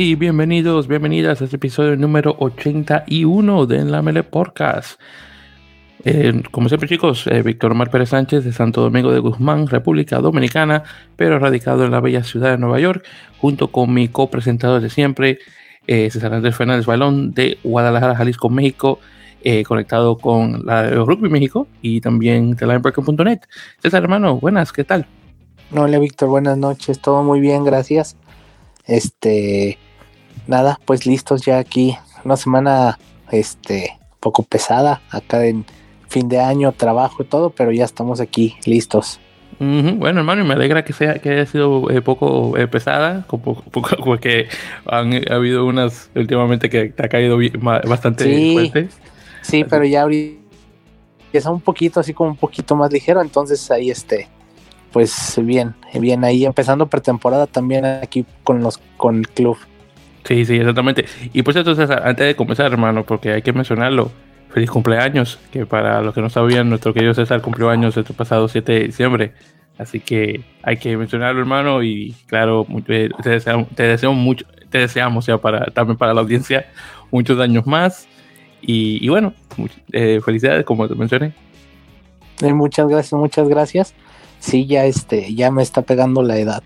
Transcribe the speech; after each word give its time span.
Y 0.00 0.14
bienvenidos, 0.14 0.86
bienvenidas 0.86 1.40
a 1.40 1.44
este 1.44 1.56
episodio 1.56 1.96
número 1.96 2.36
81 2.38 3.66
de 3.66 3.84
La 3.84 4.00
Mele 4.00 4.22
Podcast. 4.22 5.00
Eh, 6.04 6.42
como 6.52 6.68
siempre 6.68 6.88
chicos, 6.88 7.26
eh, 7.26 7.42
Víctor 7.42 7.72
Omar 7.72 7.90
Pérez 7.90 8.10
Sánchez 8.10 8.44
de 8.44 8.52
Santo 8.52 8.80
Domingo 8.80 9.10
de 9.12 9.18
Guzmán, 9.18 9.66
República 9.66 10.20
Dominicana, 10.20 10.84
pero 11.16 11.40
radicado 11.40 11.84
en 11.84 11.90
la 11.90 12.00
bella 12.00 12.22
ciudad 12.22 12.52
de 12.52 12.58
Nueva 12.58 12.78
York, 12.78 13.04
junto 13.38 13.72
con 13.72 13.92
mi 13.92 14.06
copresentador 14.06 14.80
de 14.80 14.90
siempre, 14.90 15.40
eh, 15.88 16.10
César 16.10 16.32
Andrés 16.32 16.54
Fernández 16.54 16.86
Balón 16.86 17.32
de 17.32 17.58
Guadalajara, 17.64 18.14
Jalisco, 18.14 18.50
México, 18.50 19.00
conectado 19.66 20.16
con 20.18 20.66
la 20.66 20.82
de 20.82 20.96
Rugby 20.96 21.28
México 21.28 21.66
y 21.82 22.00
también 22.00 22.52
de 22.52 22.66
linebreaker.net. 22.66 23.40
César 23.82 24.02
hermano, 24.02 24.38
buenas, 24.38 24.72
¿qué 24.72 24.84
tal? 24.84 25.06
Hola 25.74 25.98
Víctor, 25.98 26.28
buenas 26.28 26.56
noches, 26.56 27.00
todo 27.00 27.22
muy 27.22 27.40
bien, 27.40 27.64
gracias. 27.64 28.16
Este, 28.86 29.78
nada, 30.46 30.80
pues 30.84 31.06
listos 31.06 31.42
ya 31.44 31.58
aquí. 31.58 31.96
Una 32.24 32.36
semana, 32.36 32.98
este, 33.30 33.98
poco 34.18 34.42
pesada 34.42 35.02
acá 35.10 35.44
en 35.46 35.64
fin 36.08 36.28
de 36.28 36.40
año, 36.40 36.72
trabajo 36.72 37.22
y 37.22 37.26
todo, 37.26 37.50
pero 37.50 37.70
ya 37.70 37.84
estamos 37.84 38.20
aquí 38.20 38.56
listos. 38.64 39.20
Bueno, 39.60 40.20
hermano, 40.20 40.42
y 40.42 40.46
me 40.46 40.54
alegra 40.54 40.84
que 40.84 40.92
sea 40.92 41.18
que 41.18 41.30
haya 41.30 41.46
sido 41.46 41.90
eh, 41.90 42.00
poco 42.00 42.56
eh, 42.56 42.68
pesada, 42.68 43.26
porque 44.04 44.48
han 44.86 45.12
ha 45.12 45.34
habido 45.34 45.66
unas 45.66 46.10
últimamente 46.14 46.70
que 46.70 46.90
te 46.90 47.04
ha 47.04 47.08
caído 47.08 47.38
bastante 47.60 48.24
sí, 48.24 48.52
fuerte. 48.52 48.88
Sí, 49.48 49.64
pero 49.64 49.84
ya 49.84 50.04
empieza 50.04 51.50
un 51.50 51.60
poquito 51.60 52.00
así 52.00 52.12
como 52.12 52.30
un 52.30 52.36
poquito 52.36 52.76
más 52.76 52.92
ligero, 52.92 53.22
entonces 53.22 53.70
ahí 53.70 53.90
este, 53.90 54.28
pues 54.92 55.40
bien, 55.42 55.74
bien 55.98 56.22
ahí 56.22 56.44
empezando 56.44 56.86
pretemporada 56.86 57.46
también 57.46 57.86
aquí 57.86 58.26
con 58.44 58.62
los 58.62 58.78
con 58.98 59.20
el 59.20 59.28
club. 59.28 59.56
Sí, 60.24 60.44
sí, 60.44 60.56
exactamente. 60.56 61.06
Y 61.32 61.42
pues 61.42 61.56
entonces 61.56 61.88
antes 61.90 62.26
de 62.26 62.36
comenzar, 62.36 62.70
hermano, 62.70 63.04
porque 63.04 63.32
hay 63.32 63.40
que 63.40 63.54
mencionarlo, 63.54 64.10
feliz 64.50 64.70
cumpleaños, 64.70 65.38
que 65.50 65.64
para 65.64 66.02
los 66.02 66.14
que 66.14 66.20
no 66.20 66.28
sabían, 66.28 66.68
nuestro 66.68 66.92
querido 66.92 67.14
César 67.14 67.40
cumplió 67.40 67.70
años 67.70 67.96
el 67.96 68.04
pasado 68.04 68.48
7 68.48 68.70
de 68.70 68.80
diciembre. 68.80 69.32
Así 69.78 70.00
que 70.00 70.42
hay 70.62 70.76
que 70.76 70.94
mencionarlo, 70.96 71.40
hermano, 71.40 71.82
y 71.82 72.14
claro, 72.26 72.66
eh, 72.88 73.08
te, 73.22 73.30
deseamos, 73.30 73.68
te 73.74 74.08
mucho, 74.08 74.44
te 74.68 74.78
deseamos 74.78 75.24
ya 75.24 75.38
para, 75.38 75.66
también 75.66 75.96
para 75.96 76.12
la 76.12 76.20
audiencia 76.20 76.66
muchos 77.10 77.40
años 77.40 77.66
más. 77.66 78.08
Y, 78.60 79.08
bueno, 79.08 79.34
eh, 79.92 80.20
felicidades, 80.24 80.64
como 80.64 80.88
te 80.88 80.94
mencioné. 80.94 81.32
Eh, 82.40 82.52
muchas 82.52 82.88
gracias, 82.88 83.12
muchas 83.18 83.48
gracias. 83.48 83.94
Sí, 84.40 84.66
ya 84.66 84.84
este, 84.84 85.34
ya 85.34 85.50
me 85.50 85.62
está 85.62 85.82
pegando 85.82 86.22
la 86.22 86.38
edad 86.38 86.62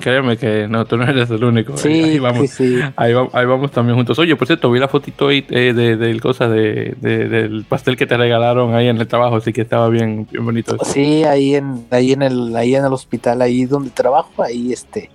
créeme 0.00 0.38
que 0.38 0.66
no, 0.68 0.86
tú 0.86 0.96
no 0.96 1.04
eres 1.04 1.30
el 1.30 1.44
único. 1.44 1.76
Sí, 1.76 1.88
ahí, 1.88 2.18
vamos, 2.18 2.50
sí, 2.50 2.80
Ahí, 2.96 3.12
vamos 3.12 3.70
también 3.70 3.96
juntos. 3.96 4.18
Oye, 4.18 4.36
por 4.36 4.46
cierto, 4.46 4.70
vi 4.70 4.78
la 4.78 4.88
fotito 4.88 5.28
ahí 5.28 5.44
eh, 5.50 5.74
de, 5.74 5.96
del 5.96 6.20
cosa 6.20 6.48
de, 6.48 6.96
del 7.00 7.64
pastel 7.68 7.96
que 7.96 8.06
te 8.06 8.16
regalaron 8.16 8.74
ahí 8.74 8.88
en 8.88 8.98
el 8.98 9.06
trabajo, 9.06 9.36
así 9.36 9.52
que 9.52 9.60
estaba 9.60 9.88
bien, 9.90 10.26
bien 10.30 10.44
bonito. 10.44 10.78
Sí, 10.84 11.24
ahí 11.24 11.56
en, 11.56 11.84
ahí 11.90 12.12
en 12.12 12.22
el, 12.22 12.56
ahí 12.56 12.74
en 12.74 12.86
el 12.86 12.92
hospital, 12.92 13.42
ahí 13.42 13.66
donde 13.66 13.90
trabajo, 13.90 14.42
ahí 14.42 14.72
este 14.72 15.10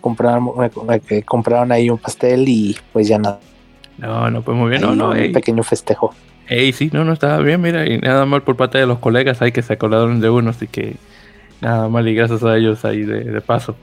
compraron, 0.00 0.50
compraron 1.24 1.72
ahí 1.72 1.88
un 1.88 1.96
pastel 1.96 2.46
y 2.46 2.76
pues 2.92 3.08
ya 3.08 3.18
nada. 3.18 3.40
No, 3.98 4.30
no, 4.30 4.42
pues 4.42 4.56
muy 4.56 4.70
bien, 4.70 4.82
no, 4.82 4.94
no. 4.94 5.10
Un 5.10 5.32
pequeño 5.32 5.62
festejo. 5.62 6.14
Ey, 6.46 6.72
sí, 6.72 6.90
no, 6.92 7.04
no, 7.04 7.12
estaba 7.12 7.38
bien, 7.38 7.60
mira, 7.60 7.86
y 7.86 7.98
nada 7.98 8.26
mal 8.26 8.42
por 8.42 8.56
parte 8.56 8.78
de 8.78 8.86
los 8.86 8.98
colegas 8.98 9.40
ahí 9.40 9.52
que 9.52 9.62
se 9.62 9.72
acordaron 9.72 10.20
de 10.20 10.28
uno, 10.28 10.50
así 10.50 10.66
que 10.66 10.96
Nada 11.64 11.88
mal 11.88 12.06
y 12.06 12.14
gracias 12.14 12.42
a 12.42 12.58
ellos 12.58 12.84
ahí 12.84 13.04
de, 13.04 13.40
paso. 13.40 13.74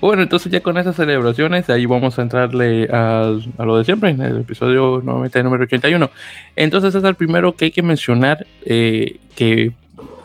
Bueno, 0.00 0.22
entonces 0.22 0.50
ya 0.50 0.60
con 0.60 0.76
esas 0.78 0.96
celebraciones, 0.96 1.70
ahí 1.70 1.86
vamos 1.86 2.18
a 2.18 2.22
entrarle 2.22 2.88
a 2.90 3.36
lo 3.58 3.78
de 3.78 3.84
siempre, 3.84 4.10
en 4.10 4.20
el 4.20 4.38
episodio 4.38 5.00
nuevamente 5.04 5.40
número 5.42 5.62
81. 5.62 6.10
Entonces 6.56 6.92
es 6.92 7.04
el 7.04 7.14
primero 7.14 7.54
que 7.54 7.66
hay 7.66 7.70
que 7.70 7.82
mencionar, 7.84 8.46
eh, 8.64 9.18
que 9.36 9.72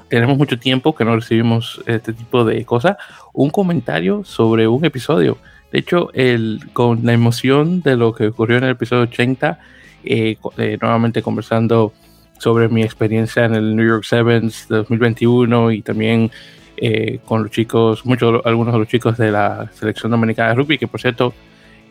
tenemos 0.10 0.36
mucho 0.36 0.58
tiempo 0.58 0.96
que 0.96 1.06
no 1.06 1.16
recibimos 1.16 1.80
este 1.86 2.12
tipo 2.12 2.44
de 2.44 2.66
cosas, 2.66 2.98
un 3.34 3.52
comentario 3.52 4.24
sobre 4.24 4.68
un 4.68 4.84
episodio. 4.84 5.38
De 5.76 5.80
hecho, 5.80 6.10
el, 6.14 6.62
con 6.72 7.06
la 7.06 7.12
emoción 7.12 7.82
de 7.82 7.98
lo 7.98 8.16
que 8.16 8.28
ocurrió 8.28 8.60
en 8.60 8.64
el 8.64 8.70
episodio 8.70 9.04
80, 9.04 9.60
eh, 10.06 10.38
eh, 10.58 10.78
nuevamente 10.80 11.22
conversando 11.22 11.92
sobre 12.38 12.70
mi 12.70 12.82
experiencia 12.82 13.44
en 13.44 13.56
el 13.56 13.76
New 13.76 13.86
York 13.86 14.06
Sevens 14.06 14.70
de 14.70 14.78
2021 14.78 15.74
y 15.74 15.82
también 15.82 16.32
eh, 16.78 17.20
con 17.26 17.44
los 17.44 17.52
chicos, 17.52 18.06
muchos, 18.06 18.42
algunos 18.46 18.74
de 18.74 18.80
los 18.80 18.88
chicos 18.88 19.18
de 19.18 19.32
la 19.34 19.70
selección 19.74 20.14
dominicana 20.14 20.52
de 20.52 20.56
rugby, 20.56 20.78
que 20.78 20.88
por 20.88 21.02
cierto 21.02 21.34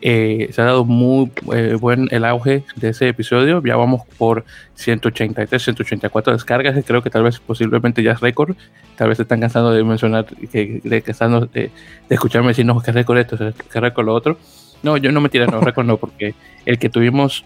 eh, 0.01 0.49
se 0.51 0.61
ha 0.61 0.65
dado 0.65 0.85
muy 0.85 1.31
eh, 1.53 1.77
buen 1.79 2.07
el 2.11 2.25
auge 2.25 2.63
de 2.75 2.89
ese 2.89 3.09
episodio. 3.09 3.61
Ya 3.63 3.75
vamos 3.75 4.01
por 4.17 4.45
183, 4.75 5.61
184 5.61 6.33
descargas, 6.33 6.83
creo 6.85 7.01
que 7.01 7.09
tal 7.09 7.23
vez 7.23 7.39
posiblemente 7.39 8.03
ya 8.03 8.13
es 8.13 8.19
récord. 8.19 8.55
Tal 8.95 9.09
vez 9.09 9.17
se 9.17 9.23
están 9.23 9.39
cansando 9.39 9.71
de 9.71 9.83
mencionar, 9.83 10.25
que, 10.25 10.81
de, 10.83 11.01
de, 11.53 11.71
escucharme 12.09 12.49
decir, 12.49 12.65
no, 12.65 12.79
que 12.81 12.91
récord 12.91 13.17
esto, 13.17 13.37
que 13.37 13.79
récord 13.79 14.05
lo 14.05 14.13
otro. 14.13 14.37
No, 14.83 14.97
yo 14.97 15.11
no 15.11 15.21
me 15.21 15.29
tiré, 15.29 15.47
no, 15.47 15.59
récord 15.61 15.85
no, 15.85 15.97
porque 15.97 16.35
el 16.65 16.77
que 16.77 16.89
tuvimos 16.89 17.43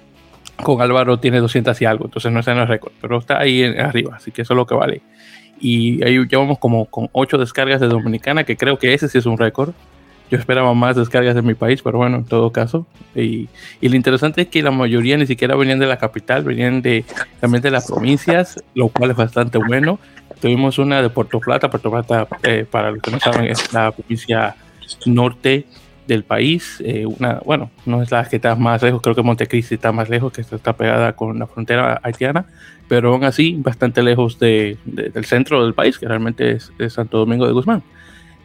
con 0.62 0.82
Álvaro 0.82 1.20
tiene 1.20 1.40
200 1.40 1.82
y 1.82 1.86
algo, 1.86 2.06
entonces 2.06 2.32
no 2.32 2.42
es 2.42 2.48
el 2.48 2.68
récord, 2.68 2.92
pero 3.00 3.18
está 3.18 3.40
ahí 3.40 3.64
arriba, 3.64 4.18
así 4.18 4.32
que 4.32 4.42
eso 4.42 4.54
es 4.54 4.58
lo 4.58 4.66
que 4.66 4.76
vale 4.76 5.02
y 5.60 6.04
ahí 6.04 6.18
llevamos 6.28 6.58
como 6.60 6.86
con 6.86 7.10
ocho 7.12 7.38
descargas 7.38 7.82
de 7.82 7.88
Dominicana, 7.88 8.44
que 8.44 8.56
creo 8.56 8.80
que 8.80 8.94
ese 8.94 9.10
sí 9.10 9.18
es 9.18 9.26
un 9.26 9.38
récord. 9.38 9.74
Yo 10.30 10.38
esperaba 10.38 10.74
más 10.74 10.96
descargas 10.96 11.36
de 11.36 11.42
mi 11.42 11.56
país, 11.56 11.82
pero 11.82 11.98
bueno, 11.98 12.18
en 12.18 12.26
todo 12.26 12.52
caso. 12.52 12.86
Y, 13.16 13.50
y, 13.82 13.90
lo 13.90 13.96
interesante 13.96 14.44
es 14.44 14.48
que 14.48 14.62
la 14.62 14.72
mayoría 14.72 15.18
ni 15.18 15.26
siquiera 15.26 15.56
venían 15.56 15.80
de 15.80 15.88
la 15.88 15.98
capital, 15.98 16.44
venían 16.44 16.82
de, 16.82 17.04
también 17.40 17.64
de 17.64 17.72
las 17.72 17.88
provincias, 17.88 18.64
lo 18.76 18.90
cual 18.90 19.12
es 19.12 19.18
bastante 19.18 19.58
bueno. 19.58 20.00
Tuvimos 20.42 20.78
una 20.78 21.02
de 21.02 21.10
Puerto 21.10 21.40
Plata. 21.40 21.70
Puerto 21.70 21.90
Plata, 21.90 22.28
eh, 22.44 22.66
para 22.70 22.92
los 22.92 23.02
que 23.02 23.12
no 23.12 23.20
saben, 23.20 23.46
es 23.46 23.74
la 23.74 23.92
provincia 23.92 24.56
norte 25.06 25.66
del 26.10 26.24
país. 26.24 26.82
Eh, 26.84 27.06
una, 27.06 27.40
bueno, 27.46 27.72
no 27.86 28.02
es 28.02 28.12
la 28.12 28.26
que 28.26 28.36
está 28.36 28.56
más 28.56 28.82
lejos, 28.82 29.02
creo 29.02 29.16
que 29.16 29.22
Montecristi 29.22 29.76
está 29.76 29.94
más 29.94 30.10
lejos, 30.10 30.34
que 30.34 30.42
está 30.42 30.74
pegada 30.74 31.14
con 31.14 31.40
la 31.40 31.48
frontera 31.48 32.02
haitiana, 32.04 32.46
pero 32.90 33.14
aún 33.14 33.24
así 33.24 33.56
bastante 33.58 34.04
lejos 34.04 34.40
de, 34.40 34.78
del 34.84 35.24
centro 35.26 35.64
del 35.64 35.74
país, 35.74 35.98
que 35.98 36.08
realmente 36.08 36.58
es, 36.58 36.72
Santo 36.90 37.20
Domingo 37.20 37.46
de 37.46 37.54
Guzmán. 37.54 37.84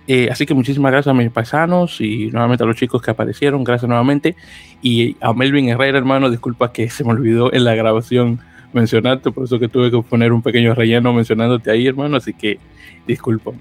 Eh, 0.06 0.28
así 0.30 0.44
que 0.44 0.54
muchísimas 0.54 0.92
gracias 0.92 1.10
a 1.10 1.16
mis 1.16 1.30
paisanos 1.30 2.00
y 2.00 2.30
nuevamente 2.30 2.64
a 2.64 2.66
los 2.66 2.76
chicos 2.76 3.00
que 3.00 3.10
aparecieron, 3.10 3.64
gracias 3.64 3.88
nuevamente. 3.88 4.36
Y 4.82 5.16
a 5.20 5.32
Melvin 5.32 5.68
Herrera, 5.68 5.98
hermano, 5.98 6.30
disculpa 6.30 6.72
que 6.72 6.90
se 6.90 7.04
me 7.04 7.10
olvidó 7.10 7.52
en 7.52 7.64
la 7.64 7.74
grabación 7.74 8.40
mencionarte, 8.72 9.30
por 9.30 9.44
eso 9.44 9.58
que 9.58 9.68
tuve 9.68 9.90
que 9.90 10.02
poner 10.02 10.32
un 10.32 10.42
pequeño 10.42 10.74
relleno 10.74 11.12
mencionándote 11.12 11.70
ahí, 11.70 11.86
hermano, 11.86 12.16
así 12.16 12.34
que 12.34 12.58
discúlpame. 13.06 13.60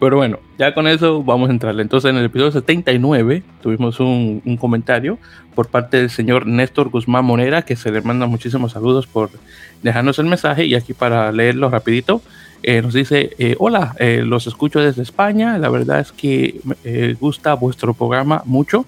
Pero 0.00 0.16
bueno, 0.16 0.38
ya 0.58 0.74
con 0.74 0.86
eso 0.86 1.24
vamos 1.24 1.48
a 1.48 1.52
entrarle. 1.52 1.82
Entonces, 1.82 2.10
en 2.10 2.16
el 2.16 2.26
episodio 2.26 2.52
79 2.52 3.42
tuvimos 3.60 3.98
un, 3.98 4.40
comentario 4.60 5.18
por 5.56 5.68
parte 5.68 5.96
del 5.96 6.10
señor 6.10 6.46
Néstor 6.46 6.88
Guzmán 6.88 7.24
Monera, 7.24 7.62
que 7.62 7.74
se 7.74 7.90
le 7.90 8.00
manda 8.02 8.26
muchísimos 8.26 8.72
saludos 8.72 9.08
por 9.08 9.30
dejarnos 9.82 10.18
el 10.20 10.26
mensaje. 10.26 10.66
Y 10.66 10.76
aquí 10.76 10.94
para 10.94 11.32
leerlo 11.32 11.68
rapidito, 11.68 12.22
eh, 12.62 12.82
nos 12.82 12.94
dice, 12.94 13.30
eh, 13.38 13.56
hola, 13.58 13.94
eh, 13.98 14.22
los 14.24 14.46
escucho 14.46 14.80
desde 14.80 15.02
España. 15.02 15.58
La 15.58 15.68
verdad 15.68 16.00
es 16.00 16.12
que 16.12 16.60
me 16.64 17.14
gusta 17.14 17.54
vuestro 17.54 17.94
programa 17.94 18.42
mucho 18.44 18.86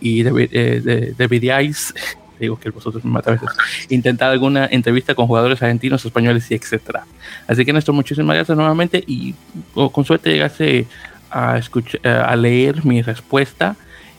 y 0.00 0.22
deberíais 0.22 1.94
digo 2.40 2.58
que 2.58 2.70
vosotros 2.70 3.04
me 3.04 3.20
veces, 3.20 3.50
intentar 3.90 4.30
alguna 4.30 4.66
entrevista 4.70 5.14
con 5.14 5.26
jugadores 5.26 5.62
argentinos, 5.62 6.02
españoles 6.06 6.50
y 6.50 6.54
etcétera. 6.54 7.04
Así 7.46 7.66
que 7.66 7.72
Néstor, 7.74 7.94
muchísimas 7.94 8.34
gracias 8.34 8.56
nuevamente 8.56 9.04
y 9.06 9.34
con 9.74 10.06
suerte 10.06 10.30
llegase 10.30 10.86
a, 11.30 11.58
escuchar, 11.58 12.00
a 12.06 12.34
leer 12.36 12.82
mi 12.86 13.02
respuesta, 13.02 13.76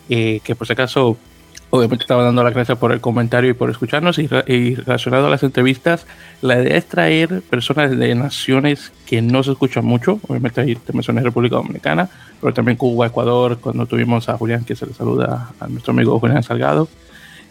que 0.07 0.56
por 0.56 0.68
si 0.68 0.74
acaso 0.74 1.18
obviamente 1.71 2.03
estaba 2.03 2.23
dando 2.23 2.44
las 2.44 2.53
gracias 2.53 2.77
por 2.77 2.91
el 2.91 3.01
comentario 3.01 3.50
y 3.50 3.53
por 3.53 3.69
escucharnos 3.69 4.19
y, 4.19 4.27
relacionado 4.27 5.27
a 5.27 5.29
las 5.29 5.41
entrevistas, 5.41 6.06
la 6.41 6.62
idea 6.62 6.77
es 6.77 6.85
traer 6.85 7.41
personas 7.50 7.97
de 7.97 8.13
naciones 8.13 8.91
que 9.06 9.21
no 9.21 9.41
se 9.41 9.51
escuchan 9.51 9.85
mucho, 9.85 10.19
obviamente 10.27 10.62
ahí 10.62 10.75
te 10.75 10.94
mencioné 10.94 11.21
República 11.21 11.56
Dominicana, 11.56 12.09
pero 12.41 12.53
también 12.53 12.77
Cuba, 12.77 13.07
Ecuador, 13.07 13.57
cuando 13.59 13.85
tuvimos 13.85 14.27
a 14.27 14.38
Julián 14.38 14.65
que 14.65 14.75
se 14.75 14.85
le 14.85 14.94
saluda 14.94 15.53
a 15.59 15.68
nuestro 15.68 15.94
amigo 15.94 16.19
Julián 16.19 16.44
Salgado, 16.44 16.89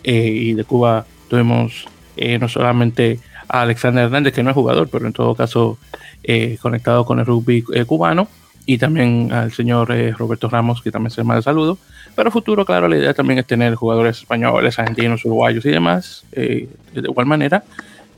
eh, 0.05 0.29
y 0.29 0.53
de 0.53 0.65
Cuba 0.65 1.07
tuvimos 1.29 1.87
eh, 2.17 2.39
no 2.39 2.49
solamente 2.49 3.21
a 3.49 3.63
Alexander 3.63 4.05
Hernández, 4.05 4.35
que 4.35 4.43
no 4.43 4.51
es 4.51 4.55
jugador, 4.55 4.89
pero 4.91 5.07
en 5.07 5.15
todo 5.15 5.35
caso 5.35 5.79
eh, 6.23 6.59
conectado 6.61 7.07
con 7.07 7.19
el 7.21 7.27
rugby 7.27 7.63
cubano, 7.87 8.29
y 8.67 8.79
también 8.79 9.33
al 9.33 9.53
señor 9.53 9.89
Roberto 10.17 10.49
Ramos, 10.49 10.83
que 10.83 10.91
también 10.91 11.11
se 11.11 11.23
de 11.23 11.43
saludo. 11.43 11.79
Pero 12.15 12.31
futuro, 12.31 12.65
claro, 12.65 12.89
la 12.89 12.97
idea 12.97 13.15
también 13.15 13.39
es 13.39 13.47
tener 13.47 13.75
jugadores 13.75 14.19
españoles, 14.19 14.79
argentinos, 14.79 15.25
uruguayos 15.25 15.65
y 15.65 15.71
demás, 15.71 16.25
de 16.33 16.69
igual 16.95 17.27
manera. 17.27 17.65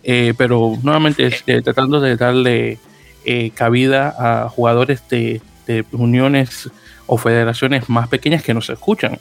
pero 0.03 0.79
nuevamente 0.83 1.31
tratando 1.63 2.01
de 2.01 2.17
darle 2.17 2.79
eh, 3.25 3.53
cabida 3.55 4.15
a 4.19 4.49
jugadores 4.49 5.09
de, 5.09 5.41
uniones 5.93 6.69
o 7.07 7.17
federaciones 7.17 7.89
más 7.89 8.09
pequeñas 8.09 8.43
que 8.43 8.53
nos 8.53 8.69
escuchan. 8.69 9.19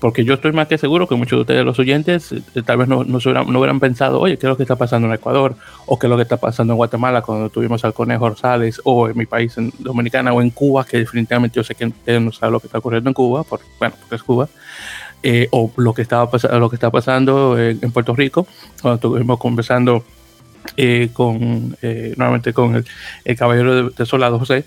Porque 0.00 0.24
yo 0.24 0.34
estoy 0.34 0.52
más 0.52 0.66
que 0.66 0.78
seguro 0.78 1.06
que 1.06 1.14
muchos 1.14 1.36
de 1.36 1.40
ustedes, 1.42 1.64
los 1.64 1.78
oyentes, 1.78 2.32
eh, 2.32 2.62
tal 2.64 2.78
vez 2.78 2.88
no, 2.88 3.04
no, 3.04 3.18
hubieran, 3.18 3.80
pensado, 3.80 4.18
oye, 4.18 4.38
¿qué 4.38 4.46
es 4.46 4.48
lo 4.50 4.56
que 4.56 4.62
está 4.62 4.76
pasando 4.76 5.06
en 5.06 5.14
Ecuador? 5.14 5.56
O 5.86 5.98
qué 5.98 6.06
es 6.06 6.10
lo 6.10 6.16
que 6.16 6.22
está 6.22 6.38
pasando 6.38 6.72
en 6.72 6.78
Guatemala 6.78 7.20
cuando 7.20 7.50
tuvimos 7.50 7.84
al 7.84 7.92
Conejo 7.92 8.30
Rosales, 8.30 8.80
o 8.84 9.08
en 9.08 9.18
mi 9.18 9.26
país, 9.26 9.56
en 9.58 9.72
Dominicana, 9.78 10.32
o 10.32 10.40
en 10.40 10.50
Cuba, 10.50 10.84
que 10.86 10.98
definitivamente 10.98 11.56
yo 11.56 11.64
sé 11.64 11.74
que 11.74 11.86
ustedes 11.86 12.20
no 12.20 12.32
saben 12.32 12.54
lo 12.54 12.60
que 12.60 12.66
está 12.66 12.78
ocurriendo 12.78 13.10
en 13.10 13.14
Cuba, 13.14 13.44
por, 13.44 13.60
bueno, 13.78 13.94
porque 14.00 14.16
es 14.16 14.22
Cuba. 14.22 14.48
Eh, 15.22 15.48
o 15.50 15.70
lo 15.76 15.92
que, 15.92 16.00
estaba 16.00 16.30
lo 16.58 16.70
que 16.70 16.76
está 16.76 16.90
pasando 16.90 17.58
en, 17.58 17.78
Puerto 17.92 18.14
Rico, 18.14 18.46
cuando 18.80 18.94
estuvimos 18.94 19.38
conversando 19.38 20.02
eh, 20.78 21.10
con 21.12 21.76
eh, 21.82 22.14
nuevamente 22.16 22.54
con 22.54 22.82
el, 23.24 23.36
caballero 23.36 23.90
de, 23.90 24.06
Solado 24.06 24.38
José. 24.38 24.64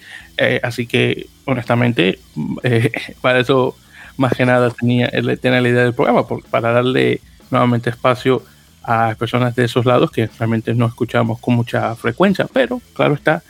así 0.61 0.85
que, 0.85 1.25
honestamente, 1.45 2.19
para 3.21 3.39
eso 3.39 3.75
más 4.17 4.33
que 4.33 4.45
nada 4.45 4.69
tenía, 4.69 5.09
tenía 5.41 5.61
la 5.61 5.69
idea 5.69 5.83
del 5.83 5.93
programa, 5.93 6.25
para 6.49 6.71
darle 6.71 7.21
nuevamente 7.49 7.89
espacio 7.89 8.43
a 8.83 9.15
personas 9.17 9.55
de 9.55 9.65
esos 9.65 9.85
lados 9.85 10.11
que 10.11 10.29
realmente 10.37 10.73
no 10.73 10.85
escuchamos 10.85 11.39
con 11.39 11.55
mucha 11.55 11.95
frecuencia, 11.95 12.47
pero 12.51 12.81
claro 12.93 13.13
está, 13.13 13.41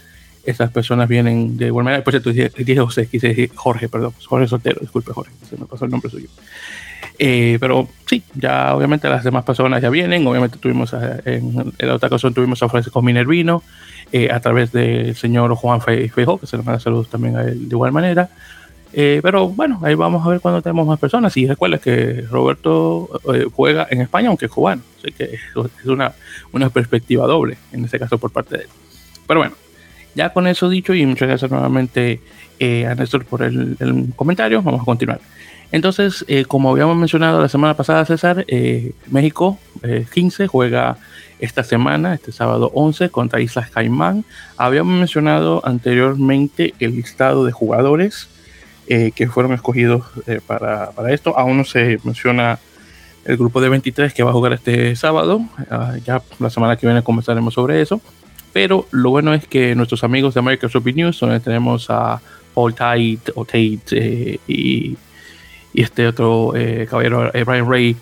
esas 0.44 0.71
personas 0.71 1.07
vienen 1.07 1.57
de 1.57 1.68
igual 1.68 1.86
manera. 1.86 2.04
Por 2.04 2.13
cierto, 2.13 2.31
dije 2.31 2.80
José, 2.80 3.07
quise 3.07 3.30
decir 3.30 3.51
Jorge, 3.56 3.89
perdón, 3.89 4.13
Jorge 4.25 4.48
Soltero, 4.48 4.80
disculpe 4.81 5.13
Jorge, 5.13 5.31
se 5.50 5.57
me 5.57 5.65
pasó 5.65 5.86
el 5.86 5.92
nombre 5.92 6.12
suyo. 6.12 6.27
Eh, 7.19 7.57
pero 7.60 7.88
sí, 8.06 8.24
ya 8.33 8.75
obviamente 8.75 9.07
las 9.10 9.24
demás 9.24 9.44
personas 9.44 9.81
ya 9.81 9.89
vienen. 9.89 10.25
Obviamente 10.27 10.57
tuvimos 10.57 10.94
en, 11.25 11.74
la 11.77 11.95
otra 11.95 12.07
ocasión 12.07 12.33
tuvimos 12.33 12.62
a 12.63 12.69
Francisco 12.69 13.01
Minervino 13.01 13.63
eh, 14.12 14.30
a 14.31 14.39
través 14.39 14.71
del 14.71 15.15
señor 15.15 15.54
Juan 15.56 15.81
Feijo, 15.81 16.39
que 16.39 16.48
se 16.48 16.57
le 16.57 16.63
manda 16.63 16.80
saludos 16.80 17.10
también 17.10 17.38
a 17.38 17.44
él 17.44 17.69
de 17.69 17.75
igual 17.75 17.92
manera. 17.92 18.30
Eh, 18.93 19.19
pero 19.23 19.49
bueno, 19.49 19.79
ahí 19.83 19.95
vamos 19.95 20.25
a 20.25 20.29
ver 20.29 20.39
cuando 20.39 20.61
tenemos 20.61 20.85
más 20.87 20.99
personas. 20.99 21.35
Y 21.37 21.47
recuerda 21.47 21.77
que 21.79 22.25
Roberto 22.29 23.09
juega 23.53 23.87
en 23.89 24.01
España, 24.01 24.29
aunque 24.29 24.45
es 24.45 24.51
cubano. 24.51 24.81
Así 24.99 25.11
que 25.11 25.25
es 25.25 25.85
una, 25.85 26.13
una 26.51 26.69
perspectiva 26.69 27.25
doble, 27.27 27.57
en 27.71 27.85
este 27.85 27.99
caso 27.99 28.17
por 28.17 28.31
parte 28.31 28.57
de 28.57 28.63
él. 28.63 28.69
Pero 29.27 29.39
bueno, 29.39 29.55
ya 30.15 30.31
con 30.31 30.47
eso 30.47 30.69
dicho, 30.69 30.93
y 30.93 31.05
muchas 31.05 31.27
gracias 31.27 31.51
nuevamente 31.51 32.21
a 32.61 32.95
Néstor 32.95 33.25
por 33.25 33.43
el, 33.43 33.75
el 33.79 34.13
comentario, 34.15 34.61
vamos 34.61 34.81
a 34.81 34.85
continuar. 34.85 35.19
Entonces, 35.73 36.23
eh, 36.27 36.45
como 36.45 36.69
habíamos 36.69 36.95
mencionado 36.95 37.41
la 37.41 37.49
semana 37.49 37.73
pasada, 37.73 38.05
César, 38.05 38.45
eh, 38.47 38.93
México 39.07 39.57
15 40.13 40.43
eh, 40.43 40.47
juega 40.47 40.97
esta 41.39 41.63
semana, 41.63 42.13
este 42.13 42.31
sábado 42.31 42.69
11, 42.75 43.09
contra 43.09 43.41
Islas 43.41 43.71
Caimán. 43.71 44.23
Habíamos 44.55 44.95
mencionado 44.95 45.65
anteriormente 45.65 46.75
el 46.79 46.95
listado 46.95 47.43
de 47.43 47.51
jugadores 47.51 48.29
que 48.88 49.27
fueron 49.27 49.53
escogidos 49.53 50.06
para, 50.47 50.91
esto. 51.09 51.38
Aún 51.38 51.57
no 51.57 51.65
se 51.65 52.00
menciona 52.03 52.59
el 53.25 53.38
grupo 53.38 53.62
de 53.62 53.69
23 53.69 54.13
que 54.13 54.24
va 54.24 54.31
a 54.31 54.33
jugar 54.33 54.53
este 54.53 54.95
sábado. 54.95 55.41
Ah, 55.69 55.94
ya 56.06 56.21
la 56.39 56.50
semana 56.50 56.75
que 56.75 56.85
viene 56.85 57.03
conversaremos 57.03 57.53
sobre 57.53 57.81
eso. 57.81 58.01
Pero 58.51 58.85
lo 58.91 59.09
bueno 59.09 59.33
es 59.33 59.47
que 59.47 59.75
nuestros 59.75 60.03
amigos 60.03 60.33
de 60.33 60.41
American 60.41 60.69
Rugby 60.69 60.94
News, 60.94 61.19
donde 61.19 61.39
tenemos 61.39 61.89
a 61.89 62.21
Paul 62.53 62.75
Tate, 62.75 63.31
o 63.35 63.45
Tate 63.45 64.39
y 64.47 64.97
y 65.74 65.81
este 65.81 66.07
otro 66.07 66.53
eh, 66.56 66.88
caballero, 66.89 67.33
eh, 67.33 67.44
Brian 67.44 67.69
Ray, 67.69 67.95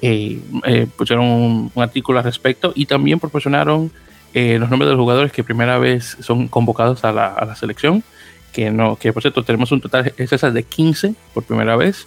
eh, 0.00 0.86
pusieron 0.96 1.26
un, 1.26 1.72
artículo 1.82 2.18
al 2.18 2.24
respecto 2.24 2.72
y 2.74 2.86
también 2.86 3.18
proporcionaron 3.18 3.90
los 4.34 4.70
nombres 4.70 4.88
de 4.88 4.94
los 4.94 5.00
jugadores 5.00 5.32
que 5.32 5.42
primera 5.42 5.78
vez 5.78 6.16
son 6.20 6.46
convocados 6.46 7.02
a 7.02 7.10
la, 7.10 7.56
selección. 7.56 8.04
Que, 8.52 8.70
no, 8.70 8.96
que 8.96 9.12
por 9.12 9.22
cierto 9.22 9.44
tenemos 9.44 9.70
un 9.72 9.80
total 9.80 10.12
es 10.16 10.32
esa 10.32 10.50
de 10.50 10.62
15 10.62 11.14
por 11.34 11.44
primera 11.44 11.76
vez. 11.76 12.06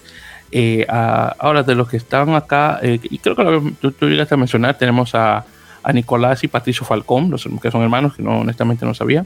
ahora, 0.88 1.64
de 1.64 1.76
los 1.76 1.88
que 1.88 1.98
están 1.98 2.34
acá, 2.36 2.80
y 2.84 3.18
creo 3.20 3.36
que 3.36 3.74
tú, 3.80 3.92
tú, 3.92 4.10
llegaste 4.10 4.34
a 4.34 4.38
mencionar, 4.38 4.78
tenemos 4.78 5.16
a, 5.16 5.46
a 5.84 5.94
Nicolás 5.94 6.44
y 6.44 6.48
Patricio 6.48 6.86
Falcón, 6.86 7.30
los, 7.30 7.48
que 7.62 7.72
son 7.72 7.84
hermanos, 7.84 8.16
que 8.16 8.24
no, 8.24 8.40
honestamente 8.40 8.86
no 8.86 8.94
sabía. 8.94 9.26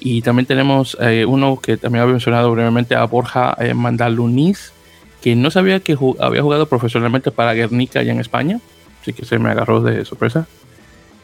Y 0.00 0.22
también 0.22 0.46
tenemos 0.46 0.96
uno 1.26 1.58
que 1.60 1.76
también 1.76 2.02
había 2.02 2.12
mencionado 2.12 2.52
brevemente, 2.52 2.94
a 2.94 3.04
Borja 3.04 3.56
Mandaluniz, 3.74 4.72
que 5.20 5.34
no 5.34 5.50
sabía 5.50 5.80
que 5.80 5.96
había 6.20 6.42
jugado 6.42 6.66
profesionalmente 6.66 7.30
para 7.30 7.54
Guernica 7.54 8.00
allá 8.00 8.12
en 8.12 8.20
España, 8.20 8.60
así 9.02 9.12
que 9.12 9.24
se 9.24 9.38
me 9.38 9.50
agarró 9.50 9.80
de 9.80 10.04
sorpresa. 10.04 10.46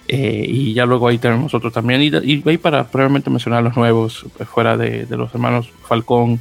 Eh, 0.06 0.44
y 0.46 0.74
ya 0.74 0.84
luego 0.84 1.08
ahí 1.08 1.18
tenemos 1.18 1.54
otros 1.54 1.72
también. 1.72 2.02
Y, 2.02 2.42
y 2.50 2.58
para 2.58 2.84
brevemente 2.84 3.30
mencionar 3.30 3.62
los 3.62 3.76
nuevos, 3.76 4.26
pues, 4.36 4.48
fuera 4.48 4.76
de, 4.76 5.06
los 5.10 5.32
hermanos 5.34 5.70
Falcón 5.86 6.40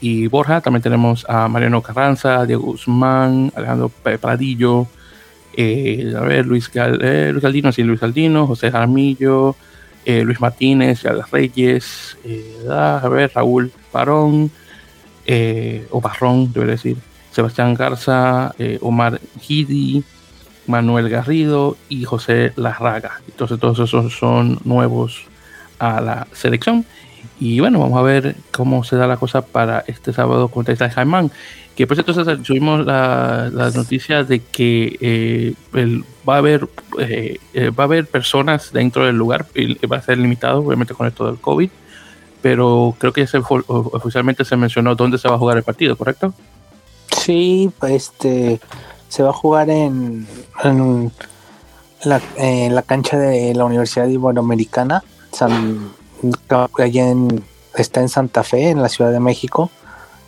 y 0.00 0.26
Borja, 0.26 0.60
también 0.60 0.82
tenemos 0.82 1.24
a 1.28 1.48
Mariano 1.48 1.82
Carranza, 1.82 2.44
Diego 2.46 2.64
Guzmán, 2.64 3.52
Alejandro 3.54 3.90
Pradillo, 4.20 4.86
eh, 5.56 6.12
a 6.16 6.20
ver, 6.22 6.46
Luis, 6.46 6.70
eh, 6.74 7.30
Luis 7.32 7.42
Galdino, 7.42 7.70
sí, 7.70 7.82
Luis 7.82 8.00
Galdino, 8.00 8.46
José 8.46 8.70
Jaramillo, 8.70 9.54
Luis 10.04 10.40
Martínez, 10.40 11.04
Reyes, 11.30 12.16
a 12.68 13.08
ver, 13.08 13.30
Raúl 13.32 13.70
Parón, 13.92 14.50
o 15.90 16.00
Barrón, 16.00 16.52
debo 16.52 16.66
decir, 16.66 16.96
Sebastián 17.30 17.74
Garza, 17.74 18.52
Omar 18.80 19.20
Gidi, 19.40 20.02
Manuel 20.66 21.08
Garrido 21.08 21.76
y 21.88 22.04
José 22.04 22.52
Larraga. 22.56 23.20
Entonces 23.28 23.58
todos 23.58 23.78
esos 23.78 24.12
son 24.16 24.58
nuevos 24.64 25.24
a 25.78 26.00
la 26.00 26.26
selección. 26.32 26.84
Y 27.38 27.60
bueno, 27.60 27.80
vamos 27.80 27.98
a 27.98 28.02
ver 28.02 28.36
cómo 28.52 28.84
se 28.84 28.96
da 28.96 29.06
la 29.06 29.16
cosa 29.16 29.42
para 29.42 29.84
este 29.86 30.12
sábado 30.12 30.48
contra 30.48 30.74
Isla 30.74 30.90
Jaimán. 30.90 31.30
Que 31.76 31.86
por 31.86 31.96
cierto, 31.96 32.12
subimos 32.44 32.84
la, 32.84 33.50
la, 33.52 33.70
noticia 33.70 34.24
de 34.24 34.40
que 34.40 34.98
eh, 35.00 35.54
va, 36.28 36.34
a 36.34 36.38
haber, 36.38 36.66
va 36.66 37.74
a 37.78 37.82
haber 37.84 38.06
personas 38.06 38.72
dentro 38.72 39.06
del 39.06 39.16
lugar, 39.16 39.46
y 39.54 39.74
va 39.86 39.96
a 39.96 40.02
ser 40.02 40.18
limitado 40.18 40.58
obviamente 40.58 40.92
con 40.94 41.06
esto 41.06 41.26
del 41.26 41.38
COVID 41.38 41.70
pero 42.42 42.94
creo 42.98 43.12
que 43.12 43.26
oficialmente 43.66 44.44
se 44.44 44.56
mencionó 44.56 44.94
dónde 44.96 45.16
se 45.16 45.28
va 45.28 45.36
a 45.36 45.38
jugar 45.38 45.56
el 45.56 45.62
partido, 45.62 45.96
¿correcto? 45.96 46.34
Sí, 47.16 47.70
este 47.88 48.60
se 49.12 49.22
va 49.22 49.30
a 49.30 49.32
jugar 49.32 49.68
en, 49.68 50.26
en, 50.64 51.12
la, 52.04 52.20
en 52.36 52.74
la 52.74 52.82
cancha 52.82 53.18
de 53.18 53.54
la 53.54 53.64
Universidad 53.64 54.08
Iberoamericana, 54.08 55.04
San, 55.32 55.92
allá 56.78 57.08
en, 57.08 57.44
está 57.76 58.00
en 58.00 58.08
Santa 58.08 58.42
Fe, 58.42 58.70
en 58.70 58.80
la 58.80 58.88
Ciudad 58.88 59.12
de 59.12 59.20
México. 59.20 59.70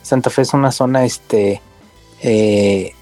Santa 0.01 0.29
Fe 0.29 0.43
es 0.43 0.53
una 0.53 0.71
zona, 0.71 1.03
este, 1.03 1.61
eh, 2.21 2.93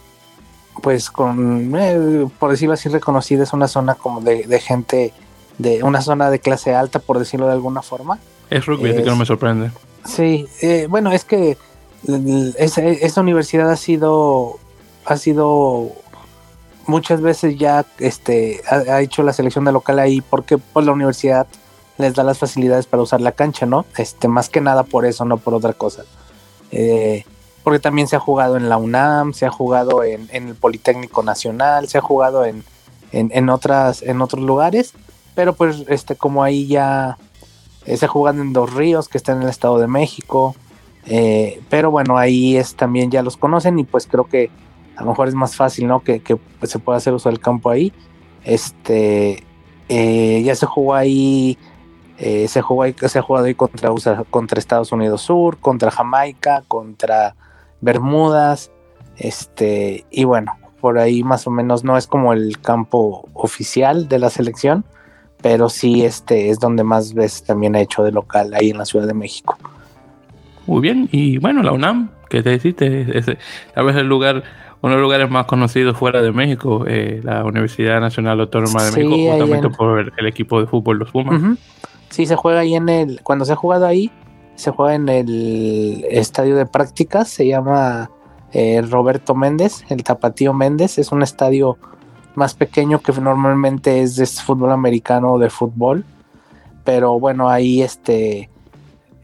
pues 0.81 1.09
con, 1.09 1.75
eh, 1.75 2.27
por 2.39 2.51
decirlo 2.51 2.75
así, 2.75 2.87
reconocida, 2.87 3.43
es 3.43 3.51
una 3.51 3.67
zona 3.67 3.95
como 3.95 4.21
de, 4.21 4.43
de 4.43 4.59
gente, 4.59 5.11
de 5.57 5.83
una 5.83 6.01
zona 6.01 6.29
de 6.29 6.39
clase 6.39 6.73
alta, 6.73 6.99
por 6.99 7.19
decirlo 7.19 7.47
de 7.47 7.53
alguna 7.53 7.81
forma 7.81 8.19
es 8.53 8.65
rugby, 8.65 8.89
así 8.91 9.03
que 9.03 9.09
no 9.09 9.15
me 9.15 9.25
sorprende. 9.25 9.71
Sí, 10.05 10.47
eh, 10.61 10.87
bueno, 10.89 11.11
es 11.11 11.25
que 11.25 11.57
esa, 12.57 13.21
universidad 13.21 13.71
ha 13.71 13.75
sido, 13.75 14.59
ha 15.05 15.17
sido 15.17 15.91
muchas 16.86 17.22
veces 17.22 17.57
ya 17.57 17.86
este, 18.00 18.62
ha, 18.69 19.01
hecho 19.01 19.24
la 19.24 19.33
selección 19.33 19.65
de 19.65 19.72
local 19.72 20.00
ahí 20.00 20.22
porque 20.22 20.57
pues, 20.57 20.86
la 20.86 20.91
universidad 20.91 21.48
les 21.98 22.15
da 22.15 22.24
las 22.24 22.39
facilidades 22.39 22.88
para 22.88 23.03
usar 23.03 23.22
la 23.22 23.31
cancha, 23.31 23.65
¿no? 23.65 23.86
Este, 23.98 24.27
más 24.27 24.50
que 24.50 24.62
nada 24.62 24.83
por 24.83 25.05
eso, 25.05 25.25
no 25.25 25.38
por 25.38 25.53
otra 25.53 25.74
cosa. 25.74 26.03
Eh, 26.72 27.24
porque 27.63 27.79
también 27.79 28.07
se 28.07 28.15
ha 28.15 28.19
jugado 28.19 28.57
en 28.57 28.67
la 28.67 28.77
UNAM, 28.77 29.33
se 29.33 29.45
ha 29.45 29.51
jugado 29.51 30.03
en, 30.03 30.27
el 30.31 30.55
Politécnico 30.55 31.24
Nacional, 31.24 31.88
se 31.88 32.00
ha 32.00 32.01
jugado 32.01 32.45
en, 32.45 32.63
en, 33.12 33.50
otras, 33.50 34.01
en 34.01 34.22
otros 34.22 34.43
lugares, 34.43 34.93
pero 35.36 35.53
pues 35.53 35.83
este, 35.88 36.15
como 36.15 36.43
ahí 36.43 36.67
ya 36.67 37.17
se 37.86 38.07
jugando 38.07 38.41
en 38.41 38.53
Dos 38.53 38.74
Ríos, 38.74 39.07
que 39.07 39.17
está 39.17 39.33
en 39.33 39.43
el 39.43 39.50
Estado 39.50 39.79
de 39.79 39.88
México. 39.88 40.55
Eh, 41.05 41.62
pero 41.69 41.91
bueno, 41.91 42.17
ahí 42.17 42.55
es 42.55 42.75
también 42.75 43.12
ya 43.12 43.22
los 43.22 43.38
conocen 43.38 43.77
y 43.79 43.83
pues 43.83 44.07
creo 44.07 44.25
que 44.25 44.50
a 44.95 45.01
lo 45.01 45.09
mejor 45.09 45.27
es 45.27 45.35
más 45.35 45.55
fácil, 45.55 45.88
¿no? 45.88 46.01
Que, 46.01 46.21
se 46.63 46.79
pueda 46.79 46.97
hacer 46.97 47.13
uso 47.13 47.29
del 47.29 47.39
campo 47.39 47.69
ahí. 47.69 47.93
Este, 48.43 49.43
eh, 49.89 50.41
ya 50.43 50.55
se 50.55 50.65
jugó 50.65 50.95
ahí, 50.95 51.57
eh, 52.17 52.47
se 52.47 52.62
jugó 52.62 52.83
ahí, 52.83 52.95
se 53.00 53.19
ha 53.19 53.21
jugado 53.21 53.45
ahí 53.45 53.55
contra, 53.55 53.89
contra 54.29 54.59
Estados 54.59 54.91
Unidos 54.91 55.21
Sur, 55.21 55.57
contra 55.57 55.91
Jamaica, 55.91 56.63
contra 56.67 57.35
Bermudas, 57.81 58.71
este, 59.17 60.05
y 60.09 60.23
bueno, 60.23 60.53
por 60.79 60.97
ahí 60.97 61.23
más 61.23 61.47
o 61.47 61.51
menos 61.51 61.83
no 61.83 61.97
es 61.97 62.07
como 62.07 62.33
el 62.33 62.59
campo 62.59 63.27
oficial 63.33 64.07
de 64.07 64.19
la 64.19 64.29
selección, 64.29 64.85
pero 65.41 65.69
sí 65.69 66.03
este 66.03 66.50
es 66.50 66.59
donde 66.59 66.83
más 66.83 67.13
veces 67.13 67.43
también 67.43 67.75
ha 67.75 67.81
hecho 67.81 68.03
de 68.03 68.12
local 68.12 68.53
ahí 68.53 68.71
en 68.71 68.77
la 68.77 68.85
Ciudad 68.85 69.07
de 69.07 69.13
México. 69.13 69.57
Muy 70.65 70.81
bien, 70.81 71.09
y 71.12 71.38
bueno, 71.38 71.62
la 71.62 71.73
UNAM, 71.73 72.09
que 72.29 72.41
te 72.41 72.51
deciste, 72.51 73.17
es, 73.17 73.25
tal 73.75 73.85
vez 73.85 73.97
el 73.97 74.07
lugar, 74.07 74.43
uno 74.83 74.95
de 74.95 74.99
los 74.99 75.03
lugares 75.03 75.29
más 75.29 75.45
conocidos 75.45 75.95
fuera 75.95 76.21
de 76.21 76.33
México, 76.33 76.83
eh, 76.85 77.21
la 77.23 77.45
Universidad 77.45 78.01
Nacional 78.01 78.41
Autónoma 78.41 78.83
de 78.83 78.91
México, 78.91 79.31
justamente 79.31 79.69
por 79.69 80.11
el, 80.17 80.27
equipo 80.27 80.59
de 80.59 80.67
fútbol, 80.67 80.99
los 80.99 81.09
Pumas. 81.09 81.41
Sí, 82.09 82.25
se 82.25 82.35
juega 82.35 82.59
ahí 82.59 82.75
en 82.75 82.89
el. 82.89 83.21
Cuando 83.23 83.45
se 83.45 83.53
ha 83.53 83.55
jugado 83.55 83.85
ahí, 83.85 84.11
se 84.55 84.71
juega 84.71 84.95
en 84.95 85.07
el 85.07 86.05
estadio 86.09 86.57
de 86.57 86.65
prácticas. 86.65 87.29
Se 87.29 87.47
llama 87.47 88.11
eh, 88.51 88.81
Roberto 88.81 89.35
Méndez, 89.35 89.85
el 89.87 90.03
Tapatío 90.03 90.53
Méndez. 90.53 90.97
Es 90.97 91.13
un 91.13 91.23
estadio 91.23 91.77
más 92.35 92.53
pequeño 92.53 92.99
que 92.99 93.13
normalmente 93.13 94.01
es 94.01 94.17
de 94.17 94.25
fútbol 94.25 94.73
americano 94.73 95.31
o 95.31 95.39
de 95.39 95.49
fútbol. 95.49 96.03
Pero 96.83 97.21
bueno, 97.21 97.47
ahí 97.49 97.81
este. 97.81 98.49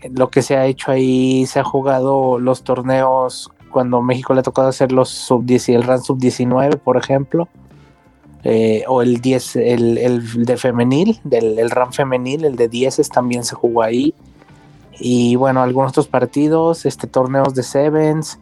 Lo 0.09 0.29
que 0.29 0.41
se 0.41 0.55
ha 0.55 0.65
hecho 0.67 0.91
ahí, 0.91 1.45
se 1.47 1.59
ha 1.59 1.65
jugado 1.65 2.39
los 2.39 2.63
torneos 2.63 3.51
cuando 3.69 4.01
México 4.01 4.33
le 4.33 4.41
ha 4.41 4.43
tocado 4.43 4.67
hacer 4.67 4.91
los 4.91 5.09
sub 5.09 5.45
10 5.45 5.69
el 5.69 5.83
RAN 5.83 6.01
sub 6.01 6.17
19, 6.19 6.77
por 6.77 6.97
ejemplo 6.97 7.47
eh, 8.43 8.83
o 8.87 9.01
el 9.01 9.19
10, 9.19 9.55
el, 9.57 9.97
el, 9.97 10.45
de 10.45 10.57
femenil, 10.57 11.19
del 11.23 11.59
el 11.59 11.69
RAM 11.69 11.91
femenil, 11.91 12.45
el 12.45 12.55
de 12.55 12.69
10 12.69 13.09
también 13.09 13.43
se 13.43 13.55
jugó 13.55 13.83
ahí. 13.83 14.13
Y 14.99 15.35
bueno, 15.35 15.61
algunos 15.61 15.91
otros 15.91 16.07
partidos, 16.07 16.85
este, 16.85 17.07
torneos 17.07 17.53
de 17.53 17.63
Sevens. 17.63 18.39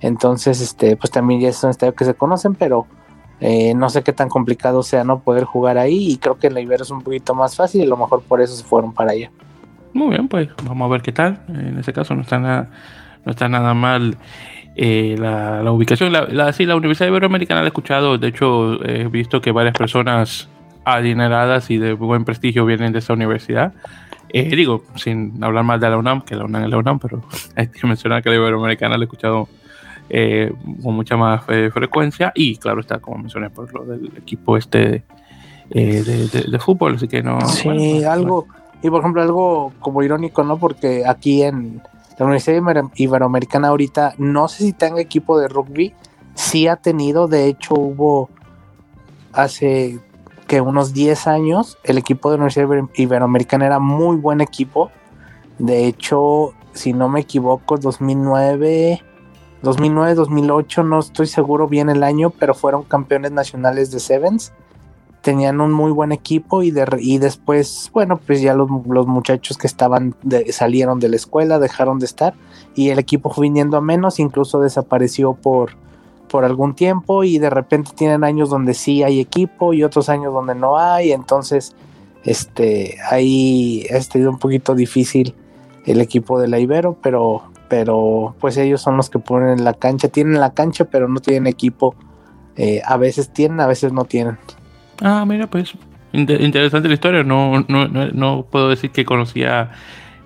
Entonces, 0.00 0.60
este, 0.60 0.96
pues 0.96 1.10
también 1.10 1.40
ya 1.40 1.48
es 1.48 1.62
un 1.64 1.70
estadio 1.70 1.94
que 1.94 2.04
se 2.04 2.14
conocen, 2.14 2.54
pero 2.54 2.86
eh, 3.40 3.74
no 3.74 3.90
sé 3.90 4.02
qué 4.02 4.12
tan 4.12 4.28
complicado 4.28 4.82
sea 4.82 5.04
no 5.04 5.20
poder 5.20 5.44
jugar 5.44 5.78
ahí. 5.78 6.12
Y 6.12 6.16
creo 6.18 6.38
que 6.38 6.46
en 6.46 6.54
la 6.54 6.60
Ibero 6.60 6.84
es 6.84 6.90
un 6.90 7.02
poquito 7.02 7.34
más 7.34 7.56
fácil 7.56 7.80
y 7.80 7.84
a 7.84 7.88
lo 7.88 7.96
mejor 7.96 8.22
por 8.22 8.40
eso 8.40 8.54
se 8.54 8.64
fueron 8.64 8.92
para 8.92 9.12
allá. 9.12 9.30
Muy 9.92 10.10
bien, 10.10 10.28
pues 10.28 10.48
vamos 10.64 10.86
a 10.86 10.92
ver 10.92 11.02
qué 11.02 11.12
tal. 11.12 11.42
En 11.48 11.76
ese 11.78 11.92
caso 11.92 12.14
no 12.14 12.22
está 12.22 12.38
nada, 12.38 12.70
no 13.24 13.32
está 13.32 13.48
nada 13.48 13.74
mal 13.74 14.16
eh, 14.76 15.16
la, 15.18 15.70
ubicación. 15.70 16.12
La, 16.12 16.26
la, 16.26 16.52
sí, 16.52 16.66
la 16.66 16.76
Universidad 16.76 17.08
Iberoamericana 17.08 17.60
la 17.60 17.66
he 17.66 17.68
escuchado, 17.68 18.18
de 18.18 18.28
hecho 18.28 18.82
he 18.84 19.08
visto 19.08 19.40
que 19.40 19.52
varias 19.52 19.76
personas 19.76 20.48
adineradas 20.84 21.70
y 21.70 21.78
de 21.78 21.92
buen 21.92 22.24
prestigio 22.24 22.64
vienen 22.64 22.92
de 22.92 23.00
esa 23.00 23.12
universidad. 23.12 23.72
Eh, 24.32 24.54
digo, 24.54 24.84
sin 24.94 25.42
hablar 25.42 25.64
mal 25.64 25.80
de 25.80 25.90
la 25.90 25.98
UNAM, 25.98 26.22
que 26.22 26.36
la 26.36 26.44
UNAM 26.44 26.64
es 26.64 26.70
la 26.70 26.78
UNAM, 26.78 26.98
pero 26.98 27.22
hay 27.56 27.68
que 27.68 27.86
mencionar 27.86 28.22
que 28.22 28.30
la 28.30 28.36
Iberoamericana 28.36 28.96
la 28.96 29.04
he 29.04 29.06
escuchado 29.06 29.48
eh, 30.08 30.52
con 30.82 30.94
mucha 30.94 31.16
más 31.16 31.44
frecuencia 31.44 32.32
y 32.34 32.56
claro 32.56 32.80
está, 32.80 32.98
como 32.98 33.18
mencioné, 33.18 33.50
por 33.50 33.72
lo 33.72 33.84
del 33.84 34.12
equipo 34.16 34.56
este 34.56 35.04
de, 35.70 36.58
fútbol, 36.58 36.96
así 36.96 37.06
que 37.06 37.22
no... 37.22 37.40
Sí, 37.42 37.68
pues, 37.68 38.04
algo, 38.04 38.46
y 38.82 38.90
por 38.90 39.00
ejemplo 39.00 39.22
algo 39.22 39.72
como 39.78 40.02
irónico, 40.02 40.42
¿no? 40.42 40.58
Porque 40.58 41.04
aquí 41.06 41.42
en 41.42 41.80
la 42.20 42.26
Universidad 42.26 42.84
Iberoamericana 42.96 43.68
ahorita, 43.68 44.14
no 44.18 44.46
sé 44.48 44.64
si 44.64 44.72
tenga 44.74 45.00
equipo 45.00 45.38
de 45.38 45.48
rugby, 45.48 45.94
sí 46.34 46.68
ha 46.68 46.76
tenido, 46.76 47.28
de 47.28 47.46
hecho 47.46 47.74
hubo 47.74 48.28
hace 49.32 49.98
que 50.46 50.60
unos 50.60 50.92
10 50.92 51.26
años, 51.28 51.78
el 51.82 51.96
equipo 51.96 52.30
de 52.30 52.36
la 52.36 52.44
Universidad 52.44 52.90
Iberoamericana 52.94 53.64
era 53.64 53.78
muy 53.78 54.18
buen 54.18 54.42
equipo. 54.42 54.90
De 55.58 55.86
hecho, 55.86 56.52
si 56.74 56.92
no 56.92 57.08
me 57.08 57.20
equivoco, 57.20 57.78
2009, 57.78 59.02
2009, 59.62 60.14
2008, 60.14 60.82
no 60.82 60.98
estoy 60.98 61.26
seguro 61.26 61.68
bien 61.68 61.88
el 61.88 62.02
año, 62.02 62.28
pero 62.28 62.52
fueron 62.52 62.82
campeones 62.82 63.32
nacionales 63.32 63.90
de 63.92 64.00
Sevens 64.00 64.52
tenían 65.20 65.60
un 65.60 65.72
muy 65.72 65.92
buen 65.92 66.12
equipo 66.12 66.62
y, 66.62 66.70
de, 66.70 66.86
y 66.98 67.18
después, 67.18 67.90
bueno, 67.92 68.18
pues 68.18 68.40
ya 68.40 68.54
los, 68.54 68.68
muchachos 68.70 69.58
que 69.58 69.66
estaban 69.66 70.14
salieron 70.50 70.98
de 70.98 71.08
la 71.08 71.16
escuela, 71.16 71.58
dejaron 71.58 71.98
de 71.98 72.06
estar 72.06 72.34
y 72.74 72.88
el 72.90 72.98
equipo 72.98 73.30
fue 73.30 73.42
viniendo 73.42 73.76
a 73.76 73.80
menos, 73.80 74.18
incluso 74.18 74.60
desapareció 74.60 75.34
por, 75.34 75.72
por 76.28 76.44
algún 76.44 76.74
tiempo 76.74 77.24
y 77.24 77.38
de 77.38 77.50
repente 77.50 77.90
tienen 77.94 78.24
años 78.24 78.50
donde 78.50 78.74
sí 78.74 79.02
hay 79.02 79.20
equipo 79.20 79.74
y 79.74 79.82
otros 79.82 80.08
años 80.08 80.32
donde 80.32 80.54
no 80.54 80.78
hay, 80.78 81.12
entonces 81.12 81.74
este 82.24 82.96
ahí 83.10 83.86
ha 83.94 84.00
sido 84.00 84.30
un 84.30 84.38
poquito 84.38 84.74
difícil 84.74 85.34
el 85.86 86.00
equipo 86.00 86.40
de 86.40 86.48
la 86.48 86.58
Ibero, 86.58 86.96
pero 87.02 87.42
pero 87.68 88.34
pues 88.40 88.56
ellos 88.56 88.82
son 88.82 88.96
los 88.96 89.10
que 89.10 89.20
ponen 89.20 89.64
la 89.64 89.74
cancha, 89.74 90.08
tienen 90.08 90.40
la 90.40 90.54
cancha 90.54 90.86
pero 90.86 91.08
no 91.08 91.20
tienen 91.20 91.46
equipo, 91.46 91.94
eh, 92.56 92.82
a 92.84 92.96
veces 92.96 93.30
tienen, 93.32 93.60
a 93.60 93.66
veces 93.66 93.92
no 93.92 94.04
tienen. 94.04 94.38
Ah, 95.00 95.24
mira, 95.26 95.48
pues 95.48 95.74
interesante 96.12 96.88
la 96.88 96.94
historia. 96.94 97.22
No, 97.22 97.64
no, 97.68 97.88
no, 97.88 98.46
puedo 98.50 98.68
decir 98.68 98.90
que 98.90 99.04
conocía 99.04 99.70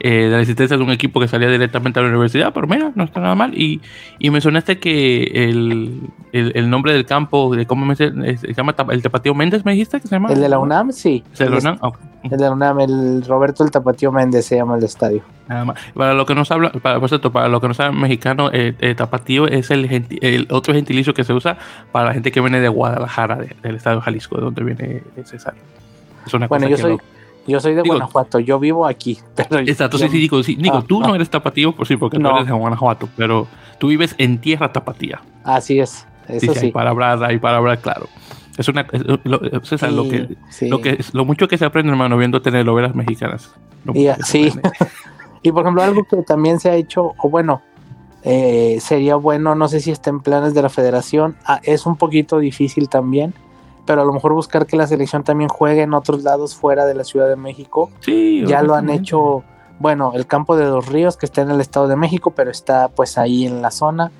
eh, 0.00 0.28
la 0.30 0.40
existencia 0.40 0.76
de 0.76 0.82
un 0.82 0.90
equipo 0.90 1.20
que 1.20 1.28
salía 1.28 1.48
directamente 1.48 2.00
a 2.00 2.02
la 2.02 2.08
universidad, 2.08 2.52
pero 2.52 2.66
mira, 2.66 2.92
no 2.94 3.04
está 3.04 3.20
nada 3.20 3.34
mal. 3.34 3.56
Y, 3.56 3.80
y 4.18 4.30
mencionaste 4.30 4.78
que 4.78 5.22
el, 5.22 6.00
el, 6.32 6.70
nombre 6.70 6.92
del 6.92 7.06
campo, 7.06 7.54
de 7.54 7.66
cómo 7.66 7.94
se, 7.94 8.12
llama 8.56 8.74
el 8.90 9.02
Tapatío 9.02 9.34
Méndez, 9.34 9.64
me 9.64 9.72
dijiste 9.72 10.00
que 10.00 10.08
se 10.08 10.14
llama. 10.14 10.32
El 10.32 10.40
de 10.40 10.48
la 10.48 10.58
UNAM, 10.58 10.92
sí. 10.92 11.22
¿El 11.38 11.46
de 11.46 11.50
la 11.50 11.58
UNAM? 11.58 11.78
El 12.24 12.30
de 12.30 12.38
la 12.38 12.52
UNAM, 12.52 12.80
el 12.80 13.24
Roberto 13.26 13.64
el 13.64 13.70
Tapatío 13.70 14.10
Méndez 14.10 14.46
se 14.46 14.56
llama 14.56 14.76
el 14.76 14.84
estadio. 14.84 15.22
Nada 15.46 15.64
más. 15.66 15.78
Para 15.94 16.14
lo 16.14 16.24
que 16.24 16.34
nos 16.34 16.50
habla, 16.50 16.70
para, 16.70 16.98
por 16.98 17.08
cierto, 17.08 17.30
para 17.30 17.48
lo 17.48 17.60
que 17.60 17.68
no 17.68 17.74
saben 17.74 18.00
mexicano, 18.00 18.50
eh, 18.52 18.74
eh, 18.78 18.94
tapatío 18.94 19.46
es 19.46 19.70
el, 19.70 20.06
el, 20.22 20.48
otro 20.50 20.72
gentilicio 20.72 21.12
que 21.12 21.22
se 21.22 21.34
usa 21.34 21.58
para 21.92 22.06
la 22.06 22.14
gente 22.14 22.32
que 22.32 22.40
viene 22.40 22.60
de 22.60 22.68
Guadalajara, 22.68 23.38
del 23.62 23.76
estado 23.76 23.96
de 23.96 24.02
Jalisco, 24.02 24.36
de 24.36 24.42
donde 24.42 24.64
viene 24.64 25.02
César. 25.24 25.54
Es 26.26 26.32
una 26.32 26.46
bueno, 26.46 26.66
yo 26.66 26.78
soy, 26.78 26.98
yo 27.46 27.60
soy 27.60 27.74
de 27.74 27.82
Guanajuato, 27.82 28.38
yo 28.38 28.58
vivo 28.58 28.86
aquí. 28.86 29.18
Pero 29.36 29.58
exacto, 29.58 29.98
sí, 29.98 30.08
sí, 30.08 30.18
digo, 30.18 30.42
sí, 30.42 30.56
digo 30.56 30.82
tú 30.82 31.00
no 31.00 31.14
eres 31.14 31.28
tapatío, 31.28 31.72
por 31.72 31.86
sí, 31.86 31.96
porque 31.96 32.18
no. 32.18 32.30
tú 32.30 32.36
eres 32.36 32.46
de 32.46 32.52
Guanajuato, 32.54 33.08
pero 33.16 33.46
tú 33.78 33.88
vives 33.88 34.14
en 34.16 34.38
tierra 34.38 34.72
tapatía. 34.72 35.20
Así 35.42 35.78
es, 35.78 36.06
eso 36.28 36.54
sí. 36.54 36.58
sí. 36.58 36.66
Hay 36.66 36.72
palabras, 36.72 37.20
hay 37.20 37.38
palabras, 37.38 37.80
claro. 37.80 38.08
Es 38.56 38.68
una, 38.68 38.86
lo, 39.24 39.40
César, 39.64 39.92
lo, 39.92 40.08
que, 40.08 40.36
lo 40.62 40.80
que, 40.80 41.04
lo 41.12 41.24
mucho 41.24 41.48
que 41.48 41.58
se 41.58 41.64
aprende, 41.64 41.90
hermano, 41.90 42.16
viendo 42.16 42.40
telenovelas 42.40 42.94
mexicanas. 42.94 43.52
sí. 44.24 44.52
y 45.42 45.50
por 45.50 45.62
ejemplo, 45.62 45.82
algo 45.82 46.04
que 46.04 46.18
también 46.22 46.60
se 46.60 46.70
ha 46.70 46.74
hecho, 46.74 47.14
o 47.18 47.28
bueno, 47.28 47.62
eh, 48.22 48.78
sería 48.80 49.16
bueno, 49.16 49.54
no 49.54 49.68
sé 49.68 49.80
si 49.80 49.90
está 49.90 50.10
en 50.10 50.20
planes 50.20 50.54
de 50.54 50.62
la 50.62 50.68
federación, 50.68 51.36
ah, 51.44 51.60
es 51.64 51.84
un 51.84 51.96
poquito 51.96 52.38
difícil 52.38 52.88
también, 52.88 53.34
pero 53.86 54.02
a 54.02 54.04
lo 54.04 54.12
mejor 54.12 54.32
buscar 54.32 54.66
que 54.66 54.76
la 54.76 54.86
selección 54.86 55.24
también 55.24 55.48
juegue 55.48 55.82
en 55.82 55.92
otros 55.92 56.22
lados 56.22 56.54
fuera 56.54 56.86
de 56.86 56.94
la 56.94 57.04
Ciudad 57.04 57.28
de 57.28 57.36
México. 57.36 57.90
Sí, 58.00 58.44
ya 58.46 58.62
lo 58.62 58.74
han 58.74 58.88
hecho, 58.88 59.42
bueno, 59.80 60.12
el 60.14 60.26
campo 60.26 60.56
de 60.56 60.64
Dos 60.64 60.88
Ríos 60.88 61.16
que 61.16 61.26
está 61.26 61.42
en 61.42 61.50
el 61.50 61.60
Estado 61.60 61.88
de 61.88 61.96
México, 61.96 62.30
pero 62.30 62.50
está 62.50 62.88
pues 62.88 63.18
ahí 63.18 63.46
en 63.46 63.60
la 63.60 63.72
zona. 63.72 64.12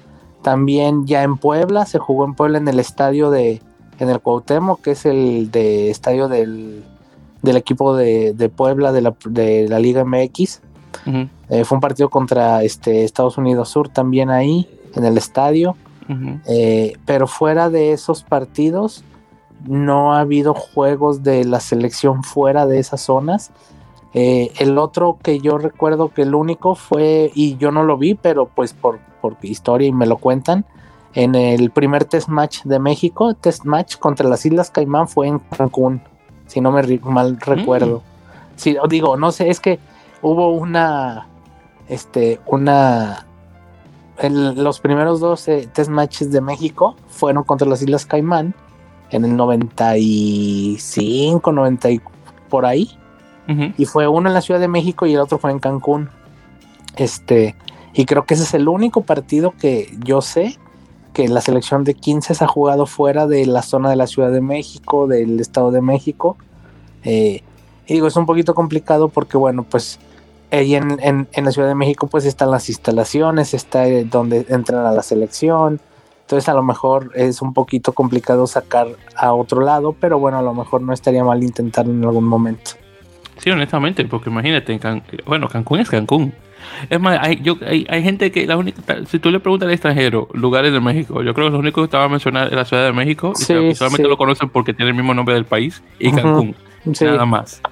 También 0.43 1.07
ya 1.07 1.23
en 1.23 1.38
Puebla, 1.38 1.87
se 1.87 1.99
jugó 1.99 2.26
en 2.26 2.35
Puebla 2.35 2.59
en 2.59 2.69
el 2.69 2.81
estadio 2.81 3.31
de, 3.31 3.62
en 3.99 4.11
el 4.11 4.21
Cuauhtémoc, 4.21 4.81
que 4.81 4.93
es 4.93 5.07
el 5.07 5.51
de 5.51 5.91
estadio 5.91 6.29
del, 6.29 6.85
del 7.43 7.57
equipo 7.57 7.97
de, 7.97 8.33
de 8.33 8.49
Puebla 8.49 8.93
de 8.93 9.03
la, 9.03 9.15
de 9.25 9.69
la, 9.69 9.79
Liga 9.79 10.05
MX. 10.05 10.61
Eh, 11.51 11.65
fue 11.65 11.77
un 11.77 11.81
partido 11.81 12.09
contra 12.09 12.63
este, 12.63 13.05
Estados 13.05 13.37
Unidos 13.37 13.69
Sur 13.69 13.89
también 13.89 14.31
ahí, 14.31 14.69
en 14.95 15.05
el 15.05 15.19
estadio. 15.19 15.77
eh, 16.47 16.95
pero 17.07 17.27
fuera 17.27 17.71
de 17.71 17.93
esos 17.93 18.23
partidos, 18.23 19.05
no 19.67 20.15
ha 20.15 20.21
habido 20.21 20.55
juegos 20.55 21.23
de 21.23 21.45
la 21.45 21.61
selección 21.61 22.23
fuera 22.23 22.67
de 22.67 22.79
esas 22.79 23.01
zonas. 23.01 23.51
Eh, 24.13 24.53
el 24.59 24.79
otro 24.79 25.19
que 25.23 25.41
yo 25.41 25.59
recuerdo 25.59 26.13
que 26.13 26.23
el 26.23 26.35
único 26.35 26.75
fue, 26.75 27.33
y 27.35 27.57
yo 27.57 27.73
no 27.73 27.83
lo 27.83 27.99
vi, 27.99 28.15
pero 28.15 28.47
pues 28.47 28.73
por, 28.73 29.01
por 29.21 29.37
historia 29.43 29.89
y 29.89 29.93
me 29.93 30.07
lo 30.07 30.19
cuentan, 30.19 30.65
en 31.14 31.35
el 31.35 31.71
primer 31.71 32.04
test 32.04 32.28
match 32.28 32.62
de 32.64 32.78
México, 32.78 33.35
test 33.35 33.64
match 33.64 33.97
contra 33.97 34.28
las 34.28 34.44
Islas 34.44 34.71
Caimán 34.71 35.09
fue 35.09 35.28
en 35.28 35.38
Cancún, 35.38 36.02
si 36.47 36.61
no 36.61 36.73
me 36.73 36.83
mal 37.04 37.38
recuerdo. 37.40 38.02
Sí, 38.56 38.76
digo, 38.88 39.16
no 39.16 39.33
sé, 39.33 39.49
es 39.49 39.61
que 39.61 39.78
hubo 40.23 40.52
una, 40.52 41.26
este, 41.88 42.40
una, 42.47 43.26
los 44.28 44.80
primeros 44.80 45.21
dos 45.21 45.47
eh, 45.49 45.68
test 45.73 45.90
matches 45.90 46.33
de 46.33 46.40
México 46.40 46.97
fueron 47.09 47.44
contra 47.44 47.68
las 47.68 47.83
Islas 47.83 48.06
Caimán 48.06 48.54
en 49.11 49.25
el 49.25 49.37
95, 49.37 51.52
90 51.52 51.88
por 52.49 52.66
ahí. 52.66 52.90
Y 53.76 53.85
fue 53.85 54.09
uno 54.09 54.30
en 54.30 54.35
la 54.35 54.40
Ciudad 54.40 54.59
de 54.59 54.68
México 54.68 55.04
y 55.04 55.12
el 55.12 55.21
otro 55.21 55.37
fue 55.37 55.50
en 55.50 55.59
Cancún. 55.59 56.09
Este, 56.97 57.54
y 57.92 58.06
creo 58.06 58.25
que 58.25 58.33
ese 58.33 58.44
es 58.44 58.54
el 58.54 58.68
único 58.68 59.02
partido 59.02 59.52
que 59.61 59.94
yo 60.02 60.23
sé 60.23 60.59
que 61.14 61.28
la 61.28 61.40
selección 61.40 61.85
de 61.85 61.94
15 61.94 62.35
se 62.35 62.44
ha 62.44 62.49
jugado 62.49 62.85
fuera 62.87 63.26
de 63.26 63.47
la 63.47 63.62
zona 63.62 63.88
de 63.88 63.97
la 63.97 64.06
Ciudad 64.06 64.30
de 64.30 64.42
México, 64.42 65.06
del 65.06 65.40
Estado 65.40 65.71
de 65.71 65.80
México. 65.80 66.37
Eh, 67.04 67.42
y 67.87 67.94
digo, 67.94 68.09
es 68.09 68.16
un 68.16 68.26
poquito 68.26 68.54
complicado 68.54 69.09
porque, 69.09 69.38
bueno, 69.38 69.62
pues 69.62 69.99
ahí 70.50 70.75
en, 70.75 70.99
en, 71.00 71.44
la 71.44 71.52
Ciudad 71.52 71.68
de 71.68 71.75
México 71.75 72.06
pues 72.06 72.25
están 72.25 72.50
las 72.50 72.68
instalaciones, 72.68 73.54
está 73.54 73.87
eh, 73.87 74.04
donde 74.04 74.44
entran 74.49 74.85
a 74.85 74.92
la 74.92 75.02
selección. 75.02 75.80
Entonces 76.23 76.49
a 76.49 76.54
lo 76.54 76.62
mejor 76.62 77.11
es 77.14 77.42
un 77.42 77.52
poquito 77.52 77.92
complicado 77.92 78.47
sacar 78.47 78.88
a 79.14 79.33
otro 79.35 79.61
lado, 79.61 79.94
pero 79.99 80.18
bueno, 80.18 80.38
a 80.38 80.42
lo 80.42 80.54
mejor 80.54 80.80
no 80.80 80.92
estaría 80.92 81.23
mal 81.23 81.42
intentarlo 81.42 81.92
en 81.92 82.04
algún 82.04 82.25
momento. 82.25 82.73
Sí, 83.38 83.50
honestamente, 83.50 84.04
porque 84.06 84.30
imagínate, 84.30 84.80
bueno, 85.26 85.49
Cancún 85.49 85.80
es 85.80 85.90
Cancún. 85.90 86.33
Es 86.90 87.00
más, 87.00 87.18
hay, 87.21 87.40
yo, 87.42 87.56
hay, 87.66 88.02
gente 88.02 88.30
que, 88.30 88.47
la 88.47 88.56
única, 88.56 88.83
si 89.06 89.18
tú 89.18 89.30
le 89.30 89.40
preguntas 89.40 89.66
al 89.66 89.73
extranjero 89.73 90.28
lugares 90.33 90.73
de 90.73 90.80
México, 90.80 91.23
yo 91.23 91.35
creo 91.35 91.47
que 91.49 91.52
lo 91.52 91.59
único 91.59 91.80
que 91.80 91.87
estaba 91.87 92.04
a 92.04 92.09
mencionar 92.09 92.49
es 92.49 92.54
la 92.54 92.64
Ciudad 92.64 92.85
de 92.85 92.92
México, 92.92 93.33
y 93.38 93.75
solamente 93.75 94.09
lo 94.09 94.16
conocen 94.16 94.49
porque 94.49 94.75
tiene 94.75 94.90
el 94.90 94.97
mismo 94.97 95.14
nombre 95.14 95.35
del 95.35 95.44
país, 95.44 95.83
y 95.99 96.11
Cancún, 96.11 96.54
nada 97.00 97.26
más. 97.26 97.62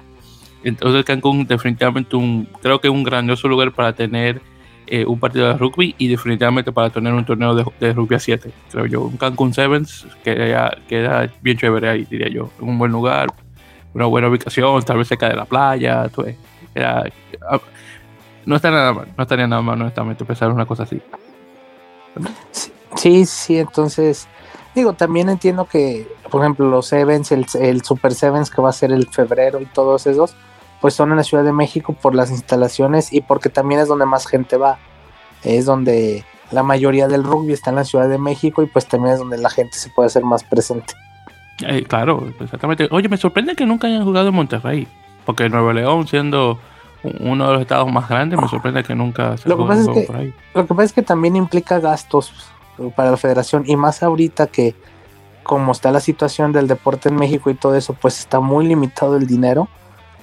Entonces 0.63 1.03
Cancún 1.03 1.45
definitivamente 1.45 2.15
un, 2.15 2.47
creo 2.61 2.79
que 2.79 2.87
es 2.87 2.93
un 2.93 3.03
grandioso 3.03 3.47
lugar 3.47 3.71
para 3.73 3.93
tener 3.93 4.41
eh, 4.87 5.05
un 5.05 5.19
partido 5.19 5.47
de 5.47 5.53
rugby 5.53 5.95
y 5.97 6.07
definitivamente 6.07 6.71
para 6.71 6.89
tener 6.89 7.13
un 7.13 7.25
torneo 7.25 7.55
de, 7.55 7.93
rugby 7.93 8.15
a 8.15 8.19
7, 8.19 8.51
creo 8.71 8.85
yo. 8.85 9.01
Un 9.01 9.17
Cancún 9.17 9.53
Sevens 9.53 10.05
queda, 10.23 10.77
queda 10.87 11.31
bien 11.41 11.57
chévere 11.57 11.89
ahí, 11.89 12.05
diría 12.05 12.29
yo. 12.29 12.49
Un 12.59 12.77
buen 12.77 12.91
lugar, 12.91 13.27
una 13.93 14.05
buena 14.05 14.27
ubicación, 14.27 14.83
tal 14.83 14.97
vez 14.97 15.07
cerca 15.07 15.29
de 15.29 15.35
la 15.35 15.45
playa. 15.45 16.09
era, 16.75 17.05
ah, 17.49 17.59
no 18.45 18.55
está 18.55 18.71
nada 18.71 18.93
mal, 18.93 19.07
no 19.17 19.23
estaría 19.23 19.47
nada 19.47 19.61
mal, 19.61 19.81
honestamente, 19.81 20.25
pensar 20.25 20.49
una 20.49 20.65
cosa 20.65 20.83
así. 20.83 21.01
Sí, 22.95 23.25
sí, 23.25 23.57
entonces, 23.57 24.27
digo, 24.75 24.93
también 24.93 25.29
entiendo 25.29 25.65
que, 25.65 26.07
por 26.29 26.41
ejemplo, 26.41 26.69
los 26.69 26.87
Sevens, 26.87 27.31
el, 27.31 27.45
el 27.59 27.83
Super 27.83 28.13
Sevens 28.13 28.49
que 28.49 28.61
va 28.61 28.69
a 28.69 28.73
ser 28.73 28.91
el 28.91 29.07
febrero 29.07 29.59
y 29.61 29.65
todos 29.65 30.07
esos, 30.07 30.35
pues 30.81 30.93
son 30.93 31.11
en 31.11 31.17
la 31.17 31.23
Ciudad 31.23 31.43
de 31.43 31.53
México 31.53 31.93
por 31.93 32.13
las 32.13 32.29
instalaciones 32.29 33.13
y 33.13 33.21
porque 33.21 33.49
también 33.49 33.79
es 33.81 33.87
donde 33.87 34.05
más 34.05 34.27
gente 34.27 34.57
va. 34.57 34.79
Es 35.43 35.65
donde 35.65 36.25
la 36.51 36.61
mayoría 36.61 37.07
del 37.07 37.23
rugby 37.23 37.53
está 37.53 37.69
en 37.69 37.77
la 37.77 37.85
Ciudad 37.85 38.09
de 38.09 38.17
México 38.17 38.61
y 38.61 38.67
pues 38.67 38.85
también 38.85 39.13
es 39.13 39.19
donde 39.19 39.37
la 39.37 39.49
gente 39.49 39.77
se 39.77 39.89
puede 39.89 40.07
hacer 40.07 40.23
más 40.23 40.43
presente. 40.43 40.93
Eh, 41.61 41.83
claro, 41.83 42.27
exactamente. 42.39 42.87
Oye, 42.91 43.09
me 43.09 43.17
sorprende 43.17 43.55
que 43.55 43.65
nunca 43.65 43.87
hayan 43.87 44.03
jugado 44.03 44.29
en 44.29 44.35
Monterrey, 44.35 44.87
porque 45.25 45.49
Nuevo 45.49 45.71
León 45.71 46.07
siendo 46.07 46.59
uno 47.03 47.47
de 47.47 47.53
los 47.53 47.61
estados 47.61 47.91
más 47.91 48.07
grandes, 48.07 48.39
me 48.39 48.47
sorprende 48.47 48.83
que 48.83 48.95
nunca 48.95 49.37
se 49.37 49.49
lo 49.49 49.57
que 49.57 49.63
pasa 49.65 49.81
es 49.81 50.07
que, 50.07 50.33
Lo 50.53 50.67
que 50.67 50.73
pasa 50.73 50.83
es 50.83 50.93
que 50.93 51.01
también 51.01 51.35
implica 51.35 51.79
gastos 51.79 52.33
para 52.95 53.11
la 53.11 53.17
federación 53.17 53.63
y 53.67 53.75
más 53.75 54.03
ahorita 54.03 54.47
que 54.47 54.75
como 55.43 55.73
está 55.73 55.91
la 55.91 55.99
situación 55.99 56.53
del 56.53 56.67
deporte 56.67 57.09
en 57.09 57.15
México 57.15 57.49
y 57.49 57.53
todo 57.53 57.75
eso, 57.75 57.93
pues 57.93 58.19
está 58.19 58.39
muy 58.39 58.65
limitado 58.65 59.17
el 59.17 59.27
dinero. 59.27 59.67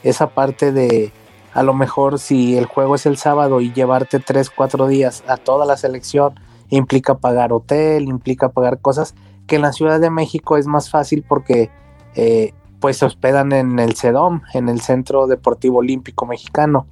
Esa 0.03 0.31
parte 0.31 0.73
de 0.73 1.13
a 1.53 1.63
lo 1.63 1.75
mejor 1.75 2.19
si 2.19 2.57
el 2.57 2.65
juego 2.65 2.95
es 2.95 3.07
el 3.07 3.19
sábado 3.19 3.61
y 3.61 3.73
llevarte 3.73 4.19
3, 4.19 4.51
4 4.51 4.87
días 4.87 5.23
a 5.27 5.37
toda 5.37 5.67
la 5.67 5.77
selección 5.77 6.35
implica 6.71 7.19
pagar 7.19 7.53
hotel, 7.53 8.05
implica 8.05 8.51
pagar 8.51 8.79
cosas 8.81 9.15
que 9.47 9.57
en 9.57 9.63
la 9.63 9.73
Ciudad 9.73 10.01
de 10.01 10.11
México 10.11 10.57
es 10.57 10.67
más 10.67 10.91
fácil 10.91 11.25
porque 11.27 11.71
eh, 12.15 12.55
pues 12.81 12.97
se 12.99 13.05
hospedan 13.05 13.53
en 13.53 13.79
el 13.79 13.95
CEDOM, 13.95 14.43
en 14.55 14.69
el 14.69 14.81
Centro 14.81 15.27
Deportivo 15.27 15.79
Olímpico 15.79 16.27
Mexicano. 16.27 16.87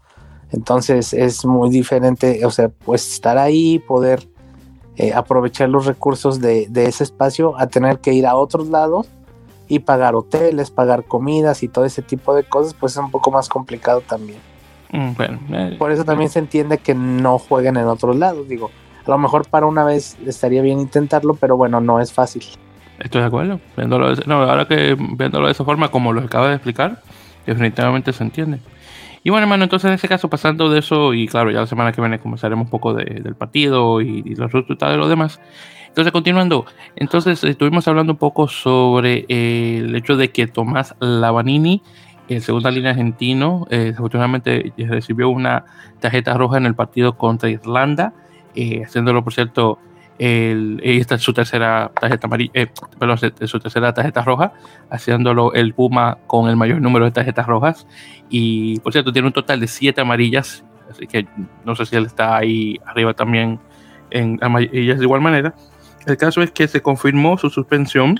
Entonces 0.51 1.13
es 1.13 1.45
muy 1.45 1.71
diferente, 1.71 2.45
o 2.47 2.51
sea, 2.51 2.69
pues 2.69 3.13
estar 3.13 3.39
ahí, 3.39 3.79
poder 3.79 4.29
eh, 4.97 5.13
aprovechar 5.15 5.69
los 5.69 5.87
recursos 5.87 6.41
de, 6.41 6.67
de, 6.69 6.87
ese 6.87 7.05
espacio 7.05 7.59
a 7.59 7.67
tener 7.67 7.99
que 7.99 8.13
ir 8.13 8.27
a 8.27 8.35
otros 8.35 8.69
lados 8.69 9.09
y 9.69 9.81
pagar 9.81 10.15
hoteles, 10.15 10.71
pagar 10.71 11.05
comidas 11.05 11.63
y 11.63 11.69
todo 11.69 11.85
ese 11.85 12.03
tipo 12.03 12.35
de 12.35 12.45
cosas, 12.45 12.75
pues 12.75 12.93
es 12.93 12.99
un 12.99 13.11
poco 13.11 13.31
más 13.31 13.49
complicado 13.49 14.01
también. 14.01 14.39
Mm, 14.91 15.55
eh, 15.55 15.77
Por 15.79 15.93
eso 15.93 16.05
también 16.05 16.31
se 16.31 16.39
entiende 16.39 16.79
que 16.79 16.95
no 16.95 17.39
jueguen 17.39 17.77
en 17.77 17.87
otros 17.87 18.17
lados. 18.17 18.49
Digo, 18.49 18.71
a 19.07 19.11
lo 19.11 19.19
mejor 19.19 19.49
para 19.49 19.67
una 19.67 19.85
vez 19.85 20.17
estaría 20.27 20.63
bien 20.63 20.81
intentarlo, 20.81 21.35
pero 21.35 21.57
bueno, 21.57 21.81
no 21.81 22.01
es 22.01 22.13
fácil. 22.13 22.45
Estoy 22.99 23.21
de 23.21 23.27
acuerdo. 23.27 23.61
Viéndolo 23.77 24.15
no, 24.27 24.43
ahora 24.43 24.67
que 24.67 24.97
viéndolo 24.99 25.47
de 25.47 25.53
esa 25.53 25.65
forma, 25.65 25.89
como 25.89 26.13
lo 26.13 26.21
acaba 26.21 26.49
de 26.49 26.55
explicar, 26.55 27.03
definitivamente 27.47 28.13
se 28.13 28.25
entiende. 28.25 28.61
Y 29.25 29.31
bueno, 29.31 29.45
hermano, 29.45 29.65
entonces 29.65 29.89
en 29.89 29.95
ese 29.95 30.09
caso, 30.09 30.31
pasando 30.31 30.71
de 30.71 30.79
eso, 30.79 31.13
y 31.13 31.27
claro, 31.27 31.51
ya 31.51 31.61
la 31.61 31.67
semana 31.67 31.93
que 31.93 32.01
viene 32.01 32.19
comenzaremos 32.19 32.65
un 32.65 32.71
poco 32.71 32.95
del 32.95 33.35
partido 33.35 34.01
y, 34.01 34.23
y 34.25 34.35
los 34.35 34.51
resultados 34.53 34.95
de 34.95 34.99
los 34.99 35.09
demás. 35.09 35.41
Entonces, 35.89 36.13
continuando, 36.13 36.65
entonces 36.97 37.43
estuvimos 37.43 37.89
hablando 37.89 38.13
un 38.13 38.19
poco 38.19 38.47
sobre 38.47 39.25
eh, 39.29 39.79
el 39.79 39.97
hecho 39.97 40.17
de 40.17 40.31
que 40.31 40.47
Tomás 40.47 40.95
Lavanini, 41.01 41.83
el 42.29 42.43
segunda 42.43 42.71
línea 42.71 42.91
argentino, 42.91 43.67
eh, 43.71 43.79
desafortunadamente 43.79 44.73
recibió 44.77 45.29
una 45.29 45.65
tarjeta 45.99 46.35
roja 46.35 46.59
en 46.59 46.67
el 46.67 46.75
partido 46.75 47.17
contra 47.17 47.49
Irlanda, 47.49 48.13
eh, 48.55 48.85
haciéndolo, 48.85 49.25
por 49.25 49.33
cierto, 49.33 49.81
el, 50.19 50.81
esta 50.83 51.15
es 51.15 51.23
su 51.23 51.33
tercera 51.33 51.91
tarjeta 51.99 52.27
amarilla, 52.27 52.69
perdón, 52.99 53.19
su 53.19 53.61
tercera 53.61 53.95
tarjeta 53.95 54.23
roja, 54.23 54.53
haciéndolo 54.91 55.53
el 55.55 55.75
Puma 55.75 56.19
con 56.27 56.49
el 56.49 56.57
mayor 56.57 56.81
número 56.81 57.05
de 57.05 57.13
tarjetas 57.13 57.47
rojas. 57.47 57.87
Y 58.29 58.81
por 58.81 58.93
cierto, 58.93 59.13
tiene 59.13 59.29
un 59.29 59.33
total 59.33 59.61
de 59.61 59.69
siete 59.69 60.01
amarillas, 60.01 60.65
así 60.91 61.07
que 61.07 61.27
no 61.65 61.77
sé 61.77 61.87
si 61.87 61.97
él 61.97 62.07
está 62.07 62.37
ahí 62.37 62.79
arriba 62.85 63.15
también 63.15 63.61
en 64.11 64.39
amarillas 64.43 64.99
de 64.99 65.05
igual 65.05 65.21
manera. 65.21 65.55
El 66.07 66.17
caso 66.17 66.43
es 66.43 66.51
que 66.51 66.67
se 66.67 66.81
confirmó 66.81 67.39
su 67.39 67.51
suspensión, 67.51 68.19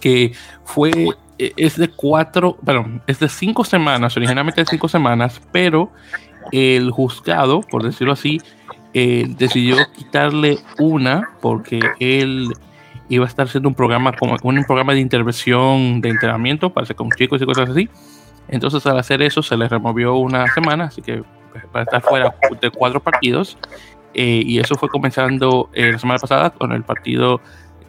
que 0.00 0.32
fue, 0.64 0.90
e, 1.38 1.52
es 1.56 1.76
de 1.76 1.88
cuatro, 1.88 2.56
perdón, 2.64 3.02
es 3.06 3.20
de 3.20 3.28
cinco 3.28 3.64
semanas, 3.64 4.16
originalmente 4.16 4.60
de 4.60 4.66
cinco 4.66 4.88
semanas, 4.88 5.40
pero 5.50 5.90
el 6.52 6.90
juzgado, 6.90 7.60
por 7.62 7.82
decirlo 7.82 8.12
así, 8.12 8.40
eh, 8.98 9.26
decidió 9.28 9.76
quitarle 9.94 10.58
una 10.78 11.28
porque 11.42 11.80
él 12.00 12.50
iba 13.10 13.26
a 13.26 13.28
estar 13.28 13.46
haciendo 13.46 13.68
un 13.68 13.74
programa 13.74 14.12
como 14.12 14.38
un 14.42 14.64
programa 14.64 14.94
de 14.94 15.00
intervención 15.00 16.00
de 16.00 16.08
entrenamiento 16.08 16.72
para 16.72 16.86
con 16.94 17.10
chicos 17.10 17.42
y 17.42 17.44
cosas 17.44 17.68
así. 17.68 17.90
Entonces 18.48 18.86
al 18.86 18.98
hacer 18.98 19.20
eso 19.20 19.42
se 19.42 19.54
le 19.54 19.68
removió 19.68 20.14
una 20.14 20.46
semana, 20.48 20.84
así 20.84 21.02
que 21.02 21.20
va 21.20 21.80
a 21.80 21.82
estar 21.82 22.00
fuera 22.00 22.34
de 22.58 22.70
cuatro 22.70 23.00
partidos 23.00 23.58
eh, 24.14 24.42
y 24.46 24.60
eso 24.60 24.76
fue 24.76 24.88
comenzando 24.88 25.68
eh, 25.74 25.92
la 25.92 25.98
semana 25.98 26.18
pasada 26.18 26.48
con 26.48 26.72
el 26.72 26.82
partido 26.82 27.42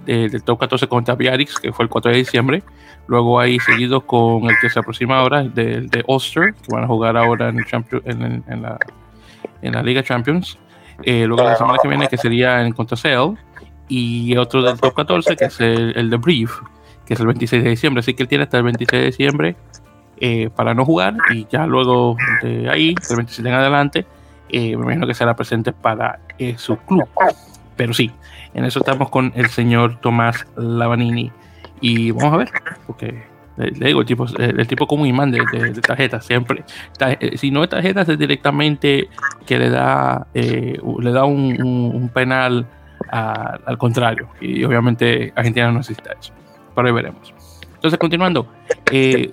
del 0.06 0.43
top 0.43 0.60
14 0.60 0.88
contra 0.88 1.15
Biarritz, 1.15 1.58
que 1.58 1.72
fue 1.72 1.84
el 1.84 1.89
4 1.89 2.12
de 2.12 2.17
diciembre. 2.17 2.63
Luego 3.08 3.39
ahí 3.39 3.60
seguido 3.60 4.02
con 4.02 4.43
el 4.50 4.58
que 4.60 4.70
se 4.70 4.80
aproxima 4.80 5.20
ahora, 5.20 5.43
de, 5.43 5.82
de 5.82 6.04
Ulster, 6.06 6.54
que 6.54 6.74
van 6.74 6.84
a 6.84 6.88
jugar 6.88 7.15
ahora 7.15 7.48
en, 7.48 7.60
el 7.60 7.65
en, 8.06 8.43
en, 8.46 8.62
la, 8.62 8.78
en 9.62 9.74
la 9.74 9.84
Liga 9.84 10.04
Champions. 10.04 10.58
Eh, 11.04 11.26
luego 11.26 11.44
la 11.44 11.56
semana 11.56 11.80
que 11.82 11.88
viene, 11.88 12.08
que 12.08 12.18
sería 12.18 12.66
en 12.66 12.74
contra 12.74 12.98
Sale. 12.98 13.36
Y 13.90 14.36
otro 14.36 14.62
del 14.62 14.80
top 14.80 14.94
14, 14.94 15.36
que 15.38 15.46
es 15.46 15.60
el, 15.62 15.94
el 15.96 16.10
de 16.10 16.18
Brief, 16.18 16.52
que 17.06 17.14
es 17.14 17.20
el 17.20 17.28
26 17.28 17.64
de 17.64 17.70
diciembre. 17.70 18.00
Así 18.02 18.14
que 18.14 18.24
él 18.24 18.30
tiene 18.30 18.44
hasta 18.44 18.58
el 18.58 18.64
26 18.64 19.02
de 19.02 19.06
diciembre 19.06 19.56
para 20.56 20.74
no 20.74 20.84
jugar. 20.84 21.16
Y 21.32 21.48
ya 21.50 21.66
luego 21.66 22.18
de 22.42 22.70
ahí, 22.70 22.96
del 23.08 23.18
27 23.18 23.48
en 23.48 23.56
adelante, 23.56 24.06
eh, 24.50 24.76
me 24.78 24.84
imagino 24.84 25.08
que 25.08 25.14
será 25.14 25.36
presente 25.36 25.74
para 25.74 26.20
eh, 26.38 26.56
su 26.58 26.78
club. 26.78 27.08
Pero 27.76 27.94
sí, 27.94 28.12
en 28.54 28.66
eso 28.66 28.80
estamos 28.80 29.10
con 29.10 29.32
el 29.36 29.50
señor 29.50 30.00
Tomás 30.00 30.46
Lavanini. 30.56 31.32
Y 31.82 32.12
vamos 32.12 32.34
a 32.34 32.38
ver, 32.38 32.52
porque 32.88 33.24
le, 33.58 33.88
digo, 33.88 34.02
el 34.02 34.06
tipo, 34.06 34.26
el, 34.38 34.67
tipo 34.67 34.88
como 34.88 35.06
imán 35.06 35.32
de, 35.32 35.41
tarjetas, 35.82 36.26
siempre. 36.26 36.63
Eh, 37.00 37.38
si 37.38 37.52
no 37.52 37.63
es 37.63 37.70
tarjetas, 37.70 38.08
es 38.10 38.17
directamente 38.17 39.10
que 39.46 39.58
le 39.58 39.70
da, 39.70 40.28
le 40.34 41.12
da 41.12 41.26
un, 41.26 42.10
penal 42.13 42.65
al 43.10 43.78
contrario. 43.78 44.30
Y 44.39 44.63
obviamente 44.63 45.34
Argentina 45.36 45.67
no 45.67 45.80
necesita 45.80 46.12
eso. 46.20 46.34
Pero 46.76 46.88
ahí 46.88 46.93
veremos. 46.93 47.34
Entonces, 47.76 48.00
continuando, 48.00 48.48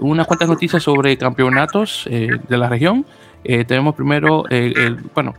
unas 0.00 0.26
cuantas 0.26 0.48
noticias 0.48 0.82
sobre 0.82 1.16
campeonatos 1.16 2.06
de 2.08 2.58
la 2.58 2.68
región. 2.68 3.06
Eh, 3.44 3.64
tenemos 3.64 3.94
primero, 3.94 4.44
eh, 4.48 4.72
el, 4.74 4.96
bueno, 5.14 5.34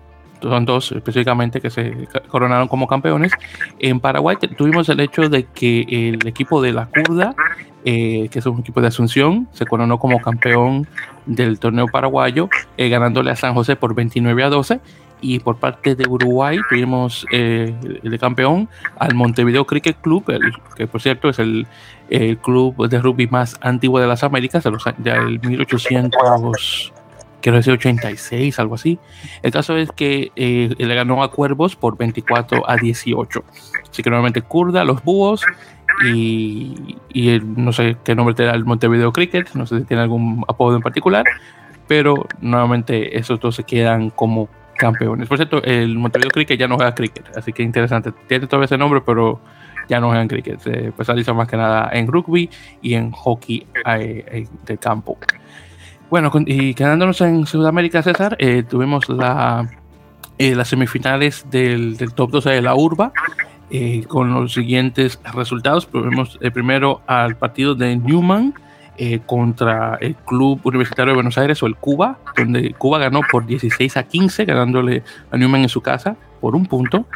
son 0.49 0.65
dos 0.65 0.91
específicamente 0.91 1.61
que 1.61 1.69
se 1.69 2.07
coronaron 2.29 2.67
como 2.67 2.87
campeones. 2.87 3.31
En 3.79 3.99
Paraguay 3.99 4.37
tuvimos 4.57 4.89
el 4.89 4.99
hecho 4.99 5.29
de 5.29 5.45
que 5.45 5.81
el 5.89 6.27
equipo 6.27 6.61
de 6.61 6.73
la 6.73 6.87
Curda, 6.87 7.35
eh, 7.83 8.29
que 8.31 8.39
es 8.39 8.45
un 8.45 8.59
equipo 8.59 8.81
de 8.81 8.87
Asunción, 8.87 9.47
se 9.51 9.65
coronó 9.65 9.99
como 9.99 10.19
campeón 10.19 10.87
del 11.25 11.59
torneo 11.59 11.87
paraguayo, 11.87 12.49
ganándole 12.77 13.31
a 13.31 13.35
San 13.35 13.53
José 13.53 13.75
por 13.75 13.95
29 13.95 14.43
a 14.43 14.49
12. 14.49 14.79
Y 15.21 15.39
por 15.39 15.57
parte 15.57 15.95
de 15.95 16.07
Uruguay 16.07 16.59
tuvimos 16.69 17.25
el 17.31 18.17
campeón 18.19 18.69
al 18.99 19.15
Montevideo 19.15 19.65
Cricket 19.65 19.97
Club, 20.01 20.25
que 20.75 20.87
por 20.87 21.01
cierto 21.01 21.29
es 21.29 21.39
el, 21.39 21.67
club 22.43 22.87
de 22.87 22.99
rugby 22.99 23.25
más 23.27 23.57
antiguo 23.61 23.99
de 23.99 24.07
las 24.07 24.23
Américas, 24.23 24.63
de 24.63 24.71
los, 24.71 24.83
del 24.97 25.39
1800 25.39 26.93
quiero 27.45 27.57
decir 27.57 27.73
86, 27.73 28.57
algo 28.57 28.73
así. 28.73 28.97
El 29.43 29.51
caso 29.51 29.77
es 29.77 29.91
que 29.91 30.31
eh, 30.35 30.73
le 30.79 30.95
ganó 30.95 31.21
a 31.21 31.29
Cuervos 31.29 31.75
por 31.75 31.95
24 31.95 32.67
a 32.67 32.75
18. 32.75 33.43
Así 33.87 34.01
que 34.01 34.09
nuevamente 34.09 34.41
Kurda, 34.41 34.83
los 34.83 35.03
Búhos 35.03 35.43
y, 36.03 36.97
y 37.13 37.39
no 37.39 37.71
sé 37.71 37.97
qué 38.03 38.15
nombre 38.15 38.33
te 38.33 38.45
da 38.45 38.55
el 38.55 38.65
Montevideo 38.65 39.13
Cricket, 39.13 39.53
no 39.53 39.67
sé 39.67 39.77
si 39.77 39.85
tiene 39.85 40.01
algún 40.01 40.43
apodo 40.47 40.75
en 40.75 40.81
particular, 40.81 41.23
pero 41.87 42.25
nuevamente 42.41 43.15
esos 43.15 43.39
dos 43.39 43.53
se 43.57 43.63
quedan 43.63 44.09
como 44.09 44.49
campeones. 44.75 45.27
Por 45.27 45.37
cierto, 45.37 45.61
el 45.61 45.99
Montevideo 45.99 46.31
Cricket 46.31 46.59
ya 46.59 46.67
no 46.67 46.77
juega 46.77 46.95
cricket, 46.95 47.37
así 47.37 47.53
que 47.53 47.61
interesante. 47.61 48.11
Tiene 48.27 48.47
todavía 48.47 48.65
ese 48.65 48.79
nombre, 48.79 49.01
pero 49.05 49.39
ya 49.87 49.99
no 49.99 50.07
juegan 50.07 50.27
cricket. 50.27 50.61
Se 50.61 50.87
especializa 50.87 51.31
más 51.33 51.47
que 51.47 51.57
nada 51.57 51.91
en 51.93 52.07
rugby 52.07 52.49
y 52.81 52.95
en 52.95 53.11
hockey 53.11 53.67
eh, 53.85 54.25
eh, 54.31 54.47
de 54.65 54.77
campo. 54.79 55.19
Bueno, 56.09 56.31
y 56.45 56.73
quedándonos 56.73 57.19
en 57.21 57.45
Sudamérica, 57.45 58.03
César, 58.03 58.35
eh, 58.39 58.63
tuvimos 58.63 59.09
la, 59.09 59.69
eh, 60.37 60.55
las 60.55 60.67
semifinales 60.67 61.45
del, 61.49 61.97
top 62.13 62.31
12 62.31 62.49
de 62.51 62.61
la 62.61 62.75
urba. 62.75 63.11
Eh, 63.71 64.03
con 64.07 64.31
los 64.31 64.53
siguientes 64.53 65.19
resultados. 65.33 65.89
Vemos 65.91 66.37
primero 66.53 67.01
al 67.07 67.35
partido 67.35 67.73
de 67.73 67.97
Newman 67.97 68.53
contra 69.25 69.97
el 69.99 70.15
Club 70.15 70.61
Universitario 70.63 71.11
de 71.11 71.15
Buenos 71.15 71.37
Aires 71.39 71.61
o 71.63 71.65
el 71.65 71.75
Cuba, 71.75 72.19
donde 72.37 72.73
Cuba 72.75 72.99
ganó 72.99 73.21
por 73.29 73.47
16 73.47 73.97
a 73.97 74.03
15, 74.03 74.45
ganándole 74.45 75.01
a 75.31 75.37
Newman 75.37 75.63
en 75.63 75.69
su 75.69 75.81
casa 75.81 76.15
por 76.39 76.55
un 76.55 76.67
punto. 76.67 77.07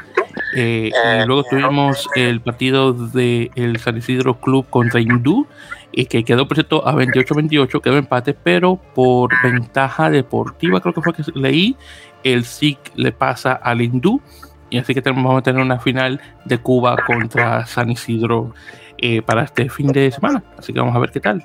Eh, 0.56 0.92
y 0.92 1.26
luego 1.26 1.44
tuvimos 1.44 2.08
el 2.16 2.42
partido 2.42 2.94
del 2.94 3.52
el 3.56 3.78
San 3.80 3.98
Isidro 3.98 4.40
Club 4.40 4.66
contra 4.70 5.00
Hindú, 5.00 5.48
y 5.92 6.06
que 6.06 6.24
quedó, 6.24 6.48
por 6.48 6.56
cierto, 6.56 6.88
a 6.88 6.94
28-28, 6.94 7.82
quedó 7.82 7.98
empate, 7.98 8.34
pero 8.34 8.80
por 8.94 9.32
ventaja 9.44 10.10
deportiva, 10.10 10.82
creo 10.82 10.94
que 10.94 11.02
fue 11.02 11.14
que 11.14 11.24
leí, 11.34 11.76
el 12.24 12.46
SIC 12.46 12.78
le 12.96 13.12
pasa 13.12 13.54
al 13.54 13.82
Hindú, 13.82 14.22
y 14.70 14.78
así 14.78 14.94
que 14.94 15.02
tenemos, 15.02 15.24
vamos 15.24 15.40
a 15.40 15.44
tener 15.44 15.62
una 15.62 15.80
final 15.80 16.22
de 16.46 16.58
Cuba 16.60 16.96
contra 17.06 17.66
San 17.66 17.90
Isidro 17.90 18.54
eh, 18.98 19.22
para 19.22 19.44
este 19.44 19.70
fin 19.70 19.88
de 19.88 20.12
semana. 20.12 20.44
Así 20.58 20.74
que 20.74 20.80
vamos 20.80 20.96
a 20.96 21.00
ver 21.00 21.12
qué 21.12 21.20
tal. 21.20 21.42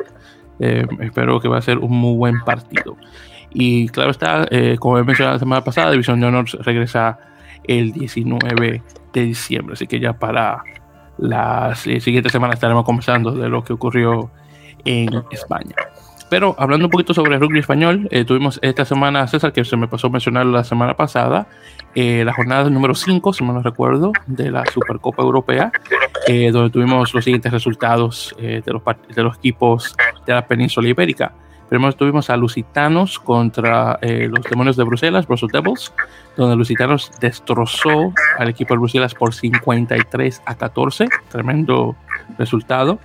Eh, 0.58 0.86
espero 1.00 1.40
que 1.40 1.48
va 1.48 1.58
a 1.58 1.62
ser 1.62 1.78
un 1.78 1.92
muy 1.92 2.16
buen 2.16 2.40
partido. 2.40 2.96
Y 3.52 3.88
claro 3.88 4.10
está, 4.10 4.46
eh, 4.50 4.76
como 4.78 4.98
he 4.98 5.04
mencionado 5.04 5.36
la 5.36 5.38
semana 5.38 5.64
pasada, 5.64 5.90
División 5.92 6.20
de 6.20 6.26
Honor 6.26 6.46
regresa 6.60 7.18
el 7.66 7.92
19 7.92 8.82
de 9.12 9.22
diciembre. 9.22 9.74
Así 9.74 9.86
que 9.86 10.00
ya 10.00 10.14
para 10.14 10.62
las 11.18 11.80
siguientes 11.80 12.32
semanas 12.32 12.54
estaremos 12.54 12.84
conversando 12.84 13.32
de 13.32 13.48
lo 13.48 13.62
que 13.62 13.72
ocurrió 13.72 14.30
en 14.84 15.10
España. 15.30 15.74
Pero 16.30 16.54
hablando 16.58 16.86
un 16.86 16.90
poquito 16.90 17.14
sobre 17.14 17.34
el 17.34 17.40
rugby 17.40 17.60
español, 17.60 18.08
eh, 18.10 18.24
tuvimos 18.24 18.58
esta 18.62 18.84
semana, 18.84 19.26
César, 19.28 19.52
que 19.52 19.64
se 19.64 19.76
me 19.76 19.86
pasó 19.86 20.08
a 20.08 20.10
mencionar 20.10 20.46
la 20.46 20.64
semana 20.64 20.94
pasada, 20.94 21.46
eh, 21.94 22.24
la 22.24 22.32
jornada 22.32 22.68
número 22.70 22.94
5, 22.94 23.32
si 23.32 23.44
mal 23.44 23.54
no 23.54 23.62
recuerdo, 23.62 24.12
de 24.26 24.50
la 24.50 24.64
Supercopa 24.66 25.22
Europea, 25.22 25.70
eh, 26.26 26.50
donde 26.50 26.70
tuvimos 26.70 27.14
los 27.14 27.24
siguientes 27.24 27.52
resultados 27.52 28.34
de, 28.38 28.62
los, 28.66 28.82
de 29.14 29.22
los 29.22 29.36
equipos 29.36 29.94
de 30.26 30.34
la 30.34 30.46
península 30.46 30.88
ibérica. 30.88 31.32
Primero 31.68 31.92
tuvimos 31.92 32.30
a 32.30 32.36
Lusitanos 32.36 33.18
contra 33.18 33.98
los 34.02 34.44
demonios 34.44 34.76
de 34.76 34.84
Bruselas, 34.84 35.26
Brussels 35.26 35.52
Devils, 35.52 35.92
donde 36.36 36.56
Lusitanos 36.56 37.10
destrozó 37.20 38.12
al 38.38 38.48
equipo 38.48 38.74
de 38.74 38.78
Bruselas 38.78 39.14
por 39.14 39.34
53 39.34 40.42
a 40.46 40.54
14, 40.54 41.08
tremendo 41.30 41.96
resultado. 42.38 42.98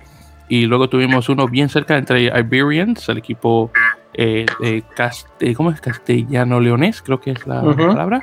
Y 0.48 0.66
luego 0.66 0.88
tuvimos 0.88 1.28
uno 1.28 1.46
bien 1.46 1.68
cerca 1.68 1.96
entre 1.96 2.24
Iberians, 2.24 3.08
el 3.08 3.18
equipo 3.18 3.70
eh, 4.14 4.46
de 4.60 5.54
¿cómo 5.54 5.70
es? 5.70 5.80
castellano-leonés, 5.80 7.02
creo 7.02 7.20
que 7.20 7.30
es 7.30 7.46
la 7.46 7.62
palabra. 7.62 8.20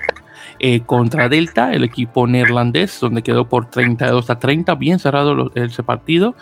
Eh, 0.59 0.81
contra 0.81 1.29
Delta, 1.29 1.71
el 1.73 1.83
equipo 1.83 2.27
neerlandés, 2.27 2.99
donde 2.99 3.21
quedó 3.21 3.47
por 3.47 3.69
32 3.69 4.29
a 4.29 4.39
30, 4.39 4.75
bien 4.75 4.99
cerrado 4.99 5.51
ese 5.55 5.83
partido. 5.83 6.35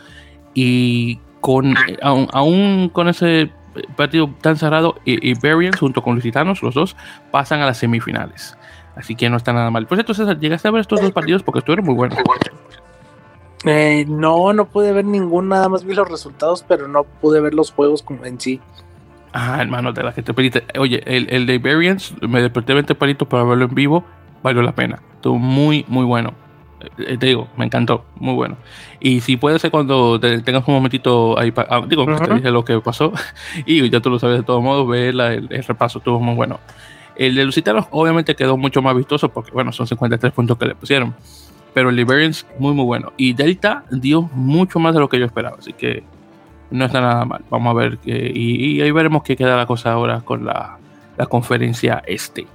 Y 0.54 1.20
con, 1.40 1.72
eh, 1.72 1.98
aún, 2.02 2.90
con 2.90 3.08
ese 3.08 3.52
partido 3.96 4.30
tan 4.42 4.58
cerrado, 4.58 4.96
Iberians 5.06 5.80
junto 5.80 6.02
con 6.02 6.16
Lusitanos, 6.16 6.62
los 6.62 6.74
dos, 6.74 6.96
pasan 7.32 7.62
a 7.62 7.66
las 7.66 7.78
semifinales. 7.78 8.58
Así 8.96 9.16
que 9.16 9.30
no 9.30 9.38
está 9.38 9.54
nada 9.54 9.70
mal. 9.72 9.88
Cierto, 9.88 10.14
César, 10.14 10.40
llegaste 10.40 10.68
a 10.68 10.72
ver 10.72 10.82
estos 10.82 11.02
dos 11.02 11.12
partidos 11.12 11.44
porque 11.44 11.60
estuvieron 11.60 11.86
muy 11.86 11.96
buenos. 11.96 12.18
Eh, 13.66 14.06
no, 14.08 14.54
no 14.54 14.66
pude 14.66 14.94
ver 14.94 15.06
ningún, 15.06 15.50
nada 15.50 15.70
más 15.70 15.84
vi 15.84 15.96
los 15.96 16.10
resultados, 16.10 16.64
pero 16.68 16.88
no 16.88 17.04
pude 17.04 17.42
ver 17.42 17.54
los 17.54 17.72
juegos 17.72 18.04
como 18.04 18.26
en 18.26 18.40
sí. 18.40 18.62
Ah, 19.34 19.58
hermano, 19.60 19.92
de 19.92 20.04
la 20.04 20.14
que 20.14 20.22
te 20.22 20.34
pediste. 20.34 20.66
Oye, 20.80 21.02
el, 21.06 21.28
el 21.30 21.46
de 21.46 21.58
Variants, 21.58 22.14
me 22.22 22.42
desperté 22.42 22.74
20 22.74 22.96
palitos 22.96 23.28
para 23.28 23.44
verlo 23.44 23.66
en 23.66 23.76
vivo, 23.76 24.06
valió 24.42 24.62
la 24.62 24.74
pena. 24.74 25.02
Estuvo 25.16 25.38
muy, 25.38 25.84
muy 25.90 26.06
bueno. 26.06 26.34
Eh, 26.98 27.18
te 27.18 27.28
digo, 27.28 27.48
me 27.58 27.66
encantó, 27.66 28.06
muy 28.16 28.34
bueno. 28.34 28.58
Y 29.00 29.22
si 29.22 29.38
puede 29.38 29.60
ser 29.60 29.72
cuando 29.72 30.20
tengas 30.20 30.68
un 30.68 30.74
momentito 30.74 31.38
ahí, 31.40 31.54
ah, 31.56 31.84
digo, 31.88 32.06
te 32.06 32.34
dije 32.36 32.52
lo 32.52 32.66
que 32.66 32.80
pasó, 32.80 33.14
y 33.66 33.90
ya 33.90 34.00
tú 34.00 34.10
lo 34.10 34.20
sabes 34.20 34.38
de 34.38 34.44
todos 34.44 34.64
modos, 34.64 34.88
ve 34.88 35.10
el, 35.10 35.20
el, 35.20 35.64
repaso, 35.64 36.00
estuvo 36.00 36.20
muy 36.20 36.36
bueno. 36.36 36.60
El 37.16 37.36
de 37.36 37.46
Lusitanos 37.46 37.88
obviamente 37.92 38.36
quedó 38.36 38.58
mucho 38.58 38.82
más 38.82 38.96
vistoso 38.96 39.30
porque, 39.30 39.52
bueno, 39.52 39.72
son 39.72 39.88
53 39.88 40.34
puntos 40.34 40.58
que 40.58 40.66
le 40.66 40.76
pusieron 40.76 41.16
pero 41.76 41.90
el 41.90 41.98
Liberians 41.98 42.48
muy 42.58 42.74
muy 42.74 42.86
bueno. 42.86 43.12
Y 43.18 43.34
Delta 43.34 43.84
dio 43.92 44.22
mucho 44.34 44.80
más 44.80 44.94
de 44.94 45.02
lo 45.02 45.10
que 45.10 45.20
yo 45.20 45.26
esperaba, 45.26 45.58
así 45.60 45.74
que 45.74 46.04
no 46.72 46.86
está 46.86 47.02
nada 47.02 47.26
mal. 47.26 47.44
Vamos 47.50 47.72
a 47.72 47.74
ver, 47.74 47.98
que, 47.98 48.32
y, 48.34 48.80
ahí 48.82 48.92
veremos 48.92 49.24
qué 49.24 49.36
queda 49.36 49.58
la 49.58 49.66
cosa 49.66 49.92
ahora 49.92 50.22
con 50.22 50.46
la, 50.46 50.78
la 51.18 51.26
conferencia 51.26 52.02
este. 52.08 52.48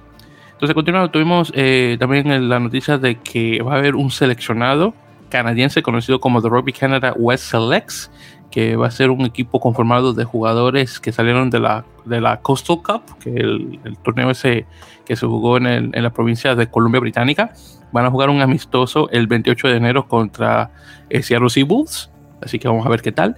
Entonces, 0.61 0.75
continuando, 0.75 1.09
tuvimos 1.09 1.51
eh, 1.55 1.97
también 1.99 2.47
la 2.47 2.59
noticia 2.59 2.99
de 2.99 3.15
que 3.15 3.63
va 3.63 3.73
a 3.73 3.77
haber 3.77 3.95
un 3.95 4.11
seleccionado 4.11 4.93
canadiense 5.29 5.81
conocido 5.81 6.21
como 6.21 6.39
The 6.39 6.49
Rugby 6.49 6.71
Canada 6.71 7.15
West 7.17 7.45
Selects, 7.45 8.11
que 8.51 8.75
va 8.75 8.85
a 8.85 8.91
ser 8.91 9.09
un 9.09 9.21
equipo 9.21 9.59
conformado 9.59 10.13
de 10.13 10.23
jugadores 10.23 10.99
que 10.99 11.11
salieron 11.11 11.49
de 11.49 11.61
la, 11.61 11.83
de 12.05 12.21
la 12.21 12.41
Coastal 12.41 12.83
Cup, 12.83 13.01
que 13.23 13.31
el, 13.31 13.79
el 13.83 13.97
torneo 13.97 14.29
ese 14.29 14.67
que 15.03 15.15
se 15.15 15.25
jugó 15.25 15.57
en, 15.57 15.65
el, 15.65 15.89
en 15.93 16.03
la 16.03 16.11
provincia 16.11 16.53
de 16.53 16.67
Columbia 16.67 16.99
Británica 16.99 17.53
van 17.91 18.05
a 18.05 18.11
jugar 18.11 18.29
un 18.29 18.41
amistoso 18.41 19.09
el 19.09 19.25
28 19.25 19.67
de 19.67 19.77
enero 19.77 20.07
contra 20.07 20.69
eh, 21.09 21.23
Seattle 21.23 21.49
Seabulls. 21.49 22.11
Así 22.39 22.59
que 22.59 22.67
vamos 22.67 22.85
a 22.85 22.89
ver 22.89 23.01
qué 23.01 23.11
tal. 23.11 23.35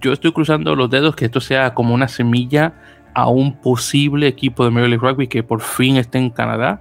Yo 0.00 0.12
estoy 0.12 0.32
cruzando 0.32 0.74
los 0.74 0.90
dedos 0.90 1.14
que 1.14 1.26
esto 1.26 1.40
sea 1.40 1.74
como 1.74 1.94
una 1.94 2.08
semilla 2.08 2.74
a 3.14 3.28
un 3.28 3.54
posible 3.56 4.26
equipo 4.26 4.64
de 4.64 4.70
Major 4.70 4.88
League 4.88 5.08
Rugby 5.08 5.26
que 5.26 5.42
por 5.42 5.60
fin 5.60 5.96
esté 5.96 6.18
en 6.18 6.30
Canadá. 6.30 6.80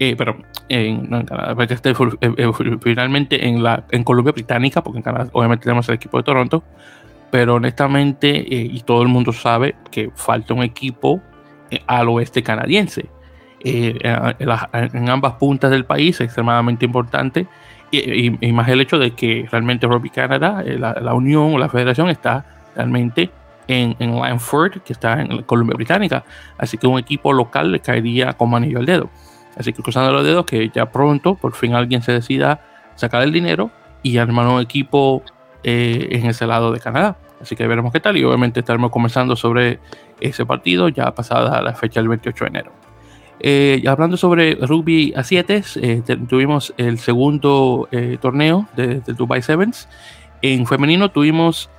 Eh, 0.00 0.14
pero 0.16 0.36
en, 0.68 1.06
Canadá, 1.24 1.66
que 1.66 1.74
esté 1.74 1.90
eh, 1.90 2.52
finalmente 2.80 3.48
en, 3.48 3.62
la, 3.62 3.84
en 3.90 4.04
Columbia 4.04 4.32
Británica, 4.32 4.82
porque 4.82 4.98
en 4.98 5.02
Canadá 5.02 5.28
obviamente 5.32 5.64
tenemos 5.64 5.88
el 5.88 5.96
equipo 5.96 6.18
de 6.18 6.22
Toronto. 6.22 6.62
Pero 7.30 7.56
honestamente, 7.56 8.42
y 8.48 8.80
todo 8.80 9.02
el 9.02 9.08
mundo 9.08 9.34
sabe 9.34 9.74
que 9.90 10.10
falta 10.14 10.54
un 10.54 10.62
equipo 10.62 11.20
al 11.86 12.08
oeste 12.08 12.42
canadiense. 12.42 13.06
Eh, 13.64 13.98
en 14.92 15.08
ambas 15.08 15.34
puntas 15.34 15.70
del 15.70 15.84
país, 15.84 16.16
es 16.16 16.20
extremadamente 16.22 16.84
importante. 16.84 17.46
Y, 17.90 18.30
más 18.52 18.68
el 18.68 18.80
hecho 18.82 18.98
de 18.98 19.12
que 19.12 19.48
realmente 19.50 19.86
Rugby 19.86 20.10
Canada, 20.10 20.62
eh, 20.64 20.78
la, 20.78 21.14
unión 21.14 21.54
o 21.54 21.58
la 21.58 21.68
federación 21.68 22.10
está 22.10 22.44
realmente 22.76 23.30
en, 23.68 23.94
en 23.98 24.18
Lanford, 24.18 24.80
que 24.82 24.92
está 24.92 25.20
en 25.20 25.42
Columbia 25.42 25.76
Británica. 25.76 26.24
Así 26.56 26.76
que 26.78 26.86
un 26.86 26.98
equipo 26.98 27.32
local 27.32 27.70
le 27.70 27.80
caería 27.80 28.32
como 28.32 28.56
anillo 28.56 28.78
al 28.78 28.86
dedo. 28.86 29.10
Así 29.56 29.72
que 29.72 29.82
cruzando 29.82 30.12
los 30.12 30.24
dedos, 30.24 30.44
que 30.46 30.70
ya 30.70 30.90
pronto 30.90 31.34
por 31.34 31.54
fin 31.54 31.74
alguien 31.74 32.02
se 32.02 32.12
decida 32.12 32.60
sacar 32.96 33.22
el 33.22 33.32
dinero 33.32 33.70
y 34.02 34.18
armar 34.18 34.46
un 34.48 34.60
equipo 34.60 35.22
eh, 35.62 36.08
en 36.10 36.26
ese 36.26 36.46
lado 36.46 36.72
de 36.72 36.80
Canadá. 36.80 37.16
Así 37.40 37.54
que 37.54 37.66
veremos 37.66 37.92
qué 37.92 38.00
tal 38.00 38.16
y 38.16 38.24
obviamente 38.24 38.60
estaremos 38.60 38.90
conversando 38.90 39.36
sobre 39.36 39.78
ese 40.20 40.44
partido 40.44 40.88
ya 40.88 41.14
pasada 41.14 41.62
la 41.62 41.74
fecha 41.74 42.00
del 42.00 42.08
28 42.08 42.44
de 42.44 42.48
enero. 42.48 42.72
Eh, 43.40 43.84
hablando 43.86 44.16
sobre 44.16 44.56
rugby 44.56 45.12
a 45.16 45.22
7, 45.22 45.62
eh, 45.76 46.02
tuvimos 46.28 46.74
el 46.76 46.98
segundo 46.98 47.88
eh, 47.92 48.18
torneo 48.20 48.66
de, 48.74 49.00
Dubai 49.00 49.42
Sevens. 49.42 49.88
En 50.42 50.66
femenino 50.66 51.10
tuvimos 51.10 51.70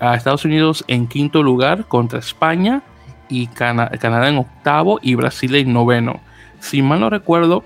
a 0.00 0.14
Estados 0.14 0.44
Unidos 0.44 0.84
en 0.88 1.06
quinto 1.06 1.42
lugar 1.42 1.86
contra 1.86 2.18
España 2.18 2.82
y 3.28 3.46
Canadá 3.46 4.28
en 4.28 4.38
octavo 4.38 4.98
y 5.02 5.14
Brasil 5.14 5.54
en 5.54 5.72
noveno. 5.72 6.20
Si 6.60 6.82
mal 6.82 7.00
no 7.00 7.10
recuerdo, 7.10 7.64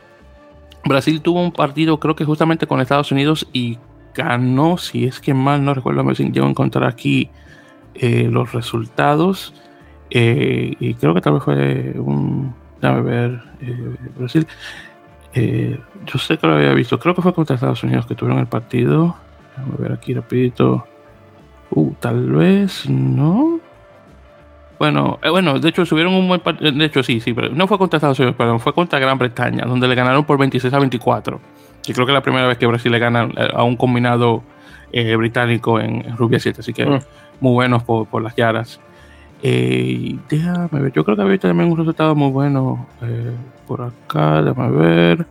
Brasil 0.84 1.20
tuvo 1.20 1.42
un 1.42 1.52
partido 1.52 1.98
creo 1.98 2.14
que 2.14 2.24
justamente 2.24 2.66
con 2.66 2.80
Estados 2.80 3.11
Unidos 3.12 3.48
y 3.52 3.78
ganó, 4.14 4.78
si 4.78 5.06
es 5.06 5.20
que 5.20 5.34
mal 5.34 5.64
no 5.64 5.74
recuerdo, 5.74 6.04
me 6.04 6.14
llevo 6.14 6.46
a 6.46 6.50
encontrar 6.50 6.84
aquí 6.84 7.30
los 8.00 8.52
resultados. 8.52 9.54
y 10.11 10.94
creo 10.94 11.14
que 11.14 11.20
tal 11.20 11.34
vez 11.34 11.42
fue 11.42 11.94
un 11.98 12.54
ver. 12.80 13.40
Eh, 13.61 13.96
Brasil. 14.16 14.46
Eh, 15.34 15.78
yo 16.06 16.18
sé 16.18 16.38
que 16.38 16.46
lo 16.46 16.54
había 16.54 16.72
visto. 16.72 16.98
Creo 16.98 17.14
que 17.14 17.22
fue 17.22 17.34
contra 17.34 17.54
Estados 17.54 17.82
Unidos 17.82 18.06
que 18.06 18.14
tuvieron 18.14 18.40
el 18.40 18.46
partido. 18.46 19.16
Déjame 19.56 19.76
ver 19.78 19.92
aquí 19.92 20.14
rapidito. 20.14 20.87
Uh, 21.70 21.92
tal 22.00 22.31
vez 22.31 22.88
no. 22.88 23.61
Bueno, 24.78 25.18
eh, 25.22 25.31
bueno, 25.31 25.59
de 25.59 25.68
hecho 25.68 25.85
subieron 25.85 26.14
un 26.14 26.28
buen 26.28 26.40
partido. 26.40 26.70
De 26.70 26.85
hecho, 26.85 27.02
sí, 27.02 27.20
sí, 27.20 27.35
pero 27.35 27.50
no 27.50 27.66
fue 27.66 27.78
contra 27.78 27.98
Estados 27.98 28.18
Unidos, 28.18 28.37
perdón, 28.37 28.61
fue 28.61 28.72
contra 28.72 28.98
Gran 28.98 29.18
Bretaña, 29.18 29.64
donde 29.64 29.88
le 29.88 29.94
ganaron 29.94 30.24
por 30.24 30.38
26 30.38 30.72
a 30.72 30.78
24. 30.78 31.40
Y 31.87 31.92
creo 31.92 32.07
que 32.07 32.12
es 32.12 32.14
la 32.14 32.22
primera 32.22 32.46
vez 32.46 32.59
que 32.59 32.66
Brasil 32.66 32.92
le 32.92 32.98
gana 32.98 33.28
a 33.54 33.62
un 33.64 33.76
combinado 33.76 34.42
británico 34.92 35.81
en, 35.81 36.16
Rubia 36.16 36.38
7. 36.38 36.61
Así 36.61 36.72
que 36.72 36.87
mm. 36.87 36.98
muy 37.40 37.52
buenos 37.52 37.83
por, 37.83 38.07
por 38.07 38.22
las 38.22 38.37
yaras. 38.37 38.81
Eh, 39.42 40.18
déjame 40.28 40.81
ver, 40.81 40.92
yo 40.92 41.04
creo 41.04 41.16
que 41.16 41.22
había 41.22 41.38
también 41.38 41.70
un 41.70 41.78
resultado 41.78 42.14
muy 42.14 42.31
bueno 42.31 42.88
eh, 43.02 43.33
por 43.66 43.83
acá, 43.83 44.42
déjame 44.42 44.76
ver. 44.76 45.26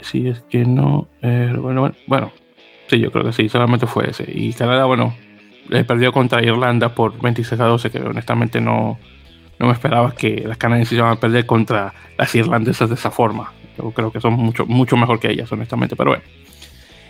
Si 0.00 0.28
es 0.28 0.40
que 0.42 0.64
no. 0.64 1.08
Eh, 1.22 1.54
bueno, 1.58 1.92
bueno, 2.06 2.32
sí, 2.88 2.98
yo 2.98 3.10
creo 3.10 3.24
que 3.24 3.32
sí, 3.32 3.48
solamente 3.48 3.86
fue 3.86 4.10
ese. 4.10 4.24
Y 4.28 4.52
Canadá, 4.52 4.84
bueno, 4.86 5.14
perdió 5.68 6.12
contra 6.12 6.42
Irlanda 6.42 6.94
por 6.94 7.20
26 7.20 7.60
a 7.60 7.64
12, 7.64 7.90
que 7.90 7.98
honestamente 7.98 8.60
no, 8.60 8.98
no 9.58 9.66
me 9.66 9.72
esperaba 9.72 10.14
que 10.14 10.44
las 10.46 10.56
canadienses 10.56 10.98
iban 10.98 11.12
a 11.12 11.16
perder 11.16 11.46
contra 11.46 11.94
las 12.18 12.34
irlandesas 12.34 12.88
de 12.88 12.94
esa 12.96 13.10
forma. 13.10 13.52
Yo 13.78 13.90
creo 13.90 14.12
que 14.12 14.20
son 14.20 14.34
mucho, 14.34 14.66
mucho 14.66 14.96
mejor 14.96 15.18
que 15.18 15.30
ellas, 15.30 15.50
honestamente, 15.52 15.96
pero 15.96 16.10
bueno. 16.10 16.24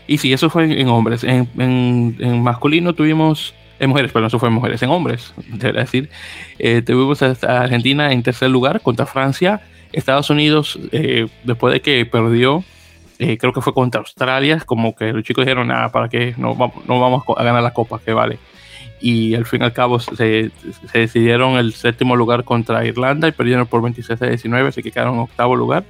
Y 0.07 0.19
sí, 0.19 0.33
eso 0.33 0.51
fue 0.51 0.81
en, 0.81 0.89
hombres. 0.89 1.25
En, 1.25 2.43
masculino 2.43 2.95
tuvimos 2.95 3.55
en 3.79 3.91
mujeres, 3.91 4.13
pero 4.13 4.29
no 4.29 4.39
fue 4.39 4.51
mujeres, 4.51 4.83
en 4.83 4.91
hombres, 4.91 5.33
debería 5.49 5.83
decir. 5.83 6.11
Eh, 6.59 6.83
tuvimos 6.83 7.23
a 7.23 7.63
Argentina 7.63 8.13
en 8.13 8.23
tercer 8.23 8.51
lugar 8.51 8.81
contra 8.81 9.07
Francia. 9.07 9.63
Estados 9.93 10.29
Unidos, 10.29 10.79
eh, 10.93 11.29
después 11.45 11.73
de 11.73 11.81
que 11.81 12.05
perdió, 12.05 12.65
eh, 13.19 13.39
creo 13.39 13.53
que 13.53 13.61
fue 13.61 13.73
contra 13.73 14.01
Australia, 14.01 14.61
como 14.65 14.95
que 14.95 15.13
los 15.13 15.23
chicos 15.23 15.45
dijeron, 15.45 15.69
nada, 15.69 15.91
¿para 15.91 16.09
qué? 16.09 16.35
No, 16.37 16.55
no 16.87 17.01
vamos 17.01 17.25
a 17.37 17.43
ganar 17.43 17.63
la 17.63 17.73
copa, 17.73 18.01
que 18.05 18.13
vale. 18.13 18.39
Y 19.01 19.35
al 19.35 19.45
fin 19.45 19.63
y 19.63 19.65
al 19.65 19.73
cabo 19.73 19.99
se, 20.01 20.15
se, 20.15 20.99
decidieron 20.99 21.57
el 21.57 21.75
séptimo 21.75 22.17
lugar 22.17 22.45
contra 22.45 22.85
Irlanda 22.85 23.29
y 23.29 23.33
perdieron 23.33 23.67
por 23.67 23.83
26 23.83 24.23
a 24.23 24.27
19, 24.27 24.69
así 24.69 24.83
que 24.83 24.91
quedaron 24.91 25.15
en 25.15 25.21
octavo 25.21 25.57
lugar. 25.57 25.85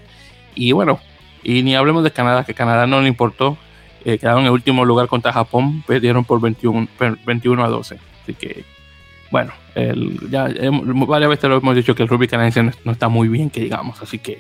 Y 0.55 0.73
bueno, 0.73 1.01
y 1.43 1.63
ni 1.63 1.77
hablemos 1.77 2.03
de 2.03 2.11
Canadá, 2.11 2.45
que 2.45 2.55
Canadá 2.55 2.87
no 2.87 3.01
le 3.01 3.09
importó 3.09 3.57
eh, 4.05 4.19
quedaron 4.19 4.41
en 4.41 4.47
el 4.47 4.53
último 4.53 4.85
lugar 4.85 5.09
contra 5.09 5.33
Japón, 5.33 5.83
perdieron 5.87 6.25
por 6.25 6.41
21, 6.41 6.89
21 7.25 7.65
a 7.65 7.69
12. 7.69 7.99
Así 8.23 8.35
que, 8.35 8.65
bueno, 9.31 9.53
ya 10.31 10.49
varias 11.09 11.31
veces 11.31 11.49
lo 11.49 11.57
hemos 11.57 11.75
dicho 11.75 11.95
que 11.95 12.03
el 12.03 12.09
rugby 12.09 12.29
canadiense 12.29 12.63
no, 12.85 12.93
está 12.93 13.09
muy 13.09 13.29
bien, 13.29 13.49
que 13.49 13.61
digamos, 13.61 14.01
así 14.03 14.19
que 14.19 14.39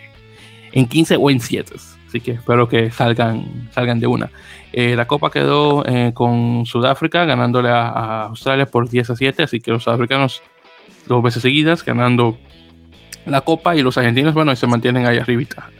en 0.72 0.86
15 0.86 1.16
o 1.16 1.30
en 1.30 1.40
7. 1.40 1.76
Así 2.14 2.20
que 2.20 2.30
espero 2.30 2.68
que 2.68 2.92
salgan, 2.92 3.68
salgan 3.72 3.98
de 3.98 4.06
una. 4.06 4.30
Eh, 4.72 4.94
la 4.94 5.08
copa 5.08 5.32
quedó 5.32 5.84
eh, 5.84 6.12
con 6.14 6.64
Sudáfrica 6.64 7.24
ganándole 7.24 7.70
a, 7.70 8.26
Australia 8.26 8.66
por 8.66 8.88
10 8.88 9.10
a 9.10 9.16
7, 9.16 9.42
así 9.42 9.60
que 9.60 9.72
los 9.72 9.82
sudafricanos 9.82 10.40
dos 11.08 11.24
veces 11.24 11.42
seguidas 11.42 11.84
ganando 11.84 12.38
la 13.26 13.40
copa 13.40 13.74
y 13.74 13.82
los 13.82 13.98
argentinos, 13.98 14.32
bueno, 14.32 14.54
se 14.54 14.68
mantienen 14.68 15.06
ahí 15.06 15.18
arribita. 15.18 15.70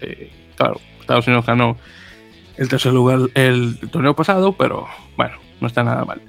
claro, 0.56 0.80
Estados 0.98 1.24
Unidos 1.28 1.46
ganó 1.46 1.76
el 2.56 2.68
tercer 2.68 2.92
lugar 2.92 3.20
el 3.34 3.78
torneo 3.92 4.16
pasado, 4.16 4.54
pero 4.54 4.88
bueno, 5.16 5.36
no 5.60 5.68
está 5.68 5.84
nada 5.84 6.04
mal. 6.04 6.20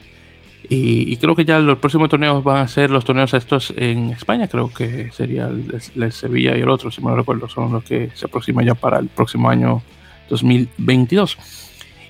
Y, 0.69 1.17
creo 1.17 1.35
que 1.35 1.45
ya 1.45 1.59
los 1.59 1.79
próximos 1.79 2.09
torneos 2.09 2.43
van 2.43 2.57
a 2.57 2.67
ser 2.67 2.91
los 2.91 3.05
torneos 3.05 3.33
estos 3.33 3.73
en 3.75 4.11
España, 4.11 4.47
creo 4.47 4.71
que 4.71 5.11
sería 5.11 5.47
el, 5.47 6.11
Sevilla 6.11 6.55
y 6.55 6.61
el 6.61 6.69
otro, 6.69 6.91
si 6.91 7.03
me 7.03 7.15
recuerdo, 7.15 7.47
son 7.49 7.71
los 7.71 7.83
que 7.83 8.11
se 8.13 8.25
aproximan 8.25 8.65
ya 8.65 8.75
para 8.75 8.99
el 8.99 9.07
próximo 9.07 9.49
año 9.49 9.81
2022. 10.29 11.37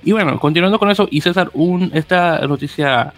Y 0.04 0.12
bueno, 0.12 0.40
continuando 0.40 0.78
con 0.80 0.92
eso, 0.92 1.08
y 1.10 1.22
César, 1.22 1.50
un, 1.54 1.92
esta 1.94 2.46
noticia 2.48 3.14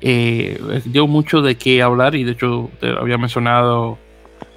eh, 0.00 0.82
dio 0.84 1.06
mucho 1.06 1.40
de 1.40 1.56
qué 1.56 1.82
hablar 1.82 2.14
y 2.14 2.24
de 2.24 2.32
hecho 2.32 2.70
te 2.78 2.88
lo 2.88 3.00
había 3.00 3.16
mencionado 3.16 3.98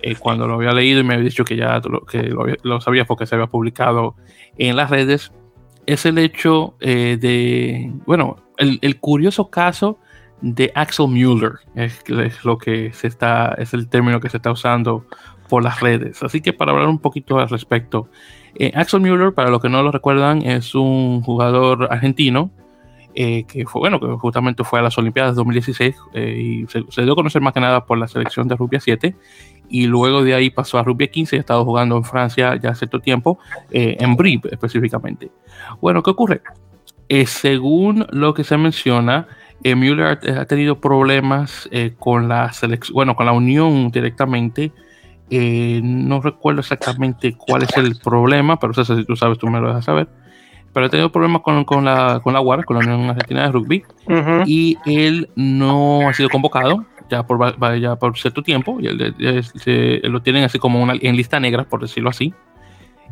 eh, 0.01 0.15
cuando 0.15 0.47
lo 0.47 0.55
había 0.55 0.71
leído 0.71 0.99
y 0.99 1.03
me 1.03 1.13
había 1.13 1.25
dicho 1.25 1.45
que 1.45 1.55
ya 1.55 1.79
lo, 1.79 2.01
que 2.01 2.23
lo, 2.23 2.45
lo 2.63 3.05
porque 3.07 3.25
se 3.25 3.35
había 3.35 3.47
publicado 3.47 4.15
en 4.57 4.75
las 4.75 4.89
redes 4.89 5.31
es 5.85 6.05
el 6.05 6.17
hecho 6.17 6.75
eh, 6.81 7.17
de, 7.19 7.91
bueno, 8.05 8.35
el, 8.57 8.99
curioso 8.99 9.49
caso 9.49 9.97
de 10.41 10.71
Axel 10.75 11.07
Mueller, 11.07 11.53
es, 11.75 12.03
lo 12.45 12.57
que 12.57 12.93
se 12.93 13.07
está, 13.07 13.55
es 13.57 13.73
el 13.73 13.87
término 13.87 14.19
que 14.19 14.29
se 14.29 14.37
está 14.37 14.51
usando 14.51 15.05
por 15.47 15.63
las 15.63 15.79
redes. 15.79 16.21
Así 16.21 16.41
que 16.41 16.53
para 16.53 16.73
hablar 16.73 16.87
un 16.87 16.99
poquito 16.99 17.39
al 17.39 17.49
respecto, 17.49 18.07
eh, 18.55 18.71
Axel 18.75 19.01
Mueller, 19.01 19.33
para 19.33 19.49
los 19.49 19.61
que 19.61 19.69
no 19.69 19.83
lo 19.83 19.91
recuerdan, 19.91 20.41
es 20.41 20.75
un 20.75 21.21
jugador 21.21 21.87
argentino 21.91 22.51
eh, 23.15 23.43
que 23.45 23.65
fue, 23.65 23.79
bueno, 23.81 23.99
que 23.99 24.07
justamente 24.07 24.63
fue 24.63 24.79
a 24.79 24.83
las 24.83 24.97
Olimpiadas 24.97 25.35
2016 25.35 25.95
y 26.13 26.65
se, 26.67 27.01
dio 27.03 27.13
a 27.13 27.15
conocer 27.15 27.41
más 27.41 27.53
que 27.53 27.59
nada 27.59 27.85
por 27.85 27.97
la 27.97 28.07
selección 28.07 28.47
de 28.47 28.55
Rugby 28.55 28.79
7 28.79 29.15
y 29.69 29.85
luego 29.85 30.23
de 30.23 30.33
ahí 30.33 30.49
pasó 30.49 30.77
a 30.79 30.83
Rugby 30.83 31.07
15 31.07 31.35
y 31.35 31.37
ha 31.37 31.39
estado 31.41 31.63
jugando 31.63 31.95
en 31.95 32.03
Francia 32.03 32.55
ya 32.55 32.73
cierto 32.75 32.99
tiempo, 32.99 33.39
eh, 33.71 33.95
en 33.99 34.15
Brive 34.15 34.49
específicamente. 34.51 35.31
Bueno, 35.79 36.03
¿qué 36.03 36.09
ocurre? 36.09 36.41
Eh, 37.07 37.25
según 37.25 38.05
lo 38.11 38.33
que 38.33 38.43
se 38.43 38.57
menciona, 38.57 39.27
eh, 39.63 39.75
Müller 39.75 40.19
ha 40.37 40.45
tenido 40.45 40.79
problemas 40.79 41.69
con 41.97 42.27
la 42.27 42.51
selección, 42.53 42.93
bueno, 42.93 43.15
con 43.15 43.25
la 43.25 43.31
unión 43.31 43.91
directamente. 43.91 44.71
No 45.31 46.21
recuerdo 46.21 46.61
exactamente 46.61 47.35
cuál 47.35 47.63
es 47.63 47.75
el 47.77 47.97
problema, 47.97 48.59
pero 48.59 48.73
si 48.73 49.05
tú 49.05 49.15
sabes, 49.15 49.37
tú 49.37 49.47
me 49.47 49.59
lo 49.59 49.67
dejas 49.67 49.85
saber. 49.85 50.07
Pero 50.73 50.85
ha 50.85 50.89
tenido 50.89 51.11
problemas 51.11 51.41
con, 51.41 51.65
con, 51.65 51.85
la, 51.85 52.19
con 52.23 52.33
la 52.33 52.41
UAR, 52.41 52.63
con 52.63 52.77
la 52.77 52.83
Unión 52.85 53.09
Argentina 53.09 53.43
de 53.43 53.51
Rugby, 53.51 53.83
y 54.45 54.77
él 54.85 55.29
no 55.35 56.07
ha 56.07 56.13
sido 56.13 56.29
convocado 56.29 56.85
ya 57.09 57.23
por, 57.23 57.79
ya 57.79 57.95
por 57.95 58.17
cierto 58.17 58.43
tiempo, 58.43 58.77
y 58.79 58.87
él, 58.87 59.15
lo 60.03 60.21
tienen 60.21 60.43
así 60.43 60.59
como 60.59 60.81
una, 60.81 60.93
en 60.99 61.15
lista 61.15 61.39
negra, 61.39 61.63
por 61.63 61.81
decirlo 61.81 62.09
así. 62.09 62.33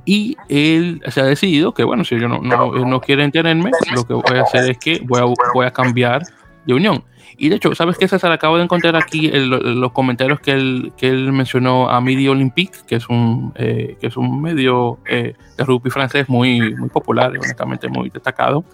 Y 0.06 0.38
él 0.48 1.02
se 1.08 1.20
ha 1.20 1.26
decidido 1.26 1.74
que, 1.74 1.84
bueno, 1.84 2.06
si 2.06 2.18
yo 2.18 2.30
no, 2.30 2.40
no, 2.40 2.72
no 2.72 3.02
quiere 3.02 3.30
tenerme, 3.30 3.72
lo 3.94 4.06
que 4.06 4.14
voy 4.14 4.38
a 4.38 4.44
hacer 4.44 4.70
es 4.70 4.78
que 4.78 5.02
voy 5.04 5.20
a, 5.20 5.26
voy 5.54 5.66
a 5.66 5.72
cambiar 5.72 6.22
de 6.68 6.74
unión. 6.74 7.04
Y 7.40 7.50
de 7.50 7.56
hecho, 7.56 7.74
¿sabes 7.76 7.98
qué, 7.98 8.08
César? 8.08 8.32
Acabo 8.32 8.58
de 8.58 8.64
encontrar 8.64 8.96
aquí 8.96 9.30
los 9.32 9.92
comentarios 9.92 10.40
que 10.40 10.52
él, 10.52 10.92
que 10.98 11.08
él 11.08 11.32
mencionó 11.32 11.90
a 11.90 12.02
Midi 12.02 12.28
Olympique, 12.28 12.80
que 12.88 12.96
es 12.96 13.08
un, 13.10 13.54
eh, 13.56 13.96
que 14.00 14.08
es 14.08 14.18
un 14.18 14.42
medio 14.42 15.00
eh, 15.08 15.34
de 15.56 15.64
rugby 15.64 15.90
francés 15.90 16.28
muy, 16.30 16.76
muy 16.76 16.90
popular, 16.90 17.32
honestamente 17.32 17.88
muy 17.88 18.10
destacado. 18.10 18.66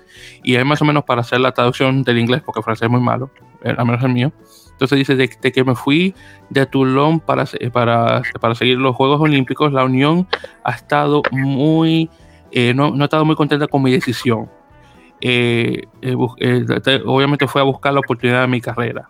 Y 0.44 0.56
es 0.56 0.66
más 0.66 0.82
o 0.82 0.86
menos 0.86 1.04
para 1.04 1.22
hacer 1.22 1.42
la 1.42 1.52
traducción 1.52 2.04
del 2.04 2.20
inglés, 2.20 2.42
porque 2.44 2.60
el 2.60 2.64
francés 2.64 2.86
es 2.86 2.92
muy 2.92 3.02
malo, 3.02 3.32
eh, 3.64 3.76
al 3.78 3.86
menos 3.86 4.04
el 4.04 4.14
mío. 4.14 4.32
Entonces 4.72 4.98
dice, 4.98 5.16
de, 5.16 5.28
que 5.28 5.64
me 5.64 5.76
fui 5.76 6.16
de 6.50 6.66
Toulon 6.66 7.20
para, 7.20 7.46
para, 7.72 8.22
para 8.40 8.56
seguir 8.56 8.78
los 8.78 8.96
Juegos 8.96 9.22
Olímpicos, 9.22 9.72
la 9.72 9.84
Unión 9.84 10.28
ha 10.64 10.72
estado 10.72 11.22
muy, 11.32 12.10
eh, 12.52 12.74
no, 12.74 12.92
no 12.92 13.04
ha 13.04 13.06
estado 13.06 13.26
muy 13.26 13.36
contenta 13.36 13.68
con 13.68 13.84
mi 13.84 13.92
decisión. 13.92 14.50
Eh, 15.26 15.84
eh, 16.02 16.16
obviamente 16.16 17.48
fue 17.48 17.62
a 17.62 17.64
buscar 17.64 17.94
la 17.94 18.02
oportunidad 18.02 18.42
de 18.42 18.48
mi 18.48 18.60
carrera. 18.60 19.10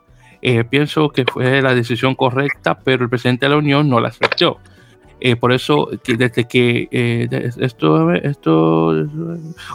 pienso 0.70 1.10
que 1.10 1.26
fue 1.26 1.62
la 1.62 1.74
decisión 1.74 2.16
correcta, 2.16 2.78
pero 2.78 3.04
el 3.04 3.10
presidente 3.10 3.46
de 3.46 3.50
la 3.50 3.58
Unión 3.58 3.90
no 3.90 4.00
la 4.00 4.10
aceptó. 4.10 4.60
Eh, 5.26 5.38
por 5.38 5.54
eso, 5.54 5.88
desde 6.06 6.44
que 6.44 6.90
eh, 6.92 7.30
esto, 7.58 8.12
esto, 8.12 9.08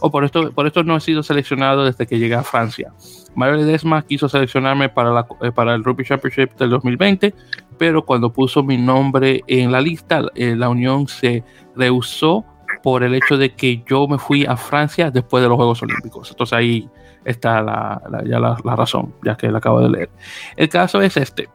o 0.03 0.11
por 0.11 0.25
esto, 0.25 0.53
por 0.53 0.67
esto 0.67 0.85
no 0.85 0.95
he 0.95 1.01
sido 1.01 1.23
seleccionado 1.23 1.87
desde 1.87 2.07
que 2.07 2.19
llegué 2.19 2.35
a 2.35 2.43
Francia. 2.43 2.93
Mario 3.35 3.57
Ledesma 3.57 4.03
quiso 4.03 4.29
seleccionarme 4.29 4.91
para, 4.91 5.27
eh, 5.41 5.51
para 5.51 5.75
el 5.75 5.83
Rugby 5.83 6.05
Championship 6.05 6.55
del 6.59 6.69
2020, 6.69 7.35
pero 7.79 8.05
cuando 8.05 8.31
puso 8.31 8.63
mi 8.63 8.77
nombre 8.77 9.43
en 9.47 9.73
la 9.73 9.81
lista, 9.81 10.21
la 10.35 10.69
Unión 10.69 11.09
se 11.09 11.43
rehusó 11.75 12.45
por 12.83 13.03
el 13.03 13.15
hecho 13.15 13.37
de 13.37 13.55
que 13.55 13.83
yo 13.89 14.07
me 14.09 14.19
fui 14.19 14.45
a 14.45 14.57
Francia 14.57 15.11
después 15.11 15.43
de 15.43 15.49
los 15.49 15.57
Juegos 15.57 15.83
Olímpicos. 15.83 16.31
Entonces 16.31 16.53
ahí 16.53 16.89
está 17.25 17.63
la, 17.63 18.01
ya 18.25 18.39
la, 18.39 18.57
razón, 18.77 19.15
ya 19.25 19.37
que 19.37 19.51
la 19.51 19.59
acabo 19.59 19.81
de 19.81 19.91
leer. 19.91 20.11
El 20.57 20.69
caso 20.69 21.01
es 21.03 21.17
este. 21.17 21.49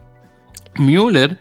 Müller 0.76 1.40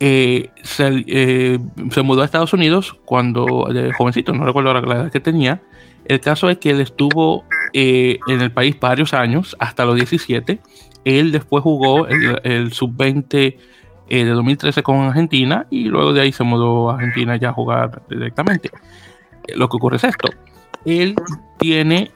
eh, 0.00 0.50
eh, 0.78 1.58
se, 1.90 2.02
mudó 2.02 2.22
a 2.22 2.24
Estados 2.24 2.52
Unidos 2.52 2.96
cuando, 3.04 3.68
de 3.72 3.92
jovencito, 3.92 4.32
no 4.32 4.44
recuerdo 4.44 4.74
la 4.74 4.94
edad 4.96 5.12
que 5.12 5.20
tenía. 5.20 5.62
El 6.04 6.20
caso 6.20 6.50
es 6.50 6.58
que 6.58 6.70
él 6.70 6.80
estuvo 6.80 7.44
eh, 7.72 8.18
en 8.26 8.40
el 8.40 8.50
país 8.50 8.78
varios 8.80 9.14
años, 9.14 9.56
hasta 9.60 9.84
los 9.84 9.94
17. 9.94 10.58
Él 11.04 11.32
después 11.32 11.62
jugó 11.62 12.06
el, 12.08 12.72
sub-20 12.72 13.56
de 14.08 14.24
2013 14.24 14.82
con 14.82 14.96
Argentina 15.00 15.66
y 15.70 15.84
luego 15.84 16.12
de 16.12 16.20
ahí 16.20 16.32
se 16.32 16.44
mudó 16.44 16.90
a 16.90 16.94
Argentina 16.94 17.36
ya 17.36 17.50
a 17.50 17.52
jugar 17.52 18.02
directamente. 18.08 18.70
Lo 19.54 19.68
que 19.68 19.76
ocurre 19.76 19.96
es 19.96 20.04
esto. 20.04 20.28
Él 20.84 21.14
tiene 21.58 22.10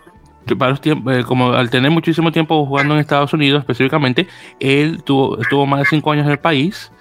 varios 0.57 0.81
tiempos, 0.81 1.25
como 1.25 1.53
al 1.53 1.71
tener 1.71 1.91
muchísimo 1.91 2.31
tiempo 2.31 2.65
jugando 2.67 2.95
en 2.95 3.01
Estados 3.01 3.33
Unidos 3.33 3.61
específicamente, 3.61 4.29
él 4.61 5.03
tuvo, 5.03 5.41
estuvo 5.41 5.67
más 5.67 5.81
de 5.81 5.87
cinco 5.87 6.13
años 6.13 6.27
en 6.27 6.33
el 6.33 6.39
país 6.39 6.93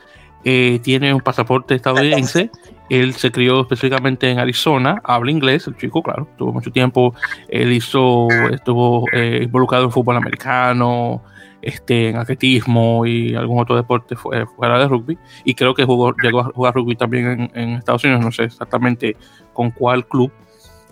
eh, 0.48 0.80
tiene 0.84 1.12
un 1.12 1.22
pasaporte 1.22 1.74
estadounidense. 1.74 2.52
Él 2.88 3.16
se 3.16 3.32
crió 3.32 3.62
específicamente 3.62 4.30
en 4.30 4.38
Arizona, 4.38 5.02
habla 5.04 5.32
inglés, 5.32 5.66
el 5.66 5.76
chico, 5.76 6.04
claro, 6.04 6.28
tuvo 6.38 6.54
mucho 6.54 6.72
tiempo. 6.72 7.16
Él 7.50 7.74
hizo, 7.74 8.28
estuvo 8.54 9.06
eh, 9.12 9.42
involucrado 9.42 9.86
en 9.86 9.92
fútbol 9.92 10.18
americano, 10.18 11.24
este, 11.66 12.10
en 12.10 12.18
atletismo 12.18 13.06
y 13.06 13.36
algún 13.36 13.60
otro 13.60 13.76
deporte 13.76 14.16
fuera 14.16 14.80
de 14.80 14.88
rugby. 14.88 15.18
Y 15.44 15.54
creo 15.56 15.74
que 15.74 15.84
jugó, 15.84 16.14
llegó 16.22 16.42
a 16.42 16.46
jugar 16.46 16.74
rugby 16.74 16.96
también 16.96 17.52
en, 17.54 17.72
Estados 17.72 18.04
Unidos, 18.04 18.24
no 18.24 18.32
sé 18.32 18.44
exactamente 18.44 19.18
con 19.54 19.72
cuál 19.72 20.06
club. 20.08 20.32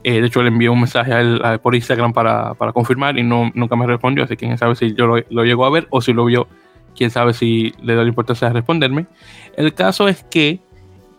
Eh, 0.04 0.20
de 0.20 0.28
hecho, 0.28 0.42
le 0.42 0.50
envié 0.50 0.68
un 0.68 0.80
mensaje 0.80 1.14
a 1.14 1.22
él, 1.22 1.42
por 1.62 1.76
Instagram 1.76 2.12
para, 2.12 2.56
para, 2.56 2.74
confirmar 2.74 3.18
y 3.18 3.24
no, 3.24 3.52
nunca 3.54 3.78
me 3.78 3.88
respondió, 3.88 4.26
así 4.26 4.36
que 4.36 4.48
quién 4.48 4.58
sabe 4.58 4.76
si 4.76 4.94
yo 4.94 5.08
lo, 5.08 5.24
lo 5.30 5.46
llegó 5.46 5.66
a 5.66 5.70
ver 5.70 5.88
o 5.92 6.02
si 6.02 6.12
lo 6.12 6.26
vio 6.26 6.48
quién 6.96 7.10
sabe 7.10 7.34
si 7.34 7.74
le 7.82 7.96
da 7.96 8.02
la 8.02 8.10
importancia 8.10 8.48
de 8.48 8.54
responderme. 8.54 9.06
El 9.56 9.74
caso 9.74 10.08
es 10.08 10.24
que 10.24 10.60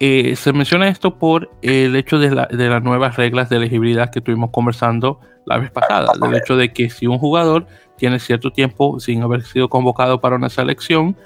eh, 0.01 0.37
se 0.37 0.53
menciona 0.53 0.89
esto 0.89 1.19
por 1.19 1.51
el 1.63 1.95
hecho 1.97 2.19
de, 2.19 2.31
las 2.31 2.83
nuevas 2.83 3.17
reglas 3.17 3.49
de 3.49 3.57
elegibilidad 3.57 4.11
que 4.11 4.19
estuvimos 4.19 4.51
conversando 4.51 5.21
la 5.47 5.59
vez 5.59 5.71
pasada, 5.71 6.13
del 6.21 6.35
hecho 6.35 6.57
de 6.57 6.73
que 6.73 6.91
si 6.91 7.07
un 7.07 7.19
jugador 7.19 7.67
tiene 7.97 8.19
cierto 8.19 8.51
tiempo 8.51 8.99
sin 9.01 9.23
haber 9.23 9.43
sido 9.43 9.69
convocado 9.69 10.21
para 10.21 10.37
una 10.37 10.49
selección, 10.49 11.17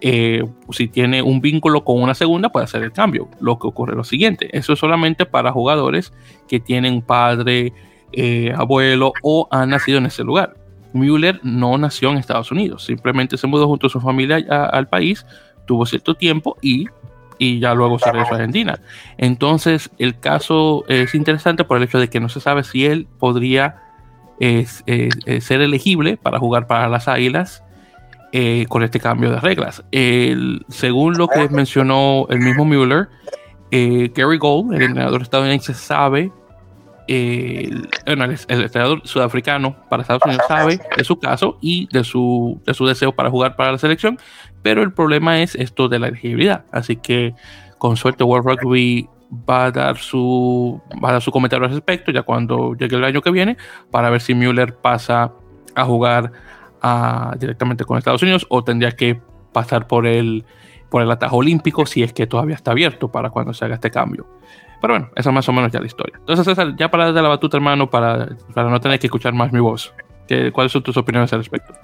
eh, 0.00 0.44
si 0.70 0.88
tiene 0.88 1.22
un 1.22 1.40
vínculo 1.40 1.84
con 1.84 2.00
una 2.00 2.14
segunda, 2.14 2.50
puede 2.50 2.64
hacer 2.64 2.82
el 2.82 2.92
cambio. 2.92 3.28
Lo 3.40 3.58
que 3.58 3.66
ocurre 3.66 3.92
es 3.92 3.96
lo 3.96 4.04
siguiente, 4.04 4.48
eso 4.56 4.72
es 4.72 4.78
solamente 4.78 5.26
para 5.26 5.52
jugadores 5.52 6.12
que 6.48 6.60
tienen 6.60 7.02
padre, 7.02 7.72
eh, 8.12 8.52
abuelo 8.56 9.12
o 9.22 9.48
han 9.50 9.70
nacido 9.70 9.98
en 9.98 10.06
ese 10.06 10.24
lugar. 10.24 10.54
Müller 10.92 11.40
no 11.42 11.76
nació 11.76 12.10
en 12.10 12.16
Estados 12.16 12.50
Unidos, 12.50 12.84
simplemente 12.84 13.36
se 13.36 13.46
mudó 13.46 13.66
junto 13.66 13.88
a 13.88 13.90
su 13.90 14.00
familia 14.00 14.36
al 14.48 14.88
país, 14.88 15.26
tuvo 15.66 15.84
cierto 15.84 16.14
tiempo 16.14 16.56
y, 16.62 16.86
y 17.38 17.60
ya 17.60 17.74
luego 17.74 17.98
se 17.98 18.10
regresó 18.10 18.32
a 18.34 18.36
Argentina. 18.36 18.80
Entonces, 19.16 19.90
el 19.98 20.18
caso 20.18 20.84
es 20.88 21.14
interesante 21.14 21.64
por 21.64 21.76
el 21.76 21.84
hecho 21.84 21.98
de 21.98 22.08
que 22.08 22.20
no 22.20 22.28
se 22.28 22.40
sabe 22.40 22.64
si 22.64 22.84
él 22.86 23.06
podría 23.18 23.82
eh, 24.40 24.66
eh, 24.86 25.40
ser 25.40 25.60
elegible 25.60 26.16
para 26.16 26.38
jugar 26.38 26.66
para 26.66 26.88
las 26.88 27.08
Águilas 27.08 27.64
eh, 28.32 28.66
con 28.68 28.82
este 28.82 29.00
cambio 29.00 29.30
de 29.30 29.40
reglas. 29.40 29.82
según 30.68 31.16
lo 31.16 31.28
que 31.28 31.48
mencionó 31.48 32.26
el 32.30 32.40
mismo 32.40 32.64
Müller, 32.64 33.08
Gary 33.70 34.38
Gold, 34.38 34.74
el 34.74 34.82
entrenador 34.82 35.22
estadounidense, 35.22 35.74
sabe 35.74 36.32
el, 37.08 37.88
entrenador 38.06 39.00
sudafricano 39.04 39.74
para 39.88 40.02
Estados 40.02 40.22
Unidos 40.24 40.44
sabe 40.46 40.80
de 40.96 41.04
su 41.04 41.18
caso 41.18 41.58
y 41.60 41.88
de 41.90 42.04
su, 42.04 42.60
de 42.66 42.74
su 42.74 42.86
deseo 42.86 43.12
para 43.12 43.30
jugar 43.30 43.56
para 43.56 43.72
la 43.72 43.78
selección, 43.78 44.18
pero 44.62 44.82
el 44.82 44.92
problema 44.92 45.40
es 45.40 45.54
esto 45.54 45.88
de 45.88 45.98
la 45.98 46.08
elegibilidad. 46.08 46.64
Así 46.72 46.96
que 46.96 47.34
con 47.78 47.96
suerte 47.96 48.24
World 48.24 48.48
Rugby 48.48 49.08
va 49.48 49.66
a 49.66 49.70
dar 49.70 49.96
su, 49.98 50.80
va 51.02 51.10
a 51.10 51.12
dar 51.12 51.22
su 51.22 51.30
comentario 51.30 51.66
al 51.66 51.72
respecto 51.72 52.10
ya 52.10 52.22
cuando 52.22 52.74
llegue 52.74 52.96
el 52.96 53.04
año 53.04 53.20
que 53.20 53.30
viene 53.30 53.56
para 53.90 54.10
ver 54.10 54.20
si 54.20 54.34
Müller 54.34 54.74
pasa 54.74 55.32
a 55.74 55.84
jugar 55.84 56.32
directamente 57.38 57.84
con 57.84 57.98
Estados 57.98 58.22
Unidos 58.22 58.46
o 58.48 58.62
tendría 58.62 58.92
que 58.92 59.20
pasar 59.52 59.86
por 59.86 60.06
el, 60.06 60.44
por 60.90 61.02
el 61.02 61.10
atajo 61.10 61.36
olímpico 61.36 61.86
si 61.86 62.02
es 62.02 62.12
que 62.12 62.26
todavía 62.26 62.54
está 62.54 62.70
abierto 62.70 63.10
para 63.10 63.30
cuando 63.30 63.52
se 63.52 63.64
haga 63.64 63.74
este 63.74 63.90
cambio. 63.90 64.26
Pero 64.80 64.94
bueno, 64.94 65.10
esa 65.16 65.30
es 65.30 65.34
más 65.34 65.48
o 65.48 65.52
menos 65.52 65.72
ya 65.72 65.80
la 65.80 65.86
historia. 65.86 66.16
Entonces, 66.18 66.44
César, 66.44 66.76
ya 66.76 66.88
para 66.88 67.06
darle 67.06 67.22
la 67.22 67.28
batuta, 67.28 67.56
hermano, 67.56 67.90
para, 67.90 68.28
para 68.54 68.70
no 68.70 68.80
tener 68.80 69.00
que 69.00 69.08
escuchar 69.08 69.32
más 69.32 69.52
mi 69.52 69.58
voz, 69.58 69.92
¿cuáles 70.52 70.70
son 70.70 70.82
tus 70.82 70.96
opiniones 70.96 71.32
al 71.32 71.40
respecto? 71.40 71.74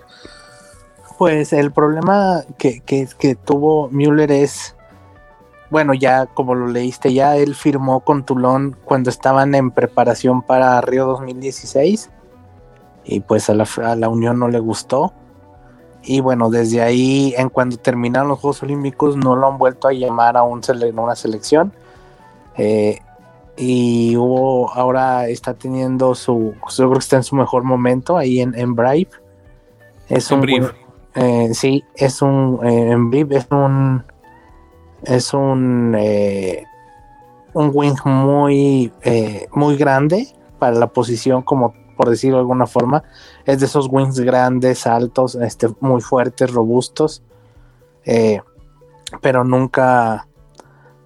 Pues 1.19 1.53
el 1.53 1.73
problema 1.73 2.43
que, 2.59 2.81
que, 2.81 3.09
que 3.19 3.35
tuvo 3.35 3.89
Müller 3.91 4.33
es, 4.33 4.75
bueno, 5.71 5.95
ya 5.95 6.27
como 6.27 6.55
lo 6.55 6.67
leíste, 6.67 7.13
ya 7.13 7.37
él 7.37 7.55
firmó 7.55 8.01
con 8.01 8.25
Toulon 8.25 8.77
cuando 8.85 9.11
estaban 9.11 9.55
en 9.55 9.71
preparación 9.71 10.43
para 10.43 10.81
Río 10.81 11.07
2016 11.07 12.11
y 13.05 13.21
pues 13.21 13.49
a 13.49 13.55
la, 13.55 13.67
a 13.85 13.95
la 13.97 14.09
Unión 14.09 14.39
no 14.39 14.49
le 14.49 14.59
gustó. 14.59 15.13
Y 16.03 16.21
bueno, 16.21 16.51
desde 16.51 16.83
ahí, 16.83 17.35
en 17.39 17.49
cuando 17.49 17.79
terminaron 17.79 18.29
los 18.29 18.39
Juegos 18.39 18.63
Olímpicos, 18.63 19.17
no 19.17 19.37
lo 19.37 19.47
han 19.47 19.57
vuelto 19.57 19.89
a 19.89 19.93
llamar 19.93 20.37
a 20.37 20.43
un 20.43 20.61
una 20.97 21.17
selección 21.17 21.73
eh, 22.57 22.99
y 23.57 24.17
hubo, 24.17 24.73
ahora 24.73 25.29
está 25.29 25.55
teniendo 25.55 26.15
su, 26.15 26.55
yo 26.71 26.77
creo 26.77 26.93
que 26.93 26.99
está 26.99 27.17
en 27.17 27.23
su 27.23 27.37
mejor 27.37 27.63
momento 27.63 28.17
ahí 28.17 28.41
en, 28.41 28.55
en 28.59 28.75
Brave. 28.75 29.09
Es 30.09 30.31
un, 30.31 30.43
eh, 31.15 31.51
sí, 31.55 31.85
es 31.95 32.23
un, 32.23 32.61
eh, 32.65 32.91
en 32.91 33.33
es 33.33 33.47
un, 33.51 34.05
es 35.05 35.35
un, 35.35 35.97
un 37.55 37.71
wing 37.73 37.97
muy, 38.05 38.93
muy 39.53 39.77
grande 39.77 40.29
para 40.59 40.77
la 40.77 40.89
posición, 40.89 41.43
como 41.43 41.75
por 41.97 42.11
decirlo 42.11 42.37
de 42.39 42.43
alguna 42.43 42.67
forma. 42.67 43.05
Es 43.45 43.61
de 43.61 43.67
esos 43.67 43.89
wings 43.91 44.19
grandes, 44.21 44.87
altos, 44.87 45.37
este, 45.37 45.69
muy 45.81 46.01
fuertes, 46.01 46.53
robustos. 46.53 47.23
pero 49.21 49.45
nunca, 49.45 50.27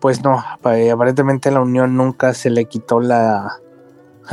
pues 0.01 0.23
no, 0.25 0.39
aparentemente 0.39 1.51
la 1.51 1.61
Unión 1.61 1.97
nunca 1.97 2.33
se 2.35 2.51
le 2.51 2.65
quitó 2.65 3.01
la, 3.01 3.61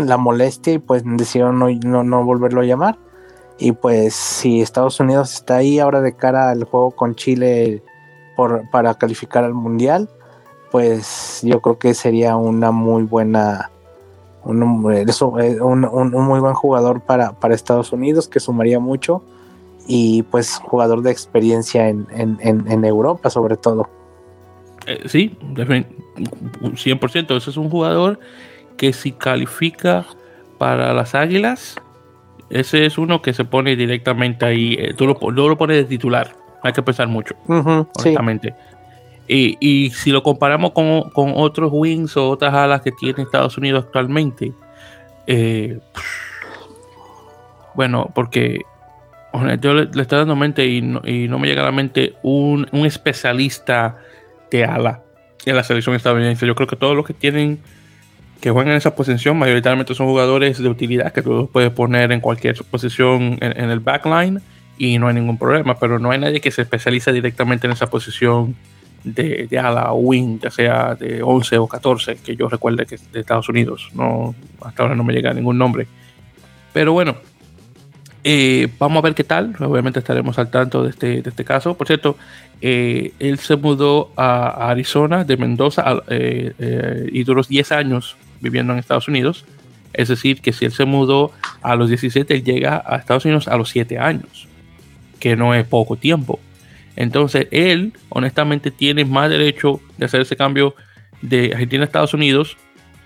la 0.04 0.18
molestia 0.18 0.74
y 0.74 0.80
pues 0.80 1.04
decidieron 1.06 1.60
no, 1.60 2.04
no, 2.04 2.26
volverlo 2.26 2.62
a 2.62 2.66
llamar. 2.66 2.98
Y 3.58 3.72
pues 3.72 4.14
si 4.14 4.62
Estados 4.62 5.00
Unidos 5.00 5.34
está 5.34 5.58
ahí 5.58 5.80
ahora 5.80 6.02
de 6.02 6.16
cara 6.16 6.50
al 6.50 6.66
juego 6.66 6.92
con 6.92 7.16
Chile 7.16 7.82
por, 8.36 8.70
para 8.70 8.94
calificar 8.96 9.44
al 9.44 9.54
Mundial, 9.54 10.10
pues 10.72 11.40
yo 11.44 11.62
creo 11.62 11.80
que 11.80 11.94
sería 11.94 12.36
una 12.36 12.72
muy 12.72 13.04
buena, 13.04 13.72
un, 14.44 14.62
un, 14.62 16.12
muy 16.12 16.40
buen 16.40 16.54
jugador 16.54 17.02
para, 17.02 17.32
para, 17.32 17.56
Estados 17.56 17.94
Unidos 17.94 18.28
que 18.28 18.42
sumaría 18.42 18.80
mucho 18.80 19.24
y 19.88 20.24
pues 20.24 20.58
jugador 20.58 21.02
de 21.02 21.12
experiencia 21.12 21.88
en, 21.88 22.08
en, 22.12 22.40
en 22.42 22.84
Europa 22.84 23.30
sobre 23.30 23.56
todo. 23.56 23.88
Eh, 24.86 25.04
sí, 25.08 25.38
100%. 25.54 27.38
Ese 27.38 27.50
es 27.50 27.58
un 27.58 27.70
jugador 27.70 28.20
que 28.78 28.94
si 28.94 29.12
califica 29.12 30.06
para 30.58 30.94
las 30.94 31.16
Águilas, 31.16 31.76
ese 32.50 32.86
es 32.86 32.98
uno 32.98 33.22
que 33.22 33.34
se 33.34 33.46
pone 33.46 33.76
directamente 33.76 34.46
ahí. 34.46 34.76
Eh, 34.80 34.94
tú, 34.96 35.08
lo, 35.08 35.32
lo 35.32 35.58
pones 35.58 35.78
de 35.78 35.86
titular. 35.86 36.36
Hay 36.62 36.74
que 36.74 36.82
pensar 36.82 37.08
mucho, 37.08 37.36
honestamente. 37.48 38.56
Y, 39.28 39.92
si 39.92 40.12
lo 40.12 40.22
comparamos 40.22 40.72
con, 40.72 41.04
otros 41.16 41.70
wings 41.74 42.16
o 42.18 42.30
otras 42.30 42.54
alas 42.54 42.82
que 42.82 42.92
tiene 42.92 43.24
Estados 43.24 43.58
Unidos 43.58 43.86
actualmente, 43.86 44.52
eh, 45.28 45.80
bueno, 47.74 48.12
porque 48.14 48.62
yo 49.62 49.74
le, 49.74 49.84
estoy 50.02 50.20
dando 50.20 50.36
mente 50.36 50.66
y 50.66 50.82
no, 50.82 51.02
me 51.40 51.48
llega 51.48 51.64
a 51.64 51.66
la 51.66 51.72
mente 51.72 52.14
un, 52.24 52.68
un 52.72 52.86
especialista 52.86 53.98
de 54.52 54.66
ala 54.66 55.02
en 55.46 55.56
la 55.56 55.64
selección 55.64 55.96
estadounidense. 55.96 56.46
Yo 56.46 56.56
creo 56.56 56.68
que 56.68 56.76
todos 56.76 56.96
los 56.96 57.06
que 57.06 57.14
tienen 57.14 57.60
que 58.46 58.52
juegan 58.52 58.74
en 58.74 58.78
esa 58.78 58.94
posición 58.94 59.40
mayoritariamente 59.40 59.96
son 59.96 60.06
jugadores 60.06 60.60
de 60.60 60.70
utilidad 60.70 61.12
que 61.12 61.24
tú 61.24 61.50
puedes 61.52 61.72
poner 61.72 62.12
en 62.12 62.22
cualquier 62.22 62.56
posición 62.70 63.40
en, 63.42 63.72
el 63.72 63.80
backline 63.80 64.40
y 64.78 65.00
no 65.00 65.08
hay 65.08 65.16
ningún 65.16 65.40
problema, 65.40 65.80
pero 65.80 65.98
no 65.98 66.12
hay 66.12 66.20
nadie 66.20 66.40
que 66.40 66.52
se 66.52 66.62
especialice 66.62 67.12
directamente 67.12 67.66
en 67.66 67.74
esa 67.74 67.88
posición 67.88 68.56
de, 69.04 69.50
ala 69.58 69.92
o 69.94 69.96
wing, 69.96 70.38
ya 70.40 70.52
sea 70.52 70.94
de 70.94 71.24
11 71.24 71.58
o 71.58 71.68
14, 71.68 72.18
que 72.18 72.36
yo 72.36 72.48
recuerde 72.48 72.86
que 72.86 72.94
es 72.94 73.12
de 73.12 73.22
Estados 73.22 73.50
Unidos. 73.50 73.90
No, 73.96 74.36
hasta 74.62 74.84
ahora 74.84 74.94
no 74.94 75.04
me 75.04 75.14
llega 75.14 75.34
ningún 75.34 75.58
nombre. 75.58 75.88
Pero 76.72 76.94
bueno, 76.94 77.16
eh, 78.24 78.68
vamos 78.78 79.00
a 79.00 79.02
ver 79.02 79.16
qué 79.16 79.24
tal. 79.24 79.56
Obviamente 79.60 79.98
estaremos 79.98 80.38
al 80.38 80.52
tanto 80.52 80.84
de 80.84 80.92
este, 80.92 81.24
de 81.24 81.30
este 81.32 81.44
caso. 81.44 81.76
Por 81.76 81.88
cierto, 81.88 82.16
eh, 82.62 83.12
él 83.18 83.40
se 83.40 83.56
mudó 83.56 84.12
a, 84.16 84.70
Arizona 84.70 85.24
de 85.24 85.36
Mendoza 85.36 86.04
eh, 86.10 87.10
y 87.12 87.24
duró 87.24 87.42
10 87.42 87.72
años 87.72 88.18
viviendo 88.42 88.74
en 88.74 88.80
Estados 88.80 89.08
Unidos. 89.08 89.46
Es 89.94 90.10
decir, 90.10 90.42
que 90.42 90.54
si 90.54 90.66
él 90.66 90.72
se 90.72 90.86
mudó 90.86 91.32
a 91.62 91.76
los 91.76 91.90
17, 91.90 92.34
él 92.34 92.44
llega 92.44 92.84
a 92.86 92.98
Estados 92.98 93.26
Unidos 93.26 93.48
a 93.48 93.58
los 93.58 93.70
7 93.70 93.98
años, 93.98 94.48
que 95.20 95.36
no 95.36 95.54
es 95.54 95.66
poco 95.66 95.96
tiempo. 95.96 96.40
Entonces, 96.96 97.48
él, 97.52 97.94
honestamente, 98.10 98.72
tiene 98.72 99.06
más 99.06 99.30
derecho 99.30 99.82
de 99.98 100.06
hacer 100.06 100.22
ese 100.22 100.36
cambio 100.36 100.76
de 101.22 101.52
Argentina 101.54 101.84
a 101.84 101.86
Estados 101.86 102.14
Unidos 102.14 102.58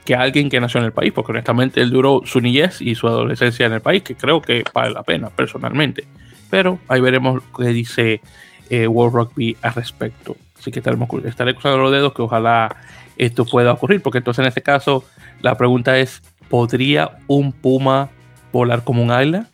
que 0.05 0.15
alguien 0.15 0.49
que 0.49 0.59
nació 0.59 0.79
en 0.79 0.87
el 0.87 0.91
país, 0.91 1.13
porque 1.13 1.31
honestamente 1.31 1.81
él 1.81 1.91
duró 1.91 2.21
su 2.25 2.41
niñez 2.41 2.81
y 2.81 2.95
su 2.95 3.07
adolescencia 3.07 3.67
en 3.67 3.73
el 3.73 3.81
país, 3.81 4.01
que 4.01 4.15
creo 4.15 4.41
que 4.41 4.63
vale 4.73 4.91
la 4.91 5.03
pena 5.03 5.29
personalmente. 5.29 6.05
Pero 6.49 6.79
ahí 6.87 6.99
veremos 6.99 7.43
qué 7.55 7.67
dice 7.67 8.21
eh, 8.69 8.87
World 8.87 9.15
Rugby 9.15 9.57
al 9.61 9.75
respecto. 9.75 10.35
Así 10.57 10.71
que 10.71 10.79
estaremos, 10.79 11.07
estaré 11.25 11.53
cruzando 11.53 11.77
los 11.77 11.91
dedos 11.91 12.13
que 12.13 12.21
ojalá 12.21 12.75
esto 13.19 13.45
pueda 13.45 13.73
ocurrir, 13.73 14.01
porque 14.01 14.17
entonces 14.17 14.41
en 14.41 14.47
este 14.47 14.63
caso 14.63 15.03
la 15.41 15.55
pregunta 15.55 15.97
es, 15.99 16.23
¿podría 16.49 17.19
un 17.27 17.51
puma 17.51 18.09
volar 18.51 18.83
como 18.83 19.03
un 19.03 19.11
águila? 19.11 19.47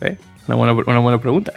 ¿Eh? 0.00 0.16
Una, 0.46 0.56
buena, 0.56 0.72
una 0.72 0.98
buena 1.00 1.20
pregunta. 1.20 1.52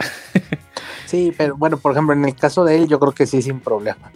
sí, 1.06 1.32
pero 1.36 1.56
bueno, 1.56 1.78
por 1.78 1.92
ejemplo, 1.92 2.14
en 2.14 2.24
el 2.26 2.34
caso 2.34 2.64
de 2.64 2.76
él 2.76 2.88
yo 2.88 3.00
creo 3.00 3.12
que 3.12 3.26
sí, 3.26 3.40
sin 3.40 3.60
problema. 3.60 4.10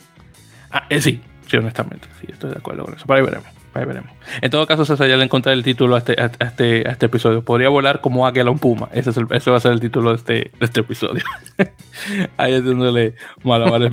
Ah, 0.70 0.85
eh, 0.90 1.01
sí, 1.01 1.22
sí, 1.46 1.57
honestamente, 1.57 2.07
sí, 2.20 2.27
estoy 2.31 2.51
de 2.51 2.59
acuerdo 2.59 2.85
con 2.85 2.94
eso. 2.94 3.05
Pero 3.07 3.18
ahí 3.18 3.24
veremos. 3.24 3.57
Ahí 3.78 3.84
veremos. 3.84 4.10
En 4.40 4.50
todo 4.50 4.66
caso, 4.66 4.84
César 4.84 5.08
ya 5.08 5.16
le 5.16 5.24
encontré 5.24 5.52
el 5.52 5.62
título 5.62 5.94
a 5.94 5.98
este, 5.98 6.20
a, 6.20 6.26
este, 6.26 6.88
a 6.88 6.92
este 6.92 7.06
episodio. 7.06 7.42
Podría 7.42 7.68
volar 7.68 8.00
como 8.00 8.26
águila 8.26 8.50
un 8.50 8.58
puma. 8.58 8.88
Ese, 8.92 9.10
es 9.10 9.16
el, 9.16 9.26
ese 9.30 9.50
va 9.50 9.58
a 9.58 9.60
ser 9.60 9.72
el 9.72 9.80
título 9.80 10.10
de 10.10 10.16
este, 10.16 10.32
de 10.32 10.50
este 10.60 10.80
episodio. 10.80 11.22
Ahí 12.36 12.55
haciéndole 12.55 13.14
malabares. 13.44 13.92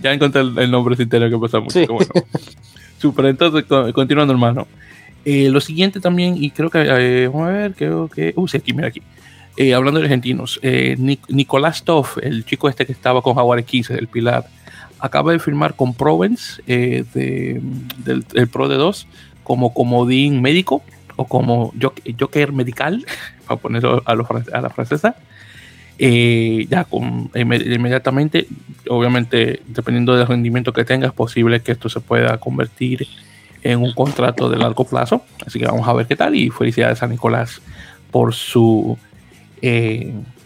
ya 0.00 0.12
encontré 0.12 0.42
el, 0.42 0.70
nombre 0.70 0.94
sin 0.94 1.08
tener 1.08 1.30
que 1.30 1.38
pasar 1.38 1.62
mucho. 1.62 1.80
Super, 2.98 3.26
entonces, 3.26 3.64
continuando, 3.92 4.32
hermano. 4.32 4.68
Eh, 5.24 5.48
lo 5.50 5.60
siguiente 5.60 6.00
también, 6.00 6.36
y 6.42 6.50
creo 6.50 6.70
que, 6.70 6.80
eh, 6.80 7.28
vamos 7.28 7.48
a 7.48 7.52
ver, 7.52 7.74
creo 7.74 8.08
que, 8.08 8.32
uh, 8.36 8.46
sí, 8.46 8.56
aquí, 8.56 8.72
mira 8.72 8.88
aquí. 8.88 9.02
Eh, 9.56 9.74
hablando 9.74 9.98
de 9.98 10.06
argentinos, 10.06 10.60
Nicolás 11.28 11.82
Toff, 11.82 12.18
el 12.22 12.44
chico 12.44 12.68
este 12.68 12.86
que 12.86 12.92
estaba 12.92 13.20
con 13.20 13.34
Jaguar 13.34 13.62
15, 13.64 13.94
el 13.94 14.06
Pilar, 14.06 14.46
acaba 15.00 15.32
de 15.32 15.38
firmar 15.38 15.74
con 15.74 15.94
Provence 15.94 16.62
eh, 16.66 17.04
del, 17.14 18.48
Pro 18.48 18.68
de 18.68 18.76
2 18.76 19.06
como 19.42 19.74
comodín 19.74 20.42
médico 20.42 20.82
o 21.16 21.24
como 21.26 21.72
Joker 22.18 22.52
medical, 22.52 23.04
para 23.46 23.60
ponerlo 23.60 24.02
a, 24.06 24.12
a 24.12 24.60
la 24.60 24.70
francesa. 24.70 25.16
Eh, 25.98 26.66
ya 26.70 26.84
con, 26.84 27.30
inmediatamente, 27.34 28.46
obviamente, 28.88 29.60
dependiendo 29.66 30.16
del 30.16 30.26
rendimiento 30.26 30.72
que 30.72 30.84
tenga, 30.84 31.08
es 31.08 31.12
posible 31.12 31.60
que 31.60 31.72
esto 31.72 31.90
se 31.90 32.00
pueda 32.00 32.38
convertir 32.38 33.06
en 33.62 33.82
un 33.82 33.92
contrato 33.92 34.48
de 34.48 34.56
largo 34.56 34.84
plazo. 34.84 35.22
Así 35.46 35.58
que 35.58 35.66
vamos 35.66 35.86
a 35.86 35.92
ver 35.92 36.06
qué 36.06 36.16
tal. 36.16 36.34
Y 36.34 36.48
felicidades 36.48 37.02
a 37.02 37.06
Nicolás 37.06 37.60
por 38.10 38.32
su 38.32 38.96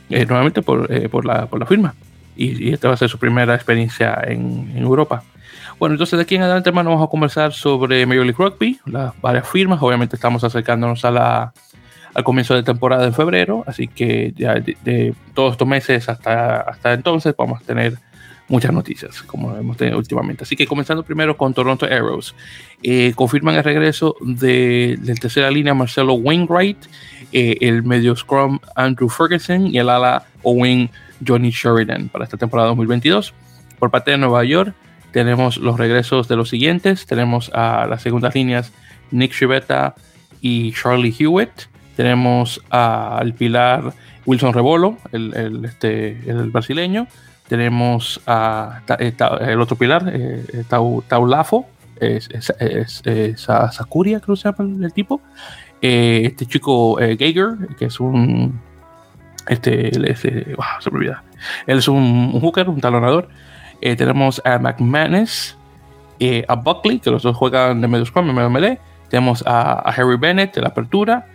nuevamente 0.09 0.61
por, 0.63 0.89
por, 1.09 1.25
la, 1.25 1.47
por 1.47 1.61
la 1.61 1.67
firma. 1.67 1.95
Y, 2.37 2.73
esta 2.73 2.89
va 2.89 2.95
a 2.95 2.97
ser 2.97 3.09
su 3.09 3.19
primera 3.19 3.55
experiencia 3.55 4.19
en, 4.27 4.77
Europa. 4.77 5.23
Bueno, 5.79 5.95
entonces 5.95 6.17
de 6.17 6.23
aquí 6.23 6.37
en 6.37 6.43
adelante, 6.43 6.69
hermano, 6.69 6.91
vamos 6.91 7.07
a 7.07 7.11
conversar 7.11 7.53
sobre 7.53 8.07
Major 8.07 8.25
League 8.25 8.39
Rugby, 8.39 8.81
las 8.87 9.19
varias 9.21 9.49
firmas. 9.49 9.83
Obviamente 9.83 10.17
estamos 10.17 10.45
acercándonos 10.45 11.05
a 11.05 11.11
la, 11.11 11.53
al 12.15 12.25
comienzo 12.25 12.55
de 12.55 12.63
temporada 12.63 13.05
en 13.05 13.13
febrero, 13.13 13.65
así 13.67 13.89
que 13.89 14.33
ya 14.37 14.55
de, 14.55 15.15
todos 15.35 15.53
estos 15.53 15.67
meses 15.67 16.09
hasta, 16.09 16.61
hasta 16.61 16.93
entonces 16.93 17.35
vamos 17.37 17.61
a 17.61 17.65
tener 17.65 17.99
muchas 18.49 18.73
noticias, 18.73 19.23
como 19.23 19.57
hemos 19.57 19.77
tenido 19.77 19.99
últimamente. 19.99 20.45
Así 20.45 20.57
que 20.57 20.67
comenzando 20.67 21.03
primero 21.03 21.37
con 21.37 21.55
Toronto 21.55 21.87
Arrows. 21.87 22.35
Eh, 22.83 23.13
confirman 23.15 23.55
el 23.55 23.65
regreso 23.65 24.17
de, 24.21 24.99
de 25.01 25.15
tercera 25.15 25.51
línea 25.51 25.75
Marcelo 25.75 26.15
Wainwright, 26.15 26.79
eh, 27.33 27.59
el 27.63 27.83
medio 27.83 28.15
scrum 28.15 28.59
Andrew 28.77 29.09
Ferguson 29.09 29.67
y 29.67 29.79
el 29.79 29.89
ala 29.89 30.25
Owen 30.43 30.91
Johnny 31.27 31.51
Sheridan 31.51 32.09
para 32.09 32.25
esta 32.25 32.37
temporada 32.37 32.69
2022. 32.69 33.35
Por 33.79 33.91
parte 33.91 34.13
de 34.13 34.19
Nueva 34.19 34.45
York, 34.45 34.75
tenemos 35.13 35.59
los 35.59 35.79
regresos 35.79 36.29
de 36.29 36.37
los 36.37 36.49
siguientes. 36.49 37.07
Tenemos 37.07 37.51
a 37.55 37.87
las 37.87 38.03
segundas 38.03 38.35
líneas 38.35 38.73
Nick 39.11 39.33
Chivetta 39.33 39.95
y 40.41 40.73
Charlie 40.73 41.15
Hewitt. 41.19 41.69
Tenemos 41.97 42.61
al 42.71 43.35
pilar 43.35 43.93
Wilson 44.27 44.53
Rebolo, 44.53 44.99
el, 45.13 45.65
este, 45.65 46.19
el 46.29 46.51
brasileño. 46.51 47.07
Tenemos 47.49 48.21
a, 48.27 48.81
el 49.41 49.61
otro 49.61 49.77
pilar, 49.77 50.11
eh, 50.13 50.65
Taulafo, 50.69 51.67
es, 52.01 52.29
es, 52.59 53.03
es, 53.05 53.41
Sakuria, 53.41 54.21
creo 54.21 54.35
que 54.35 54.43
se 54.43 54.49
llama 54.51 54.87
el, 54.87 54.93
tipo. 54.93 55.21
Eh, 55.81 56.23
este 56.25 56.47
chico 56.47 56.99
eh, 57.01 57.17
Geiger, 57.17 57.57
que 57.79 57.87
es 57.87 58.01
un. 58.01 58.61
Este, 59.49 59.93
me 59.97 60.99
olvida. 60.99 61.23
Él 61.67 61.79
es 61.79 61.89
un, 61.89 62.31
un 62.33 62.41
hooker, 62.41 62.69
un 62.69 62.81
talonador. 62.81 63.29
Eh, 63.81 63.97
tenemos 63.97 64.41
a 64.45 64.59
McManus, 64.59 65.57
eh, 66.19 66.45
a 66.49 66.55
Buckley, 66.55 67.01
que 67.01 67.11
los 67.11 67.23
dos 67.23 67.37
juegan 67.37 67.81
de 67.81 67.89
medio 67.89 68.07
scrum, 68.07 68.33
medio 68.33 68.51
melee. 68.51 68.79
Tenemos 69.11 69.45
a, 69.47 69.81
Harry 69.91 70.17
Bennett 70.17 70.55
de 70.55 70.63
la 70.63 70.69
apertura 70.69 71.27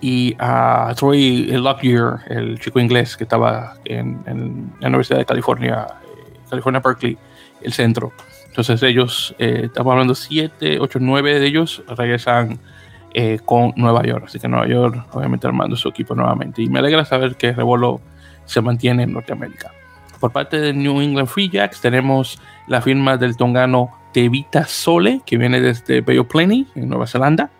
y 0.00 0.36
a 0.38 0.92
Troy 0.96 1.46
Lockyer, 1.46 2.18
el 2.28 2.60
chico 2.60 2.78
inglés 2.78 3.16
que 3.16 3.24
estaba 3.24 3.74
en, 3.84 4.72
la 4.80 4.88
Universidad 4.88 5.18
de 5.18 5.24
California, 5.24 5.86
eh, 6.02 6.38
California 6.50 6.80
Berkeley, 6.84 7.16
el 7.62 7.72
centro. 7.72 8.12
Entonces 8.48 8.82
ellos, 8.82 9.34
estamos 9.38 9.92
hablando 9.92 10.14
7, 10.14 10.78
8, 10.80 10.98
9 11.00 11.40
de 11.40 11.46
ellos 11.46 11.82
regresan 11.88 12.58
con 13.44 13.72
Nueva 13.76 14.02
York. 14.04 14.24
Así 14.26 14.38
que 14.38 14.48
Nueva 14.48 14.68
York 14.68 15.06
obviamente 15.12 15.46
armando 15.46 15.76
su 15.76 15.88
equipo 15.88 16.14
nuevamente. 16.14 16.62
Y 16.62 16.68
me 16.68 16.78
alegra 16.78 17.04
saber 17.04 17.36
que 17.36 17.52
Revolo 17.52 18.00
se 18.44 18.60
mantiene 18.60 19.02
en 19.02 19.12
Norteamérica. 19.12 19.72
Por 20.20 20.32
parte 20.32 20.60
de 20.60 20.72
New 20.72 21.00
England 21.00 21.28
Free 21.28 21.48
Jacks 21.48 21.80
tenemos 21.80 22.40
la 22.66 22.82
firma 22.82 23.16
del 23.16 23.36
tongano 23.36 23.90
Tevita 24.12 24.64
Sole, 24.66 25.20
que 25.24 25.36
viene 25.36 25.60
desde 25.60 26.00
Bay 26.00 26.18
of 26.18 26.26
Plenty, 26.26 26.66
en 26.74 26.88
Nueva 26.88 27.06
Zelanda. 27.06 27.50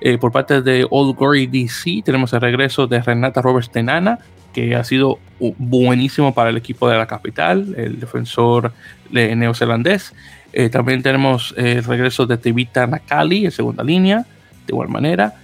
Eh, 0.00 0.18
por 0.18 0.32
parte 0.32 0.60
de 0.60 0.86
Old 0.90 1.16
Glory 1.16 1.46
DC 1.46 2.02
tenemos 2.04 2.32
el 2.32 2.40
regreso 2.40 2.86
de 2.86 3.00
Renata 3.00 3.40
Roberts 3.40 3.70
Tenana, 3.70 4.18
que 4.52 4.74
ha 4.76 4.84
sido 4.84 5.18
buenísimo 5.58 6.34
para 6.34 6.50
el 6.50 6.56
equipo 6.56 6.88
de 6.88 6.98
la 6.98 7.06
capital, 7.06 7.74
el 7.76 7.98
defensor 7.98 8.72
neozelandés. 9.10 10.14
Eh, 10.52 10.68
también 10.68 11.02
tenemos 11.02 11.54
el 11.56 11.82
regreso 11.84 12.26
de 12.26 12.36
Tevita 12.36 12.86
Nakali 12.86 13.46
en 13.46 13.50
segunda 13.50 13.82
línea, 13.82 14.26
de 14.66 14.72
igual 14.72 14.88
manera. 14.88 15.34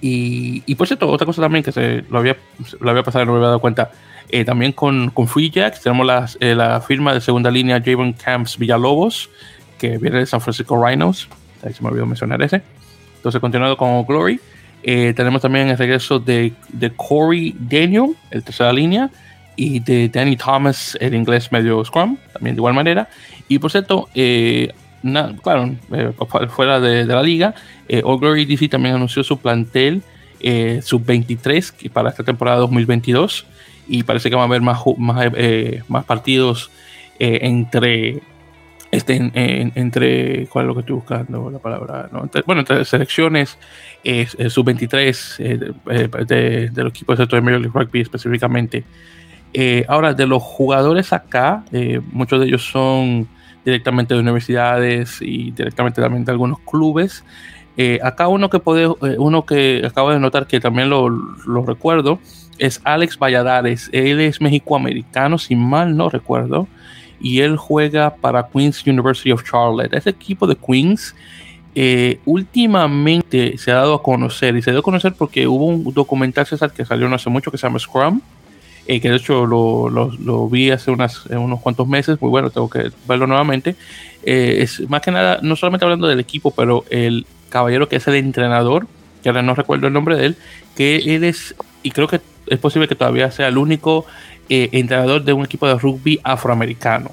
Y, 0.00 0.62
y 0.66 0.74
por 0.74 0.86
cierto, 0.86 1.08
otra 1.08 1.24
cosa 1.26 1.40
también 1.40 1.64
que 1.64 1.72
se 1.72 2.04
lo 2.10 2.18
había, 2.18 2.36
lo 2.80 2.90
había 2.90 3.02
pasado 3.02 3.24
y 3.24 3.26
no 3.26 3.32
me 3.32 3.38
había 3.38 3.48
dado 3.48 3.60
cuenta. 3.60 3.90
Eh, 4.28 4.44
también 4.44 4.72
con, 4.72 5.10
con 5.10 5.28
Free 5.28 5.50
Jacks 5.50 5.82
tenemos 5.82 6.36
eh, 6.40 6.54
la 6.54 6.80
firma 6.80 7.14
de 7.14 7.20
segunda 7.20 7.50
línea 7.50 7.80
Javon 7.84 8.12
Camps 8.12 8.58
Villalobos, 8.58 9.30
que 9.78 9.98
viene 9.98 10.18
de 10.18 10.26
San 10.26 10.40
Francisco 10.40 10.82
Rhinos. 10.82 11.28
Ahí 11.62 11.72
se 11.72 11.82
me 11.82 11.88
olvidó 11.88 12.06
mencionar 12.06 12.42
ese. 12.42 12.62
Entonces, 13.16 13.40
continuando 13.40 13.76
con 13.76 14.04
Glory, 14.04 14.40
eh, 14.82 15.14
tenemos 15.16 15.40
también 15.40 15.68
el 15.68 15.78
regreso 15.78 16.18
de, 16.18 16.52
de 16.68 16.90
Corey 16.90 17.54
Daniel, 17.58 18.14
el 18.30 18.42
tercera 18.42 18.72
línea, 18.72 19.10
y 19.56 19.80
de 19.80 20.08
Danny 20.08 20.36
Thomas, 20.36 20.98
el 21.00 21.14
inglés 21.14 21.50
medio 21.50 21.84
scrum, 21.84 22.18
también 22.32 22.56
de 22.56 22.60
igual 22.60 22.74
manera. 22.74 23.08
Y 23.48 23.58
por 23.58 23.70
cierto, 23.70 24.08
claro, 25.42 25.76
fuera 26.48 26.80
de, 26.80 27.06
de, 27.06 27.14
la 27.14 27.22
liga, 27.22 27.54
All 28.02 28.18
Glory 28.18 28.44
DC 28.44 28.68
también 28.68 28.94
anunció 28.94 29.22
su 29.22 29.38
plantel 29.38 30.02
sub-23 30.40 31.90
para 31.90 32.10
esta 32.10 32.22
temporada 32.22 32.58
2022 32.58 33.46
y 33.86 34.02
parece 34.02 34.30
que 34.30 34.36
va 34.36 34.42
a 34.42 34.46
haber 34.46 34.60
más, 34.60 34.80
más, 34.98 35.30
eh, 35.36 35.82
más 35.88 36.04
partidos 36.04 36.70
eh, 37.18 37.40
entre 37.42 38.22
este, 38.90 39.32
entre 39.74 40.46
cuál 40.46 40.64
es 40.64 40.68
lo 40.68 40.74
que 40.74 40.80
estoy 40.80 40.94
buscando 40.94 41.50
la 41.50 41.58
palabra 41.58 42.08
bueno 42.46 42.60
entre 42.60 42.84
selecciones 42.84 43.58
eh, 44.04 44.26
sub 44.48 44.64
23 44.64 45.36
de, 45.38 46.70
los 46.76 46.90
equipos 46.90 47.18
de 47.18 47.40
Major 47.40 47.60
League 47.60 47.72
Rugby 47.74 48.00
específicamente. 48.00 48.84
Ahora 49.88 50.14
de 50.14 50.26
los 50.26 50.42
jugadores 50.42 51.12
acá 51.12 51.64
muchos 52.12 52.38
de 52.40 52.46
ellos 52.46 52.64
son 52.70 53.28
directamente 53.64 54.14
de 54.14 54.20
universidades 54.20 55.20
y 55.20 55.50
directamente 55.52 56.00
también 56.00 56.24
de 56.24 56.32
algunos 56.32 56.58
clubes 56.60 57.24
acá 58.02 58.28
uno 58.28 58.50
que 58.50 58.60
puede 58.60 58.86
uno 59.18 59.44
que 59.46 59.82
acabo 59.84 60.12
de 60.12 60.20
notar 60.20 60.46
que 60.46 60.60
también 60.60 60.90
lo, 60.90 61.08
lo 61.08 61.66
recuerdo 61.66 62.20
es 62.58 62.80
Alex 62.84 63.18
Valladares. 63.18 63.90
Él 63.92 64.20
es 64.20 64.40
mexicoamericano, 64.40 65.38
si 65.38 65.56
mal 65.56 65.96
no 65.96 66.08
recuerdo, 66.08 66.68
y 67.20 67.40
él 67.40 67.56
juega 67.56 68.14
para 68.14 68.48
Queen's 68.48 68.86
University 68.86 69.32
of 69.32 69.44
Charlotte. 69.44 69.92
Ese 69.94 70.10
equipo 70.10 70.46
de 70.46 70.56
Queens 70.56 71.14
eh, 71.74 72.20
últimamente 72.24 73.58
se 73.58 73.72
ha 73.72 73.76
dado 73.76 73.94
a 73.94 74.02
conocer, 74.02 74.56
y 74.56 74.62
se 74.62 74.70
dio 74.70 74.80
a 74.80 74.84
conocer 74.84 75.14
porque 75.14 75.46
hubo 75.46 75.66
un 75.66 75.92
documental 75.92 76.46
César 76.46 76.72
que 76.72 76.84
salió 76.84 77.08
no 77.08 77.16
hace 77.16 77.30
mucho 77.30 77.50
que 77.50 77.58
se 77.58 77.66
llama 77.66 77.78
Scrum, 77.78 78.20
eh, 78.86 79.00
que 79.00 79.10
de 79.10 79.16
hecho 79.16 79.46
lo, 79.46 80.48
vi 80.48 80.70
hace 80.70 80.90
unas, 80.90 81.26
unos 81.26 81.60
cuantos 81.60 81.88
meses, 81.88 82.20
muy 82.20 82.30
bueno, 82.30 82.50
tengo 82.50 82.68
que 82.68 82.90
verlo 83.08 83.26
nuevamente. 83.26 83.76
Eh, 84.24 84.58
es 84.60 84.88
más 84.88 85.00
que 85.00 85.10
nada, 85.10 85.38
no 85.42 85.56
solamente 85.56 85.84
hablando 85.84 86.06
del 86.06 86.20
equipo, 86.20 86.50
pero 86.50 86.84
el 86.90 87.26
caballero 87.48 87.88
que 87.88 87.96
es 87.96 88.06
el 88.08 88.14
entrenador, 88.14 88.86
que 89.22 89.28
ahora 89.28 89.42
no 89.42 89.54
recuerdo 89.54 89.86
el 89.86 89.92
nombre 89.92 90.16
de 90.16 90.26
él, 90.26 90.36
que 90.76 90.96
él 90.96 91.24
es, 91.24 91.54
y 91.82 91.90
creo 91.90 92.08
que 92.08 92.20
es 92.46 92.58
posible 92.58 92.88
que 92.88 92.94
todavía 92.94 93.30
sea 93.30 93.48
el 93.48 93.58
único 93.58 94.06
eh, 94.48 94.68
entrenador 94.72 95.24
de 95.24 95.32
un 95.32 95.44
equipo 95.44 95.66
de 95.66 95.74
rugby 95.74 96.20
afroamericano. 96.22 97.10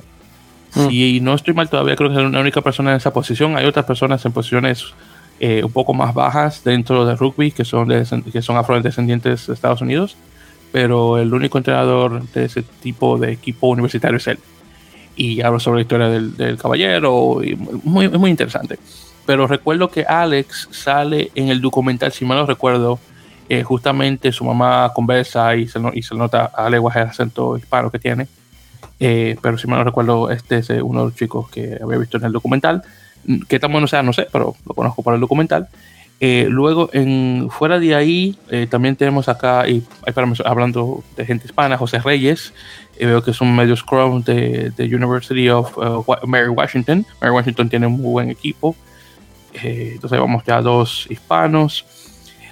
Mm. 0.75 0.89
Si 0.89 1.19
no 1.21 1.33
estoy 1.33 1.53
mal, 1.53 1.69
todavía 1.69 1.95
creo 1.95 2.09
que 2.09 2.21
es 2.21 2.31
la 2.31 2.39
única 2.39 2.61
persona 2.61 2.91
en 2.91 2.97
esa 2.97 3.13
posición. 3.13 3.57
Hay 3.57 3.65
otras 3.65 3.85
personas 3.85 4.25
en 4.25 4.31
posiciones 4.31 4.93
eh, 5.39 5.63
un 5.63 5.71
poco 5.71 5.93
más 5.93 6.13
bajas 6.13 6.63
dentro 6.63 7.05
del 7.05 7.17
rugby 7.17 7.51
que 7.51 7.65
son, 7.65 7.89
que 7.89 8.41
son 8.41 8.57
afrodescendientes 8.57 9.47
de 9.47 9.53
Estados 9.53 9.81
Unidos, 9.81 10.17
pero 10.71 11.17
el 11.17 11.33
único 11.33 11.57
entrenador 11.57 12.23
de 12.29 12.45
ese 12.45 12.63
tipo 12.63 13.17
de 13.17 13.31
equipo 13.33 13.67
universitario 13.67 14.17
es 14.17 14.27
él. 14.27 14.39
Y 15.15 15.41
hablo 15.41 15.59
sobre 15.59 15.77
la 15.77 15.81
historia 15.81 16.07
del, 16.07 16.57
caballero, 16.57 17.43
y 17.43 17.55
muy, 17.55 18.07
muy 18.09 18.29
interesante. 18.31 18.79
Pero 19.25 19.47
recuerdo 19.47 19.89
que 19.89 20.03
Alex 20.03 20.69
sale 20.71 21.31
en 21.35 21.49
el 21.49 21.61
documental, 21.61 22.11
si 22.11 22.25
mal 22.25 22.37
no 22.37 22.45
recuerdo, 22.45 22.99
eh, 23.49 23.63
justamente 23.63 24.31
su 24.31 24.45
mamá 24.45 24.91
conversa 24.95 25.55
y 25.55 25.67
se, 25.67 25.79
y 25.93 26.01
se 26.01 26.15
nota 26.15 26.45
a 26.45 26.69
leguas 26.69 26.95
el 26.95 27.03
acento 27.03 27.57
hispano 27.57 27.91
que 27.91 27.99
tiene. 27.99 28.27
Eh, 28.99 29.35
pero 29.41 29.57
si 29.57 29.67
mal 29.67 29.79
no 29.79 29.83
recuerdo, 29.83 30.29
este 30.29 30.59
es 30.59 30.69
uno 30.69 31.01
de 31.01 31.05
los 31.07 31.15
chicos 31.15 31.49
que 31.49 31.77
había 31.81 31.97
visto 31.97 32.17
en 32.17 32.23
el 32.23 32.31
documental. 32.31 32.81
Que 33.47 33.59
tan 33.59 33.71
bueno 33.71 33.87
sea, 33.87 34.01
no 34.03 34.13
sé, 34.13 34.27
pero 34.31 34.55
lo 34.65 34.73
conozco 34.73 35.03
por 35.03 35.13
el 35.13 35.19
documental. 35.19 35.67
Luego, 36.49 36.89
en, 36.93 37.49
fuera 37.49 37.79
de 37.79 37.95
ahí, 37.95 38.37
también 38.69 38.95
tenemos 38.95 39.27
acá, 39.27 39.67
y 39.67 39.83
hablando 40.45 41.03
de 41.15 41.25
gente 41.25 41.47
hispana, 41.47 41.77
José 41.77 41.99
Reyes, 41.99 42.53
veo 42.99 43.23
que 43.23 43.31
es 43.31 43.41
un 43.41 43.55
medio 43.55 43.75
scrum 43.75 44.23
de, 44.23 44.71
de 44.71 44.95
University 44.95 45.49
of 45.49 45.75
Mary 46.25 46.49
Washington. 46.49 47.05
Mary 47.21 47.33
Washington 47.33 47.69
tiene 47.69 47.87
un 47.87 47.93
muy 47.93 48.11
buen 48.11 48.29
equipo. 48.29 48.75
entonces 49.53 50.19
vamos 50.19 50.43
ya 50.45 50.61
dos 50.61 51.07
hispanos. 51.09 51.85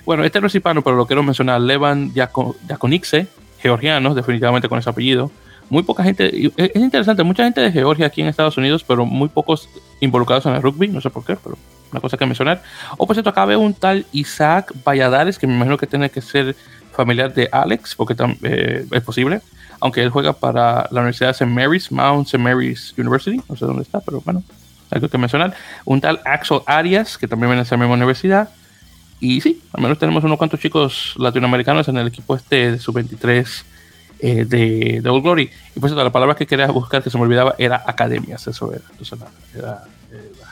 Bueno, 0.06 0.24
este 0.24 0.42
no 0.42 0.48
es 0.48 0.56
hispano, 0.56 0.82
pero 0.82 0.96
lo 0.96 1.06
quiero 1.06 1.22
mencionar. 1.22 1.62
Levan 1.62 2.12
Diakonixe, 2.14 3.28
georgiano, 3.62 4.16
definitivamente 4.16 4.68
con 4.68 4.80
ese 4.80 4.90
apellido. 4.90 5.32
Muy 5.70 5.84
poca 5.84 6.04
gente, 6.04 6.52
es 6.58 6.76
interesante, 6.76 7.22
mucha 7.22 7.44
gente 7.44 7.62
de 7.62 7.72
Georgia 7.72 8.08
aquí 8.08 8.22
en 8.22 8.28
Estados 8.28 8.58
Unidos, 8.58 8.84
pero 8.84 9.06
muy 9.06 9.30
pocos 9.30 9.70
involucrados 10.00 10.48
en 10.48 10.56
el 10.56 10.64
rugby, 10.64 10.88
no 10.88 11.00
sé 11.00 11.12
por 11.12 11.24
qué, 11.24 11.36
pero 11.36 11.60
una 11.92 12.02
cosa 12.02 12.18
que 12.18 12.26
mencionar. 12.26 12.62
O 12.98 13.06
por 13.06 13.16
cierto, 13.16 13.30
acá 13.30 13.46
veo 13.46 13.60
un 13.60 13.74
tal 13.74 14.06
Isaac 14.12 14.74
Valladares, 14.86 15.40
que 15.40 15.48
me 15.48 15.56
imagino 15.56 15.78
que 15.78 15.88
tiene 15.88 16.10
que 16.10 16.22
ser 16.22 16.56
familiar 16.92 17.34
de 17.34 17.50
Alex, 17.52 17.96
porque 17.96 18.16
eh, 18.44 18.86
es 18.92 19.02
posible, 19.04 19.42
aunque 19.80 20.04
él 20.04 20.10
juega 20.10 20.34
para 20.34 20.88
la 20.92 21.02
Universidad 21.02 21.30
de 21.30 21.32
St. 21.32 21.46
Mary's, 21.46 21.92
Mount 21.92 22.28
St. 22.28 22.38
Mary's 22.38 22.94
University, 22.98 23.42
no 23.48 23.56
sé 23.56 23.66
dónde 23.66 23.84
está, 23.84 24.02
pero 24.02 24.22
bueno, 24.22 24.44
algo 24.92 25.08
que 25.08 25.18
mencionar. 25.18 25.54
Un 25.86 26.02
tal 26.02 26.20
Axel 26.26 26.60
Arias, 26.66 27.18
que 27.18 27.28
también 27.28 27.50
viene 27.50 27.62
a 27.62 27.64
esa 27.64 27.78
misma 27.78 27.94
universidad 27.94 28.50
Y 29.20 29.42
sí, 29.42 29.62
al 29.74 29.82
menos 29.82 30.00
tenemos 30.00 30.24
unos 30.24 30.38
cuantos 30.38 30.60
chicos 30.60 31.14
latinoamericanos 31.18 31.88
en 31.88 31.98
el 31.98 32.08
equipo 32.08 32.36
este 32.36 32.72
de 32.72 32.80
sub-23 32.80 33.64
eh, 34.22 34.46
de, 34.46 35.02
de 35.02 35.10
Glory. 35.22 35.50
Y 35.76 35.80
pues 35.80 35.94
la 35.94 36.10
palabra 36.12 36.36
que 36.36 36.48
quería 36.48 36.68
buscar 36.68 37.04
que 37.04 37.10
se 37.10 37.18
me 37.18 37.24
olvidaba 37.24 37.56
era 37.58 37.84
academias, 37.86 38.48
eso 38.48 38.74
era. 38.74 38.84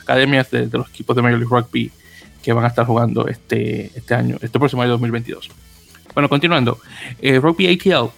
Academias 0.08 0.50
de, 0.52 0.68
los 0.72 0.90
equipos 0.90 1.16
de 1.16 1.22
Major 1.22 1.40
League 1.40 1.54
Rugby 1.54 1.92
que 2.42 2.54
van 2.54 2.66
a 2.66 2.68
estar 2.68 2.86
jugando 2.86 3.28
este, 3.28 3.92
este 3.96 4.16
año, 4.16 4.38
este 4.42 4.58
próximo 4.58 4.82
año 4.82 4.92
2022. 4.92 5.50
Bueno, 6.14 6.30
continuando. 6.30 6.80
Eh, 7.22 7.40
Rugby 7.40 7.68
ATL 7.68 8.10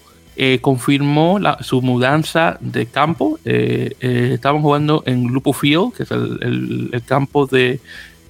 confirmó 0.61 1.37
su 1.59 1.81
mudanza 1.81 2.57
de 2.61 2.85
campo. 2.85 3.39
estaban 3.43 4.61
jugando 4.61 5.03
en 5.05 5.27
Grupo 5.27 5.51
Field, 5.51 5.93
que 5.93 6.03
es 6.03 6.11
el, 6.11 6.89
el, 6.93 7.03
campo 7.03 7.45
de, 7.45 7.81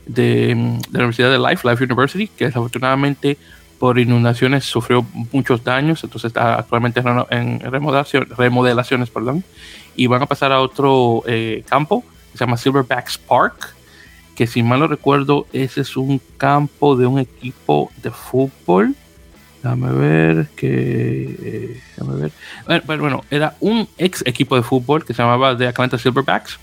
de, 0.07 0.55
de, 0.55 0.55
la 0.91 0.99
Universidad 0.99 1.32
de 1.32 1.38
Life, 1.38 1.70
Life 1.70 1.84
University, 1.84 2.28
que 2.28 2.45
desafortunadamente 2.45 3.38
por 3.80 3.97
inundaciones 3.97 4.66
sufrió 4.66 5.05
muchos 5.32 5.64
daños, 5.64 6.03
entonces 6.03 6.30
está 6.30 6.55
actualmente 6.55 7.01
en 7.30 7.60
remodelaciones, 7.62 9.10
perdón, 9.10 9.43
y 9.95 10.05
van 10.07 10.22
a 10.22 10.26
pasar 10.26 10.51
a 10.51 10.60
otro 10.60 11.24
eh, 11.26 11.64
campo 11.68 12.03
se 12.39 12.45
llama 12.45 12.57
Silverbacks 12.57 13.17
Park, 13.17 13.75
que 14.35 14.47
si 14.47 14.63
mal 14.63 14.79
no 14.79 14.87
recuerdo, 14.87 15.45
ese 15.53 15.81
es 15.81 15.95
un 15.97 16.19
campo 16.37 16.95
de 16.95 17.05
un 17.05 17.19
equipo 17.19 17.91
de 18.01 18.09
fútbol. 18.09 18.95
Déjame 19.61 19.91
ver 19.91 20.47
que. 20.55 21.35
Eh, 21.43 21.81
ver. 22.05 22.31
Bueno, 22.85 23.01
bueno, 23.01 23.23
era 23.29 23.55
un 23.59 23.87
ex 23.97 24.23
equipo 24.25 24.55
de 24.55 24.63
fútbol 24.63 25.05
que 25.05 25.13
se 25.13 25.21
llamaba 25.21 25.57
The 25.57 25.67
Atlanta 25.67 25.97
Silverbacks, 25.97 26.57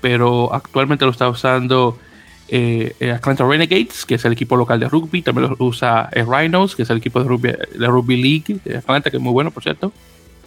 pero 0.00 0.52
actualmente 0.52 1.04
lo 1.06 1.10
está 1.10 1.28
usando 1.28 1.98
eh, 2.46 2.94
eh, 3.00 3.10
Atlanta 3.10 3.44
Renegades, 3.46 4.04
que 4.04 4.16
es 4.16 4.24
el 4.26 4.32
equipo 4.32 4.54
local 4.56 4.78
de 4.78 4.88
rugby, 4.88 5.22
también 5.22 5.48
lo 5.48 5.64
usa 5.64 6.10
eh, 6.12 6.24
Rhinos, 6.24 6.76
que 6.76 6.82
es 6.82 6.90
el 6.90 6.98
equipo 6.98 7.22
de 7.22 7.28
rugby, 7.28 7.52
de 7.78 7.86
rugby 7.86 8.16
League 8.20 8.60
de 8.64 8.76
Atlanta, 8.76 9.10
que 9.10 9.16
es 9.16 9.22
muy 9.22 9.32
bueno, 9.32 9.50
por 9.50 9.62
cierto. 9.62 9.92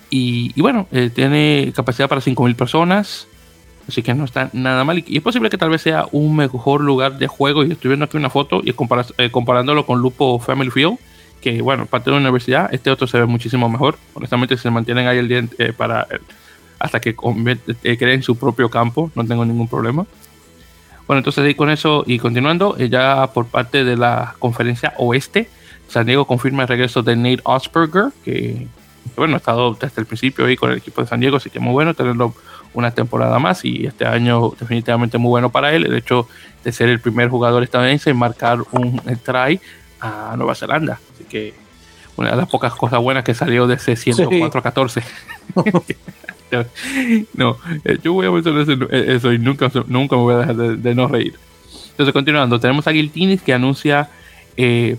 Y, 0.09 0.53
bueno, 0.61 0.87
tiene 1.13 1.73
capacidad 1.75 2.07
para 2.07 2.21
5.000 2.21 2.55
personas, 2.55 3.27
así 3.87 4.03
que 4.03 4.13
no 4.13 4.25
está 4.25 4.49
nada 4.53 4.83
mal. 4.83 5.03
Y 5.07 5.17
es 5.17 5.23
posible 5.23 5.49
que 5.49 5.57
tal 5.57 5.69
vez 5.69 5.81
sea 5.81 6.05
un 6.11 6.35
mejor 6.35 6.81
lugar 6.81 7.17
de 7.17 7.27
juego. 7.27 7.63
Y 7.63 7.71
estoy 7.71 7.89
viendo 7.89 8.05
aquí 8.05 8.17
una 8.17 8.29
foto 8.29 8.61
y 8.63 8.73
comparándolo 8.73 9.85
con 9.85 9.99
Lupo 9.99 10.39
Family 10.39 10.71
Field, 10.71 10.97
que 11.41 11.61
bueno, 11.61 11.85
parte 11.85 12.09
de 12.09 12.15
la 12.15 12.21
universidad, 12.21 12.73
este 12.73 12.89
otro 12.89 13.07
se 13.07 13.19
ve 13.19 13.25
muchísimo 13.25 13.69
mejor. 13.69 13.97
Honestamente, 14.13 14.57
si 14.57 14.63
se 14.63 14.71
mantienen 14.71 15.07
ahí 15.07 15.17
el 15.17 15.27
día 15.27 15.43
para 15.75 16.07
hasta 16.79 16.99
que 16.99 17.15
creen 17.15 18.23
su 18.23 18.37
propio 18.37 18.69
campo, 18.69 19.11
no 19.15 19.25
tengo 19.25 19.45
ningún 19.45 19.67
problema. 19.67 20.05
Bueno, 21.07 21.19
entonces 21.19 21.43
ahí 21.45 21.55
con 21.55 21.69
eso 21.69 22.03
y 22.05 22.19
continuando, 22.19 22.75
eh, 22.77 22.89
ya 22.89 23.31
por 23.33 23.47
parte 23.47 23.85
de 23.85 23.95
la 23.95 24.35
conferencia 24.39 24.93
oeste, 24.97 25.49
San 25.87 26.05
Diego 26.05 26.25
confirma 26.25 26.63
el 26.63 26.67
regreso 26.67 27.01
de 27.01 27.15
Nate 27.15 27.39
Osberger, 27.45 28.11
que 28.25 28.67
bueno, 29.15 29.35
ha 29.35 29.37
estado 29.37 29.73
desde 29.73 30.01
el 30.01 30.05
principio 30.05 30.45
ahí 30.45 30.57
con 30.57 30.69
el 30.69 30.77
equipo 30.77 31.01
de 31.01 31.07
San 31.07 31.21
Diego, 31.21 31.37
así 31.37 31.49
que 31.49 31.61
muy 31.61 31.71
bueno 31.71 31.93
tenerlo 31.93 32.35
una 32.77 32.91
temporada 32.91 33.39
más 33.39 33.65
y 33.65 33.87
este 33.87 34.05
año 34.05 34.51
definitivamente 34.59 35.17
muy 35.17 35.29
bueno 35.29 35.51
para 35.51 35.73
él, 35.73 35.83
el 35.87 35.95
hecho 35.95 36.27
de 36.63 36.71
ser 36.71 36.89
el 36.89 36.99
primer 36.99 37.27
jugador 37.27 37.63
estadounidense 37.63 38.11
en 38.11 38.17
marcar 38.17 38.59
un 38.71 39.01
try 39.25 39.59
a 39.99 40.35
Nueva 40.37 40.53
Zelanda, 40.53 40.99
así 41.11 41.23
que 41.23 41.55
una 42.17 42.29
de 42.29 42.37
las 42.37 42.47
pocas 42.47 42.75
cosas 42.75 43.01
buenas 43.01 43.23
que 43.23 43.33
salió 43.33 43.65
de 43.65 43.75
ese 43.75 43.95
104 43.95 44.59
a 44.59 44.63
14. 44.63 45.01
no, 47.33 47.57
eh, 47.83 47.97
yo 48.03 48.13
voy 48.13 48.27
a 48.27 48.31
mencionar 48.31 48.67
eso 48.93 49.33
y 49.33 49.39
nunca, 49.39 49.71
nunca 49.87 50.15
me 50.15 50.21
voy 50.21 50.35
a 50.35 50.37
dejar 50.37 50.55
de, 50.55 50.95
no 50.95 51.07
reír. 51.07 51.33
Entonces, 51.89 52.13
continuando, 52.13 52.59
tenemos 52.59 52.85
a 52.85 52.91
Guiltinis 52.91 53.41
que 53.41 53.55
anuncia, 53.55 54.11
eh, 54.55 54.97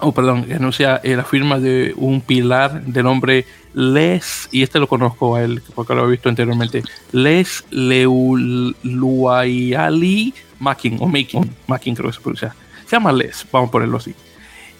oh, 0.00 0.12
perdón, 0.12 0.44
que 0.44 0.54
anuncia 0.54 1.00
eh, 1.02 1.16
la 1.16 1.24
firma 1.24 1.58
de 1.58 1.92
un 1.96 2.20
pilar 2.20 2.82
de 2.84 3.02
nombre 3.02 3.44
Les, 3.74 4.48
y 4.52 4.62
este 4.62 4.78
lo 4.78 4.86
conozco 4.86 5.36
a 5.36 5.42
él 5.42 5.62
porque 5.74 5.94
lo 5.94 6.06
he 6.06 6.10
visto 6.10 6.28
anteriormente, 6.28 6.82
Les 7.12 7.64
Leuluayali 7.70 8.74
Makin, 10.58 10.98
o 11.00 11.06
Making, 11.06 11.50
Makin 11.66 11.94
creo 11.94 12.10
que 12.10 12.16
se 12.16 12.20
pronuncia. 12.20 12.54
Se 12.86 12.96
llama 12.96 13.12
Les, 13.12 13.46
vamos 13.50 13.68
a 13.68 13.72
ponerlo 13.72 13.98
así. 13.98 14.14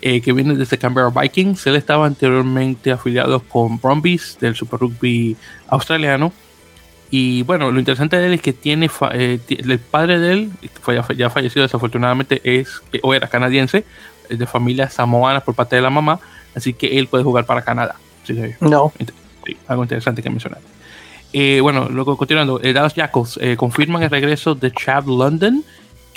Eh, 0.01 0.21
que 0.21 0.33
viene 0.33 0.55
desde 0.55 0.79
Canberra 0.79 1.11
Vikings. 1.11 1.67
Él 1.67 1.75
estaba 1.75 2.07
anteriormente 2.07 2.93
afiliado 2.93 3.41
con 3.41 3.81
Brumbies 3.81 4.39
del 4.41 4.55
Super 4.55 4.79
Rugby 4.79 5.37
australiano. 5.67 6.33
Y 7.11 7.43
bueno, 7.43 7.73
lo 7.73 7.81
interesante 7.81 8.17
de 8.17 8.27
él 8.27 8.35
es 8.35 8.41
que 8.41 8.53
tiene 8.53 8.89
eh, 9.13 9.41
el 9.49 9.79
padre 9.81 10.21
de 10.21 10.33
él, 10.33 10.51
ya 11.17 11.31
fallecido 11.31 11.63
desafortunadamente, 11.63 12.41
es 12.45 12.83
o 13.03 13.15
era 13.15 13.27
canadiense, 13.29 13.85
de 14.29 14.47
familia 14.47 14.89
samoana 14.91 15.41
por 15.41 15.55
parte 15.55 15.77
de 15.77 15.83
la 15.83 15.91
mamá, 15.91 16.21
así 16.55 16.75
que 16.75 16.99
él 16.99 17.07
puede 17.07 17.25
jugar 17.25 17.47
para 17.47 17.63
Canadá. 17.63 17.97
no. 18.61 18.93
algo 19.67 19.83
interesante 19.83 20.23
que 20.23 20.31
mencionar. 20.31 20.61
Eh, 21.33 21.61
bueno, 21.61 21.89
luego 21.91 22.17
continuando, 22.17 22.59
Dallas 22.59 22.95
Jackals 22.95 23.39
confirman 23.57 24.03
el 24.03 24.11
regreso 24.11 24.55
de 24.55 24.73
Chad 24.73 25.05
London 25.05 25.63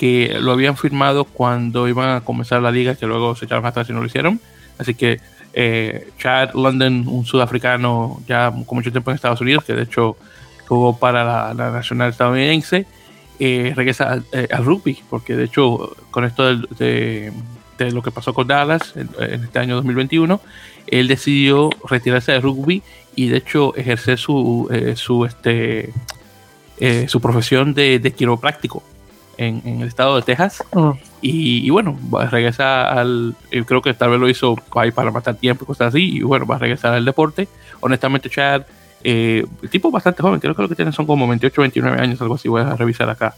que 0.01 0.35
lo 0.39 0.53
habían 0.53 0.77
firmado 0.77 1.25
cuando 1.25 1.87
iban 1.87 2.09
a 2.09 2.21
comenzar 2.21 2.59
la 2.59 2.71
liga, 2.71 2.95
que 2.95 3.05
luego 3.05 3.35
se 3.35 3.45
echaron 3.45 3.67
atrás 3.67 3.87
y 3.87 3.93
no 3.93 3.99
lo 3.99 4.07
hicieron. 4.07 4.39
Así 4.79 4.95
que 4.95 5.19
eh, 5.53 6.09
Chad 6.17 6.55
London, 6.55 7.07
un 7.07 7.23
sudafricano 7.23 8.19
ya 8.27 8.51
con 8.65 8.77
mucho 8.77 8.91
tiempo 8.91 9.11
en 9.11 9.15
Estados 9.15 9.41
Unidos, 9.41 9.63
que 9.63 9.73
de 9.73 9.83
hecho 9.83 10.17
jugó 10.67 10.97
para 10.97 11.53
la, 11.53 11.71
nacional 11.71 12.09
estadounidense, 12.09 12.87
eh, 13.39 13.73
regresa 13.75 14.23
eh, 14.31 14.47
al, 14.51 14.65
rugby, 14.65 15.03
porque 15.07 15.35
de 15.35 15.43
hecho 15.43 15.95
con 16.09 16.25
esto 16.25 16.55
de, 16.55 17.31
lo 17.89 18.01
que 18.01 18.11
pasó 18.11 18.33
con 18.33 18.47
Dallas 18.47 18.93
en, 18.95 19.09
este 19.43 19.59
año 19.59 19.75
2021, 19.75 20.39
él 20.87 21.07
decidió 21.07 21.69
retirarse 21.89 22.31
del 22.33 22.41
rugby 22.41 22.83
y 23.15 23.29
de 23.29 23.37
hecho 23.37 23.75
ejercer 23.75 24.17
su, 24.17 24.69
su, 24.95 25.25
este, 25.25 25.93
su 27.07 27.21
profesión 27.21 27.73
de, 27.73 27.99
de 27.99 28.11
quiropráctico 28.11 28.83
en, 29.41 29.81
el 29.81 29.87
estado 29.87 30.15
de 30.15 30.21
Texas. 30.21 30.63
Mm. 30.73 30.91
Y, 31.21 31.69
bueno, 31.69 31.97
va 32.13 32.23
a 32.23 32.29
regresar 32.29 32.97
al. 32.97 33.35
Creo 33.65 33.81
que 33.81 33.93
tal 33.93 34.11
vez 34.11 34.19
lo 34.19 34.29
hizo 34.29 34.55
ahí 34.75 34.91
para 34.91 35.11
matar 35.11 35.35
tiempo 35.35 35.63
y 35.63 35.67
cosas 35.67 35.89
así. 35.89 36.17
Y 36.17 36.21
bueno, 36.21 36.45
va 36.45 36.55
a 36.55 36.59
regresar 36.59 36.93
al 36.93 37.05
deporte. 37.05 37.47
Honestamente, 37.79 38.29
Chad, 38.29 38.63
eh, 39.03 39.45
el 39.61 39.69
tipo 39.69 39.91
bastante 39.91 40.21
joven, 40.21 40.39
creo 40.39 40.55
que 40.55 40.61
lo 40.61 40.69
que 40.69 40.75
tiene 40.75 40.91
son 40.91 41.05
como 41.05 41.27
28, 41.27 41.61
29 41.61 42.01
años, 42.01 42.21
algo 42.21 42.35
así. 42.35 42.47
Voy 42.47 42.61
a 42.61 42.75
revisar 42.75 43.09
acá. 43.09 43.35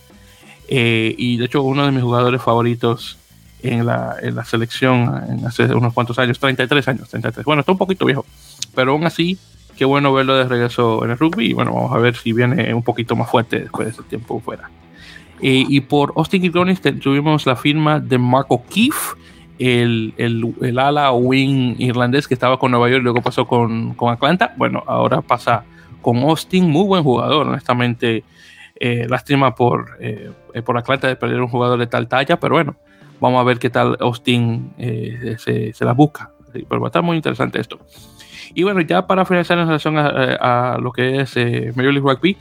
Eh, 0.68 1.14
y 1.18 1.38
de 1.38 1.46
hecho, 1.46 1.62
uno 1.62 1.86
de 1.86 1.92
mis 1.92 2.04
jugadores 2.04 2.42
favoritos 2.42 3.18
en 3.64 3.86
la, 3.86 4.18
en 4.22 4.36
la 4.36 4.46
selección 4.46 5.24
en 5.30 5.46
hace 5.46 5.74
unos 5.74 5.94
cuantos 5.94 6.20
años, 6.20 6.38
33 6.40 6.88
años, 6.90 7.10
33. 7.10 7.46
Bueno, 7.46 7.62
está 7.62 7.72
un 7.72 7.78
poquito 7.78 8.06
viejo, 8.06 8.26
pero 8.76 8.92
aún 8.92 9.06
así, 9.06 9.38
qué 9.78 9.86
bueno 9.86 10.14
verlo 10.14 10.36
de 10.36 10.44
regreso 10.44 11.04
en 11.06 11.12
el 11.12 11.18
rugby. 11.18 11.52
Y 11.52 11.54
bueno, 11.54 11.74
vamos 11.74 11.94
a 11.94 11.98
ver 11.98 12.16
si 12.16 12.34
viene 12.34 12.74
un 12.74 12.84
poquito 12.84 13.16
más 13.16 13.30
fuerte 13.30 13.62
después 13.62 13.88
de 13.88 13.92
ese 13.94 14.04
tiempo 14.04 14.40
fuera. 14.40 14.70
Eh, 15.42 15.66
y 15.68 15.82
por 15.82 16.14
Austin 16.16 16.42
Gilgronis 16.42 16.82
tuvimos 16.82 17.46
la 17.46 17.56
firma 17.56 18.00
de 18.00 18.18
Marco 18.18 18.64
Keefe, 18.70 19.16
el, 19.60 20.14
el, 20.18 20.54
el, 20.62 20.80
ala 20.80 21.12
wing 21.12 21.76
irlandés 21.80 22.28
que 22.28 22.34
estaba 22.34 22.58
con 22.58 22.72
Nueva 22.72 22.90
York 22.90 23.02
y 23.02 23.04
luego 23.04 23.22
pasó 23.22 23.48
con, 23.48 23.94
con 23.94 24.12
Atlanta. 24.14 24.54
Bueno, 24.58 24.84
ahora 24.88 25.22
pasa 25.22 25.64
con 26.02 26.18
Austin, 26.18 26.70
muy 26.70 26.86
buen 26.86 27.04
jugador, 27.04 27.48
honestamente. 27.48 28.24
Eh, 28.76 29.06
lástima 29.10 29.56
por, 29.56 29.98
eh, 30.00 30.32
por 30.66 30.78
Atlanta 30.78 31.08
de 31.08 31.16
perder 31.16 31.42
un 31.42 31.48
jugador 31.48 31.80
de 31.80 31.88
tal 31.88 32.08
talla, 32.08 32.40
pero 32.40 32.56
bueno, 32.56 32.76
vamos 33.24 33.42
a 33.42 33.44
ver 33.44 33.58
qué 33.58 33.70
tal 33.70 33.98
Austin 34.00 34.74
se, 34.78 35.74
se, 35.74 35.86
la 35.86 35.94
busca. 35.94 36.32
Pero 36.52 36.82
va 36.82 36.88
a 36.88 36.90
estar 36.90 37.02
muy 37.02 37.16
interesante 37.16 37.60
esto. 37.60 37.80
Y 38.54 38.64
bueno, 38.64 38.82
ya 38.82 39.08
para 39.08 39.26
finalizar 39.26 39.58
en 39.58 39.66
relación 39.66 39.98
a, 39.98 40.74
a 40.74 40.78
lo 40.78 40.92
que 40.92 41.22
es 41.22 41.36
Major 41.76 41.94
League 41.94 42.02
Rugby, 42.02 42.38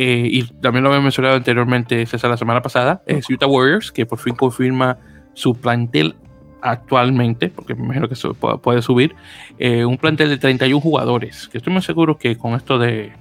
eh, 0.00 0.28
y 0.30 0.44
también 0.44 0.84
lo 0.84 0.90
había 0.90 1.02
mencionado 1.02 1.34
anteriormente, 1.34 2.06
César, 2.06 2.30
la 2.30 2.36
semana 2.36 2.62
pasada, 2.62 3.02
es 3.04 3.28
Utah 3.28 3.48
Warriors, 3.48 3.90
que 3.90 4.06
por 4.06 4.20
fin 4.20 4.36
confirma 4.36 4.96
su 5.34 5.56
plantel 5.56 6.14
actualmente, 6.62 7.48
porque 7.48 7.74
me 7.74 7.84
imagino 7.84 8.06
que 8.06 8.14
eso 8.14 8.32
puede 8.34 8.80
subir, 8.80 9.16
eh, 9.58 9.84
un 9.84 9.98
plantel 9.98 10.28
de 10.28 10.38
31 10.38 10.80
jugadores, 10.80 11.48
que 11.48 11.58
estoy 11.58 11.72
muy 11.72 11.82
seguro 11.82 12.16
que 12.16 12.38
con 12.38 12.54
esto 12.54 12.78
de, 12.78 13.12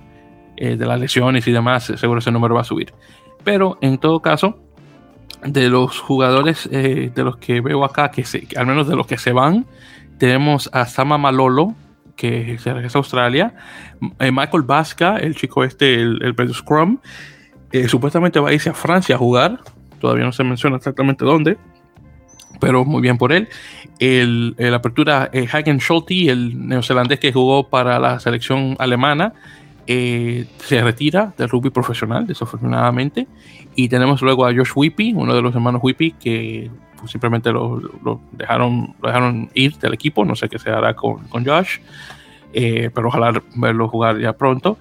eh, 0.56 0.76
de 0.76 0.86
las 0.86 1.00
lesiones 1.00 1.48
y 1.48 1.52
demás, 1.52 1.92
seguro 1.96 2.20
ese 2.20 2.32
número 2.32 2.54
va 2.54 2.62
a 2.62 2.64
subir. 2.64 2.94
Pero 3.44 3.80
en 3.82 3.98
todo 3.98 4.20
caso, 4.22 4.60
de 5.44 5.70
los 5.70 6.00
jugadores 6.00 6.70
de 6.70 7.12
los 7.16 7.38
que 7.38 7.62
veo 7.62 7.84
acá, 7.86 8.12
que, 8.12 8.24
se, 8.26 8.48
al 8.56 8.66
menos 8.66 8.88
de 8.88 8.96
los 8.96 9.08
que 9.08 9.18
se 9.18 9.32
van, 9.32 9.66
tenemos 10.18 10.70
a 10.74 10.86
Sama 10.86 11.18
Malolo, 11.18 11.76
que 12.18 12.58
se 12.58 12.74
regresa 12.74 12.98
a 12.98 13.00
Australia. 13.00 13.54
Eh, 14.20 14.32
Michael 14.32 14.64
Vasca, 14.64 15.18
el 15.18 15.36
chico 15.36 15.64
este, 15.64 15.94
el, 15.96 16.36
el 16.38 16.54
Scrum, 16.54 17.00
eh, 17.72 17.88
supuestamente 17.88 18.40
va 18.40 18.50
a 18.50 18.54
irse 18.54 18.70
a 18.70 18.74
Francia 18.74 19.16
a 19.16 19.18
jugar. 19.18 19.60
Todavía 20.02 20.26
no 20.26 20.32
se 20.32 20.44
menciona 20.44 20.78
exactamente 20.78 21.24
dónde, 21.24 21.58
pero 22.60 22.84
muy 22.84 23.02
bien 23.02 23.18
por 23.18 23.32
él. 23.32 23.48
El, 24.00 24.56
apertura 24.74 25.30
eh, 25.32 25.48
Hagen 25.52 25.80
Schulte, 25.80 26.30
el 26.30 26.68
neozelandés 26.68 27.20
que 27.20 27.32
jugó 27.32 27.70
para 27.70 28.00
la 28.00 28.20
selección 28.20 28.76
alemana, 28.80 29.34
eh, 29.90 30.46
se 30.58 30.82
retira 30.84 31.34
del 31.38 31.48
rugby 31.48 31.70
profesional, 31.70 32.28
desafortunadamente. 32.28 33.26
Y 33.74 33.88
tenemos 33.88 34.22
luego 34.22 34.46
a 34.46 34.54
Josh 34.54 34.72
Whippy, 34.76 35.14
uno 35.14 35.34
de 35.34 35.42
los 35.42 35.56
hermanos 35.56 35.82
Whippy, 35.82 36.12
que 36.12 36.70
pues, 37.00 37.12
simplemente 37.12 37.52
lo, 37.52 37.82
dejaron, 38.34 38.96
lo 39.02 39.08
dejaron 39.08 39.50
ir 39.54 39.78
del 39.78 39.94
equipo. 39.94 40.26
No 40.26 40.36
sé 40.36 40.50
qué 40.50 40.60
se 40.60 40.70
hará 40.70 40.94
con, 40.94 41.28
con 41.30 41.46
Josh, 41.46 41.78
eh, 42.54 42.90
pero 42.94 43.08
ojalá 43.08 43.42
verlo 43.56 43.88
jugar 43.88 44.20
ya 44.20 44.34
pronto. 44.34 44.78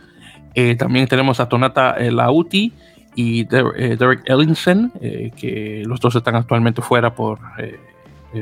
Eh, 0.54 0.74
también 0.74 1.06
tenemos 1.06 1.38
a 1.38 1.48
Tonata 1.48 1.96
Lauti 2.10 2.72
y 3.14 3.44
Derek 3.44 4.28
Ellingson, 4.28 4.90
que 5.36 5.84
los 5.86 6.00
dos 6.00 6.16
están 6.16 6.34
actualmente 6.34 6.82
fuera 6.82 7.14
por, 7.14 7.38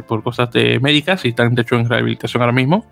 por 0.06 0.22
cosas 0.22 0.50
de 0.52 0.80
médicas 0.80 1.24
y 1.24 1.28
están 1.28 1.54
de 1.54 1.62
hecho 1.62 1.76
en 1.76 1.88
rehabilitación 1.88 2.42
ahora 2.42 2.52
mismo. 2.52 2.86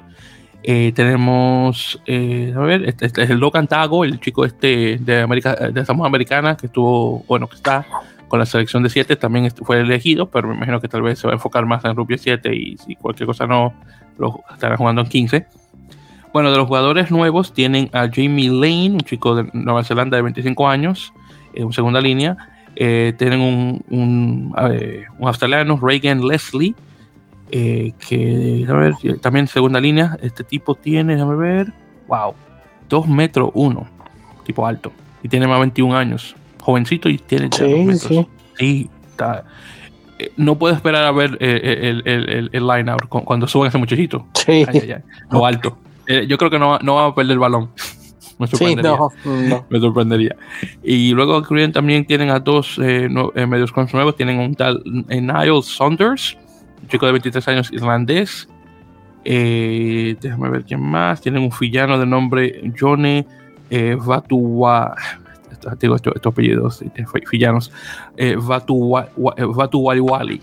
Eh, 0.64 0.92
tenemos, 0.94 2.00
eh, 2.06 2.54
a 2.56 2.60
ver, 2.60 2.84
este, 2.84 3.06
este, 3.06 3.22
es 3.24 3.30
el 3.30 3.38
Logan 3.38 3.66
Tago, 3.66 4.04
el 4.04 4.20
chico 4.20 4.44
este 4.44 4.98
de 5.00 5.20
América, 5.20 5.54
de 5.54 5.84
Samoa 5.84 6.06
Americana, 6.06 6.56
que 6.56 6.66
estuvo, 6.66 7.24
bueno, 7.26 7.48
que 7.48 7.56
está 7.56 7.84
con 8.28 8.38
la 8.38 8.46
selección 8.46 8.82
de 8.82 8.88
7, 8.88 9.16
también 9.16 9.50
fue 9.50 9.80
elegido, 9.80 10.30
pero 10.30 10.48
me 10.48 10.54
imagino 10.54 10.80
que 10.80 10.88
tal 10.88 11.02
vez 11.02 11.18
se 11.18 11.26
va 11.26 11.32
a 11.32 11.36
enfocar 11.36 11.66
más 11.66 11.84
en 11.84 11.96
rugby 11.96 12.16
7 12.16 12.54
y 12.54 12.76
si 12.78 12.94
cualquier 12.96 13.26
cosa 13.26 13.46
no, 13.46 13.74
lo 14.18 14.40
estará 14.52 14.76
jugando 14.76 15.02
en 15.02 15.08
15. 15.08 15.46
Bueno, 16.32 16.50
de 16.50 16.56
los 16.56 16.66
jugadores 16.66 17.10
nuevos 17.10 17.52
tienen 17.52 17.90
a 17.92 18.08
Jamie 18.10 18.48
Lane, 18.48 18.92
un 18.92 19.00
chico 19.00 19.34
de 19.34 19.50
Nueva 19.52 19.84
Zelanda 19.84 20.16
de 20.16 20.22
25 20.22 20.68
años, 20.68 21.12
en 21.52 21.72
segunda 21.72 22.00
línea. 22.00 22.36
Eh, 22.74 23.12
tienen 23.18 23.40
un, 23.40 23.84
un 23.90 24.54
australiano, 25.20 25.78
Reagan 25.82 26.26
Leslie, 26.26 26.74
eh, 27.54 27.92
que, 28.08 28.64
a 28.66 28.72
ver, 28.72 28.94
también 29.20 29.46
segunda 29.46 29.78
línea, 29.78 30.16
este 30.22 30.42
tipo 30.42 30.74
tiene, 30.74 31.16
déjame 31.16 31.36
ver, 31.36 31.72
wow, 32.08 32.32
2 32.88 33.08
metros 33.08 33.50
1, 33.52 33.86
tipo 34.44 34.66
alto, 34.66 34.90
y 35.22 35.28
tiene 35.28 35.46
más 35.46 35.60
21 35.60 35.94
años, 35.94 36.34
jovencito 36.62 37.10
y 37.10 37.18
tiene 37.18 37.50
sí, 37.52 37.62
metros. 37.62 38.00
Sí, 38.00 38.26
sí 38.56 38.90
está, 39.10 39.44
eh, 40.18 40.32
no 40.38 40.58
puedo 40.58 40.74
esperar 40.74 41.04
a 41.04 41.12
ver 41.12 41.36
eh, 41.40 41.90
el, 41.90 42.02
el, 42.06 42.50
el, 42.50 42.66
line 42.66 42.90
out 42.90 43.06
cuando 43.08 43.46
suban 43.46 43.68
ese 43.68 43.76
muchachito. 43.76 44.26
Sí. 44.32 44.64
lo 45.30 45.44
alto. 45.44 45.76
yo 46.26 46.38
creo 46.38 46.50
que 46.50 46.58
no, 46.58 46.78
no 46.78 46.94
va 46.94 47.06
a 47.08 47.14
perder 47.14 47.32
el 47.32 47.38
balón. 47.38 47.70
Me 48.38 48.46
sorprendería. 48.46 48.96
Sí, 49.22 49.28
no, 49.28 49.42
no. 49.42 49.66
Me 49.70 49.78
sorprendería. 49.78 50.36
Y 50.82 51.12
luego 51.12 51.42
también 51.70 52.06
tienen 52.06 52.30
a 52.30 52.40
dos 52.40 52.78
no, 52.78 53.30
medios 53.34 53.72
nuevos. 53.92 54.16
Tienen 54.16 54.38
un 54.38 54.54
tal 54.54 54.82
Niall 54.84 55.62
Saunders, 55.62 56.38
chico 56.88 57.06
de 57.06 57.12
23 57.12 57.48
años 57.48 57.72
irlandés. 57.72 58.48
Eh, 59.24 60.16
déjame 60.20 60.50
ver 60.50 60.64
quién 60.64 60.80
más. 60.80 61.20
Tienen 61.20 61.42
un 61.42 61.52
fillano 61.52 61.98
de 61.98 62.06
nombre 62.06 62.72
Johnny 62.78 63.26
eh, 63.70 63.96
Vatuwa. 63.98 64.94
Digo 65.78 65.96
estos, 65.96 66.14
apellidos. 66.24 66.82
Eh, 68.16 68.36
Vatuwaliwali. 68.36 70.40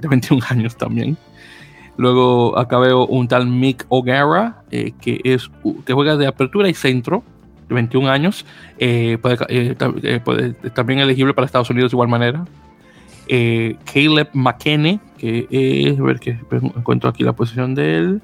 De 0.00 0.08
21 0.08 0.42
años 0.50 0.76
también. 0.76 1.16
Luego 1.96 2.58
acá 2.58 2.78
veo 2.78 3.06
un 3.06 3.26
tal 3.26 3.46
Mick 3.46 3.86
O'Gara, 3.88 4.62
eh, 4.70 4.92
que, 5.00 5.20
es, 5.24 5.50
que 5.86 5.92
juega 5.92 6.16
de 6.16 6.26
apertura 6.26 6.68
y 6.68 6.74
centro, 6.74 7.22
de 7.68 7.74
21 7.74 8.10
años. 8.10 8.44
Eh, 8.78 9.18
puede, 9.20 9.38
eh, 9.48 9.74
también 10.74 11.00
elegible 11.00 11.32
para 11.32 11.46
Estados 11.46 11.70
Unidos 11.70 11.92
de 11.92 11.94
igual 11.94 12.08
manera. 12.08 12.44
Eh, 13.28 13.76
Caleb 13.92 14.28
McKenney, 14.34 15.00
que 15.18 15.46
es, 15.50 15.98
a 15.98 16.02
ver 16.02 16.20
que 16.20 16.38
encuentro 16.50 17.10
aquí 17.10 17.24
la 17.24 17.32
posición 17.32 17.74
de 17.74 17.96
él. 17.96 18.22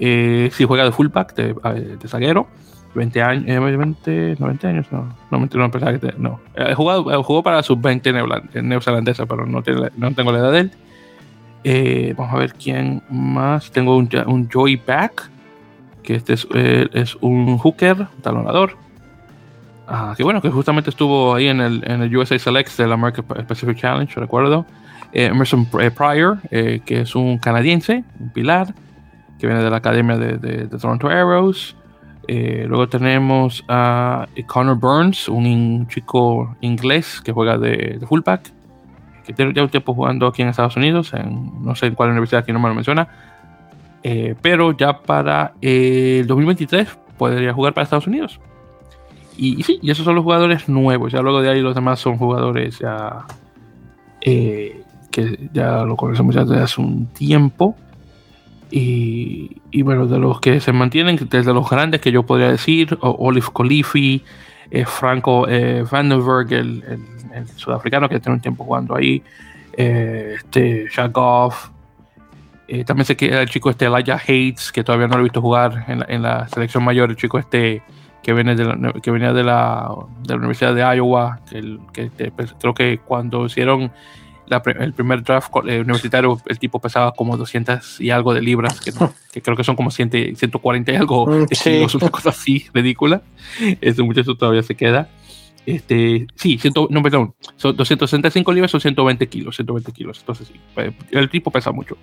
Eh, 0.00 0.50
si 0.52 0.64
juega 0.64 0.84
de 0.84 0.92
fullback, 0.92 1.34
de, 1.34 1.54
de 1.96 2.08
zaguero, 2.08 2.48
20 2.94 3.22
años, 3.22 3.76
20, 3.76 4.36
90 4.38 4.68
años, 4.68 4.86
no, 4.90 5.14
no, 5.30 5.38
no, 5.38 5.68
no, 5.68 5.70
no. 6.18 6.40
Eh, 6.54 6.74
jugado, 6.74 7.22
jugó 7.22 7.42
para 7.42 7.62
sub-20 7.62 8.62
neozelandesa, 8.62 9.26
pero 9.26 9.46
no, 9.46 9.62
tiene, 9.62 9.90
no 9.96 10.12
tengo 10.14 10.32
la 10.32 10.38
edad 10.38 10.52
de 10.52 10.60
él. 10.60 10.70
Eh, 11.64 12.14
vamos 12.16 12.34
a 12.34 12.38
ver 12.38 12.54
quién 12.54 13.02
más. 13.10 13.70
Tengo 13.72 13.96
un, 13.96 14.08
un 14.26 14.48
Joey 14.50 14.76
Back, 14.76 15.30
que 16.02 16.14
este 16.14 16.34
es, 16.34 16.46
eh, 16.54 16.88
es 16.92 17.16
un 17.20 17.58
hooker, 17.58 17.96
un 18.16 18.22
talonador. 18.22 18.76
Ah, 19.86 20.14
que 20.16 20.22
bueno, 20.22 20.40
que 20.40 20.50
justamente 20.50 20.90
estuvo 20.90 21.34
ahí 21.34 21.48
en 21.48 21.60
el, 21.60 21.82
en 21.86 22.02
el 22.02 22.16
USA 22.16 22.38
Selects 22.38 22.76
del 22.76 22.92
American 22.92 23.24
Pacific 23.46 23.76
Challenge, 23.76 24.14
recuerdo. 24.20 24.66
Eh, 25.14 25.26
Emerson 25.26 25.66
eh, 25.80 25.90
Pryor, 25.90 26.38
eh, 26.50 26.80
que 26.84 27.02
es 27.02 27.14
un 27.14 27.38
canadiense, 27.38 28.04
un 28.18 28.30
pilar, 28.30 28.74
que 29.38 29.46
viene 29.46 29.62
de 29.62 29.70
la 29.70 29.76
Academia 29.76 30.18
de, 30.18 30.38
de, 30.38 30.66
de 30.66 30.78
Toronto 30.78 31.08
Arrows. 31.08 31.76
Eh, 32.26 32.64
luego 32.68 32.88
tenemos 32.88 33.64
a 33.68 34.26
Connor 34.46 34.76
Burns, 34.76 35.28
un 35.28 35.86
chico 35.88 36.56
inglés 36.60 37.20
que 37.22 37.32
juega 37.32 37.58
de, 37.58 37.98
de, 38.00 38.06
fullback, 38.06 38.50
que 39.24 39.32
tiene 39.32 39.52
ya 39.54 39.62
un 39.62 39.68
tiempo 39.68 39.94
jugando 39.94 40.26
aquí 40.26 40.42
en 40.42 40.48
Estados 40.48 40.76
Unidos, 40.76 41.12
en, 41.14 41.64
no 41.64 41.74
sé 41.76 41.86
en 41.86 41.94
cuál 41.94 42.10
universidad, 42.10 42.42
aquí 42.42 42.52
no 42.52 42.58
me 42.58 42.68
lo 42.68 42.74
menciona. 42.74 43.06
pero 44.42 44.72
ya 44.76 45.00
para 45.00 45.52
el 45.60 46.26
2023 46.26 46.88
podría 47.16 47.52
jugar 47.52 47.72
para 47.72 47.84
Estados 47.84 48.06
Unidos. 48.06 48.40
Y, 49.36 49.60
y, 49.60 49.62
sí, 49.62 49.78
y 49.82 49.90
esos 49.90 50.04
son 50.04 50.14
los 50.14 50.24
jugadores 50.24 50.68
nuevos. 50.68 51.12
Ya 51.12 51.20
luego 51.20 51.40
de 51.40 51.50
ahí 51.50 51.60
los 51.60 51.74
demás 51.74 52.00
son 52.00 52.16
jugadores 52.18 52.78
ya 52.78 53.26
eh, 54.26 54.83
que 55.14 55.48
ya 55.52 55.84
lo 55.84 55.96
conocemos 55.96 56.34
ya 56.34 56.44
desde 56.44 56.60
hace 56.60 56.80
un 56.80 57.06
tiempo. 57.06 57.76
Y, 58.72 59.62
y, 59.70 59.82
bueno, 59.82 60.08
de 60.08 60.18
los 60.18 60.40
que 60.40 60.58
se 60.58 60.72
mantienen, 60.72 61.16
desde 61.30 61.54
los 61.54 61.70
grandes 61.70 62.00
que 62.00 62.10
yo 62.10 62.24
podría 62.24 62.50
decir, 62.50 62.98
Olive 63.00 63.46
Colifi, 63.52 64.24
eh, 64.72 64.84
Franco 64.84 65.46
eh, 65.48 65.84
Vandenberg, 65.88 66.52
el, 66.52 66.82
el, 66.88 67.00
el, 67.32 67.48
sudafricano 67.54 68.08
que 68.08 68.18
tiene 68.18 68.34
un 68.34 68.40
tiempo 68.40 68.64
jugando 68.64 68.96
ahí, 68.96 69.22
eh, 69.76 70.34
este 70.38 70.86
Shagoff. 70.92 71.70
también 72.84 73.04
sé 73.04 73.16
que 73.16 73.28
el 73.28 73.48
chico 73.48 73.70
este 73.70 73.84
Elijah 73.84 74.16
Hates, 74.16 74.72
que 74.72 74.82
todavía 74.82 75.06
no 75.06 75.14
lo 75.14 75.20
he 75.20 75.24
visto 75.24 75.40
jugar 75.40 75.84
en 75.86 76.00
la, 76.00 76.06
en 76.08 76.22
la 76.22 76.48
selección 76.48 76.82
mayor, 76.82 77.10
el 77.10 77.16
chico 77.16 77.38
este 77.38 77.84
que, 78.24 78.32
viene 78.32 78.56
de 78.56 78.64
la, 78.64 78.92
que 79.00 79.12
venía 79.12 79.32
de 79.32 79.44
la, 79.44 79.94
de 80.22 80.30
la 80.30 80.38
Universidad 80.38 80.74
de 80.74 80.80
Iowa, 80.96 81.38
que, 81.48 81.78
que, 81.92 82.32
pues, 82.32 82.52
creo 82.58 82.74
que 82.74 82.98
cuando 82.98 83.46
hicieron 83.46 83.92
la, 84.46 84.62
el 84.80 84.92
primer 84.92 85.22
draft 85.22 85.50
eh, 85.66 85.80
universitario, 85.80 86.40
el 86.46 86.58
tipo 86.58 86.80
pesaba 86.80 87.12
como 87.12 87.36
200 87.36 88.00
y 88.00 88.10
algo 88.10 88.34
de 88.34 88.42
libras, 88.42 88.80
que, 88.80 88.92
que 89.32 89.42
creo 89.42 89.56
que 89.56 89.64
son 89.64 89.76
como 89.76 89.90
100, 89.90 90.36
140 90.36 90.92
y 90.92 90.96
algo, 90.96 91.26
mm, 91.26 91.46
sí. 91.52 91.86
una 91.94 92.10
cosa 92.10 92.30
así 92.30 92.66
ridícula. 92.72 93.22
Ese 93.80 94.02
muchacho 94.02 94.34
todavía 94.34 94.62
se 94.62 94.74
queda. 94.74 95.08
Este, 95.66 96.26
sí, 96.34 96.58
100, 96.58 96.74
no, 96.90 97.02
perdón, 97.02 97.34
son 97.56 97.74
265 97.74 98.52
libras 98.52 98.74
o 98.74 98.80
120 98.80 99.26
kilos, 99.28 99.56
120 99.56 99.92
kilos, 99.92 100.18
entonces 100.18 100.48
sí, 100.48 100.60
pues, 100.74 100.92
el 101.10 101.30
tipo 101.30 101.50
pesa 101.50 101.72
mucho. 101.72 101.96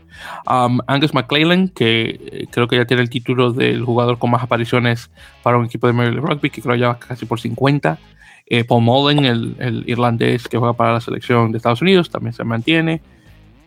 Um, 0.47 0.79
Angus 0.87 1.13
McClellan, 1.13 1.69
que 1.69 2.19
eh, 2.31 2.47
creo 2.49 2.67
que 2.67 2.77
ya 2.77 2.85
tiene 2.85 3.03
el 3.03 3.11
título 3.11 3.51
del 3.53 3.85
jugador 3.85 4.17
con 4.17 4.31
más 4.31 4.41
apariciones 4.41 5.11
para 5.43 5.57
un 5.57 5.65
equipo 5.65 5.85
de 5.85 5.93
Maryland 5.93 6.27
Rugby, 6.27 6.49
que 6.49 6.61
creo 6.63 6.75
ya 6.75 6.97
casi 6.97 7.27
por 7.27 7.39
50. 7.39 7.99
Eh, 8.45 8.63
Paul 8.63 8.83
Mullen, 8.83 9.25
el, 9.25 9.83
irlandés 9.87 10.47
que 10.47 10.57
juega 10.57 10.73
para 10.73 10.93
la 10.93 11.01
selección 11.01 11.51
de 11.51 11.57
Estados 11.57 11.81
Unidos, 11.81 12.09
también 12.09 12.33
se 12.33 12.43
mantiene. 12.43 13.01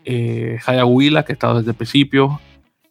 Eh, 0.03 0.59
Haya 0.65 0.85
Willa, 0.85 1.23
que 1.23 1.33
ha 1.33 1.35
estado 1.35 1.57
desde 1.57 1.71
el 1.71 1.75
principio 1.75 2.39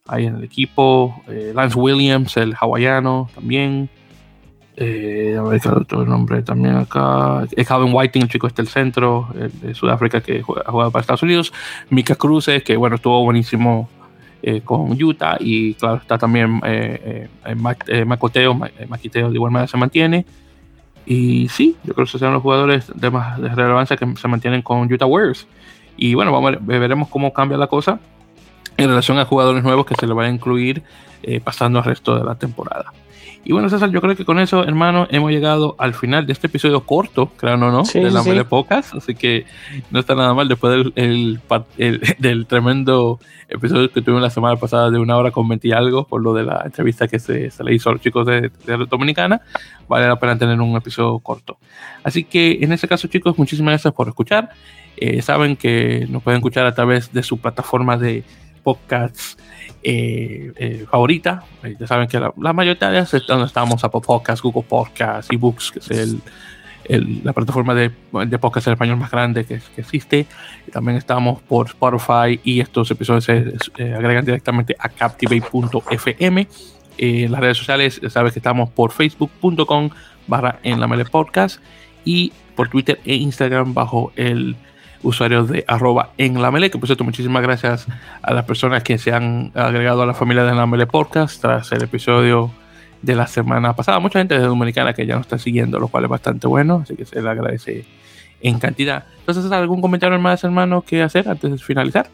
ahí 0.07 0.27
en 0.27 0.37
el 0.37 0.45
equipo. 0.45 1.23
Eh, 1.29 1.53
Lance 1.55 1.79
Williams, 1.79 2.37
el 2.37 2.55
hawaiano, 2.59 3.31
también. 3.35 3.89
Eh, 4.77 5.37
a 5.39 5.43
ver 5.43 5.61
qué 5.61 5.69
otro 5.69 6.05
nombre 6.05 6.43
también 6.43 6.77
acá. 6.77 7.47
Es 7.53 7.67
Calvin 7.67 7.95
Whiting, 7.95 8.23
el 8.23 8.29
chico 8.29 8.47
este 8.47 8.63
del 8.63 8.69
centro, 8.69 9.29
el 9.39 9.61
de 9.61 9.75
Sudáfrica 9.75 10.21
que 10.21 10.41
ha 10.41 10.71
jugado 10.71 10.91
para 10.91 11.01
Estados 11.01 11.23
Unidos. 11.23 11.53
Mika 11.91 12.17
Cruces, 12.17 12.63
que 12.65 12.77
bueno, 12.77 12.97
estuvo 12.97 13.23
buenísimo 13.23 13.89
eh, 14.43 14.63
con 14.63 15.01
Utah. 15.01 15.37
Y 15.39 15.75
claro, 15.75 15.97
está 15.97 16.19
también 16.19 16.61
eh, 16.65 17.29
eh 17.45 18.05
Macoteo, 18.05 18.55
Maquiteo 18.89 19.31
de 19.31 19.35
igual 19.35 19.53
manera 19.53 19.69
se 19.69 19.77
mantiene. 19.77 20.27
Y 21.07 21.49
sí, 21.49 21.77
yo 21.85 21.95
creo 21.95 22.05
que 22.05 22.11
esos 22.11 22.21
son 22.21 22.33
los 22.33 22.43
jugadores 22.43 22.91
de 22.95 23.11
más 23.11 23.41
de 23.41 23.49
relevancia 23.49 23.97
que 23.97 24.07
se 24.17 24.29
mantienen 24.29 24.63
con 24.63 24.93
Utah 24.93 25.07
Warriors. 25.07 25.47
Y 25.97 26.15
bueno, 26.15 26.33
vamos 26.33 26.49
a 26.49 26.51
ver, 26.59 26.81
veremos 26.81 27.09
cómo 27.09 27.33
cambia 27.33 27.59
la 27.59 27.67
cosa 27.67 28.01
en 28.77 28.89
relación 28.89 29.19
a 29.19 29.25
jugadores 29.25 29.63
nuevos 29.63 29.87
que 29.87 29.95
se 29.95 30.07
le 30.07 30.15
van 30.15 30.27
a 30.27 30.31
incluir 30.31 30.83
pasando 31.45 31.79
al 31.79 31.85
resto 31.85 32.17
de 32.17 32.25
la 32.25 32.35
temporada. 32.35 32.93
Y 33.45 33.53
bueno, 33.53 33.69
César, 33.69 33.91
yo 33.91 34.01
creo 34.01 34.17
que 34.17 34.25
con 34.25 34.39
eso, 34.39 34.65
hermano, 34.65 35.07
hemos 35.11 35.31
llegado 35.31 35.77
al 35.79 35.93
final 35.93 36.27
de 36.27 36.33
este 36.33 36.47
episodio 36.47 36.87
corto, 36.87 37.31
claro 37.37 37.69
o 37.69 37.71
no, 37.71 37.85
sí, 37.85 38.01
de 38.01 38.11
la 38.11 38.23
sí. 38.23 38.31
Pocas. 38.49 38.95
Así 38.95 39.15
que 39.15 39.45
no 39.91 40.01
está 40.01 40.15
nada 40.15 40.33
mal 40.33 40.49
después 40.49 40.73
del, 40.73 40.93
el, 40.97 41.41
el, 41.77 42.01
del, 42.19 42.47
tremendo 42.47 43.21
episodio 43.49 43.91
que 43.93 44.01
tuvimos 44.01 44.23
la 44.23 44.31
semana 44.31 44.57
pasada 44.57 44.91
de 44.91 44.99
una 44.99 45.17
hora 45.19 45.31
con 45.31 45.47
20 45.47 45.69
y 45.69 45.73
algo, 45.73 46.07
por 46.07 46.23
lo 46.23 46.33
de 46.33 46.45
la 46.45 46.63
entrevista 46.65 47.07
que 47.07 47.19
se, 47.19 47.51
se 47.51 47.63
le 47.63 47.75
hizo 47.75 47.91
a 47.91 47.93
los 47.93 48.01
chicos 48.01 48.27
de, 48.27 48.51
de, 48.65 48.87
Dominicana. 48.89 49.43
Vale 49.89 50.09
la 50.09 50.19
pena 50.19 50.39
tener 50.39 50.59
un 50.59 50.75
episodio 50.75 51.19
corto. 51.19 51.59
Así 52.03 52.25
que 52.25 52.59
en 52.63 52.73
ese 52.73 52.89
caso, 52.89 53.09
chicos, 53.09 53.37
muchísimas 53.39 53.73
gracias 53.73 53.93
por 53.93 54.09
escuchar. 54.09 54.51
Eh, 54.97 55.21
saben 55.23 55.57
que 55.57 56.07
nos 56.09 56.23
pueden 56.23 56.39
escuchar 56.39 56.65
a 56.67 56.75
través 56.75 57.13
de 57.13 57.23
su 57.23 57.39
plataforma 57.39 57.97
de 57.99 58.25
podcasts 58.65 59.37
eh, 59.83 60.53
eh, 60.57 60.87
favorita. 60.91 61.45
ya 61.79 61.87
saben 61.87 62.09
que 62.09 62.19
la, 62.19 62.33
la 62.41 62.53
mayoría 62.53 63.01
es 63.01 63.13
donde 63.27 63.47
estamos, 63.47 63.85
Apple 63.85 64.01
Podcasts, 64.05 64.43
Google 64.43 64.65
Podcasts, 64.69 65.31
eBooks, 65.31 65.71
que 65.73 65.79
es 65.81 66.17
el, 66.87 67.21
la 67.23 67.33
plataforma 67.33 67.75
de, 67.75 67.91
de, 68.27 68.39
podcast 68.39 68.67
en 68.67 68.73
español 68.73 68.97
más 68.97 69.11
grande 69.11 69.45
que, 69.45 69.61
existe. 69.77 70.27
también 70.73 70.97
estamos 70.97 71.41
por 71.43 71.67
Spotify 71.67 72.41
y 72.43 72.61
estos 72.61 72.91
episodios 72.91 73.25
se 73.25 73.95
agregan 73.95 74.25
directamente 74.25 74.75
a 74.79 74.89
captivate.fm. 74.89 76.49
en 76.99 77.33
las 77.33 77.41
redes 77.41 77.59
sociales, 77.59 78.01
sabes 78.09 78.33
que 78.33 78.39
estamos 78.39 78.71
por 78.71 78.91
facebook.com 78.93 79.91
barra 80.27 80.59
en 80.63 80.81
la 80.81 80.89
mele 80.89 81.05
podcast 81.05 81.61
y 82.05 82.33
por 82.55 82.69
Twitter 82.69 83.01
e 83.05 83.15
Instagram 83.15 83.75
bajo 83.75 84.13
el 84.17 84.57
usuario 85.05 85.45
de 85.45 85.65
arroba 85.69 86.11
en 86.19 86.43
la 86.43 86.51
mele, 86.51 86.71
que 86.71 86.79
por 86.79 86.89
cierto 86.89 87.05
muchísimas 87.05 87.43
gracias 87.43 87.87
a 88.23 88.35
las 88.35 88.45
personas 88.45 88.83
que 88.83 88.99
se 88.99 89.13
han 89.13 89.53
agregado 89.55 90.03
a 90.03 90.07
la 90.07 90.15
familia 90.15 90.45
de 90.45 90.55
la 90.55 90.67
mele 90.67 90.87
podcast 90.87 91.41
tras 91.41 91.71
el 91.73 91.83
episodio 91.85 92.51
de 93.03 93.15
la 93.15 93.27
semana 93.27 93.77
pasada. 93.77 93.99
Mucha 94.01 94.19
gente 94.19 94.39
de 94.39 94.45
Dominicana 94.45 94.95
que 94.95 95.07
ya 95.07 95.15
nos 95.15 95.27
está 95.27 95.39
siguiendo, 95.39 95.79
lo 95.79 95.89
cual 95.89 96.05
es 96.05 96.11
bastante 96.11 96.47
bueno, 96.47 96.81
así 96.83 96.97
que 96.97 97.05
se 97.05 97.23
le 97.23 97.29
agradece 97.29 97.85
en 98.41 98.59
cantidad. 98.59 99.05
Entonces, 99.21 99.51
¿algún 99.53 99.81
comentario 99.81 100.19
más, 100.19 100.43
hermano, 100.45 100.83
que 100.83 101.03
hacer 101.03 101.29
antes 101.29 101.51
de 101.51 101.59
finalizar? 101.59 102.09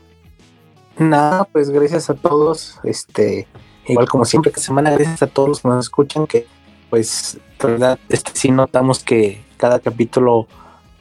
Nada, 0.99 1.45
pues 1.45 1.70
gracias 1.70 2.11
a 2.11 2.14
todos. 2.14 2.78
Este, 2.84 3.47
igual 3.86 4.09
como 4.09 4.24
siempre, 4.24 4.53
que 4.53 4.61
semana, 4.61 4.91
gracias 4.91 5.22
a 5.22 5.26
todos 5.26 5.49
los 5.49 5.61
que 5.61 5.68
nos 5.68 5.86
escuchan, 5.86 6.26
que 6.26 6.47
pues, 6.88 7.38
verdad, 7.62 7.99
este 8.09 8.32
sí 8.34 8.51
notamos 8.51 9.03
que 9.03 9.43
cada 9.57 9.78
capítulo, 9.78 10.47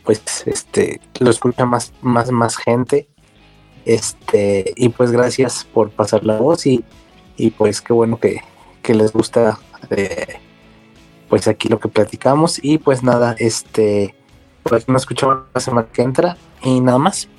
pues, 0.10 0.48
este, 0.48 1.02
lo 1.20 1.30
escucha 1.30 1.68
más, 1.68 1.94
más, 2.02 2.32
más 2.32 2.58
gente. 2.58 3.08
Este, 3.86 4.74
y 4.76 4.90
pues 4.90 5.12
gracias 5.12 5.68
por 5.72 5.92
pasar 5.92 6.24
la 6.24 6.38
voz 6.38 6.66
y, 6.66 6.84
y 7.38 7.52
pues 7.52 7.80
qué 7.80 7.94
bueno 7.94 8.20
que, 8.20 8.42
que 8.82 8.96
les 8.96 9.14
gusta 9.14 9.60
pues 11.30 11.48
aquí 11.48 11.70
lo 11.70 11.80
que 11.80 11.90
platicamos 11.90 12.60
y 12.60 12.80
pues 12.80 13.04
nada, 13.04 13.36
este, 13.38 14.16
pues 14.64 14.88
nos 14.88 15.04
escuchamos 15.04 15.44
la 15.54 15.62
semana 15.62 15.88
que 15.94 16.02
entra 16.02 16.38
y 16.64 16.80
nada 16.80 16.98
más. 16.98 17.30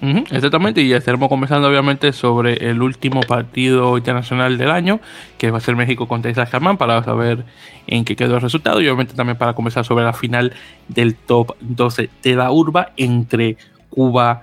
Exactamente, 0.00 0.80
y 0.82 0.92
estaremos 0.92 1.28
conversando 1.28 1.68
obviamente 1.68 2.12
sobre 2.12 2.54
el 2.70 2.80
último 2.82 3.20
partido 3.20 3.96
internacional 3.98 4.56
del 4.56 4.70
año, 4.70 5.00
que 5.38 5.50
va 5.50 5.58
a 5.58 5.60
ser 5.60 5.76
México 5.76 6.08
contra 6.08 6.30
Isla 6.30 6.46
Germán, 6.46 6.76
para 6.76 7.02
saber 7.04 7.44
en 7.86 8.04
qué 8.04 8.16
quedó 8.16 8.36
el 8.36 8.42
resultado, 8.42 8.80
y 8.80 8.86
obviamente 8.86 9.14
también 9.14 9.36
para 9.36 9.52
conversar 9.54 9.84
sobre 9.84 10.04
la 10.04 10.12
final 10.12 10.52
del 10.88 11.14
top 11.14 11.54
12 11.60 12.10
de 12.22 12.34
la 12.34 12.50
urba 12.50 12.92
entre 12.96 13.56
Cuba 13.90 14.42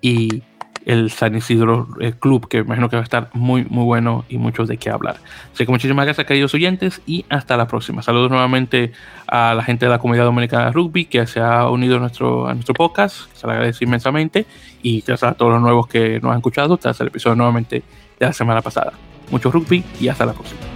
y 0.00 0.42
el 0.88 1.10
San 1.10 1.36
Isidro 1.36 1.86
eh, 2.00 2.14
Club, 2.18 2.48
que 2.48 2.58
imagino 2.58 2.88
que 2.88 2.96
va 2.96 3.02
a 3.02 3.04
estar 3.04 3.28
muy, 3.34 3.66
muy 3.68 3.84
bueno 3.84 4.24
y 4.30 4.38
mucho 4.38 4.64
de 4.64 4.78
qué 4.78 4.88
hablar. 4.88 5.16
Así 5.52 5.66
que 5.66 5.70
muchísimas 5.70 6.06
gracias, 6.06 6.26
queridos 6.26 6.54
oyentes, 6.54 7.02
y 7.06 7.26
hasta 7.28 7.58
la 7.58 7.68
próxima. 7.68 8.02
Saludos 8.02 8.30
nuevamente 8.30 8.92
a 9.26 9.52
la 9.54 9.62
gente 9.62 9.84
de 9.84 9.90
la 9.90 9.98
comunidad 9.98 10.24
dominicana 10.24 10.66
de 10.66 10.72
rugby 10.72 11.04
que 11.04 11.26
se 11.26 11.40
ha 11.40 11.68
unido 11.68 11.96
a 11.96 12.00
nuestro, 12.00 12.48
a 12.48 12.54
nuestro 12.54 12.74
podcast, 12.74 13.30
se 13.34 13.46
lo 13.46 13.52
agradezco 13.52 13.84
inmensamente, 13.84 14.46
y 14.82 15.02
gracias 15.06 15.30
a 15.30 15.34
todos 15.34 15.52
los 15.52 15.60
nuevos 15.60 15.86
que 15.88 16.20
nos 16.20 16.32
han 16.32 16.38
escuchado 16.38 16.78
tras 16.78 16.98
el 17.02 17.08
episodio 17.08 17.36
nuevamente 17.36 17.82
de 18.18 18.26
la 18.26 18.32
semana 18.32 18.62
pasada. 18.62 18.94
Mucho 19.30 19.50
rugby 19.50 19.84
y 20.00 20.08
hasta 20.08 20.24
la 20.24 20.32
próxima. 20.32 20.67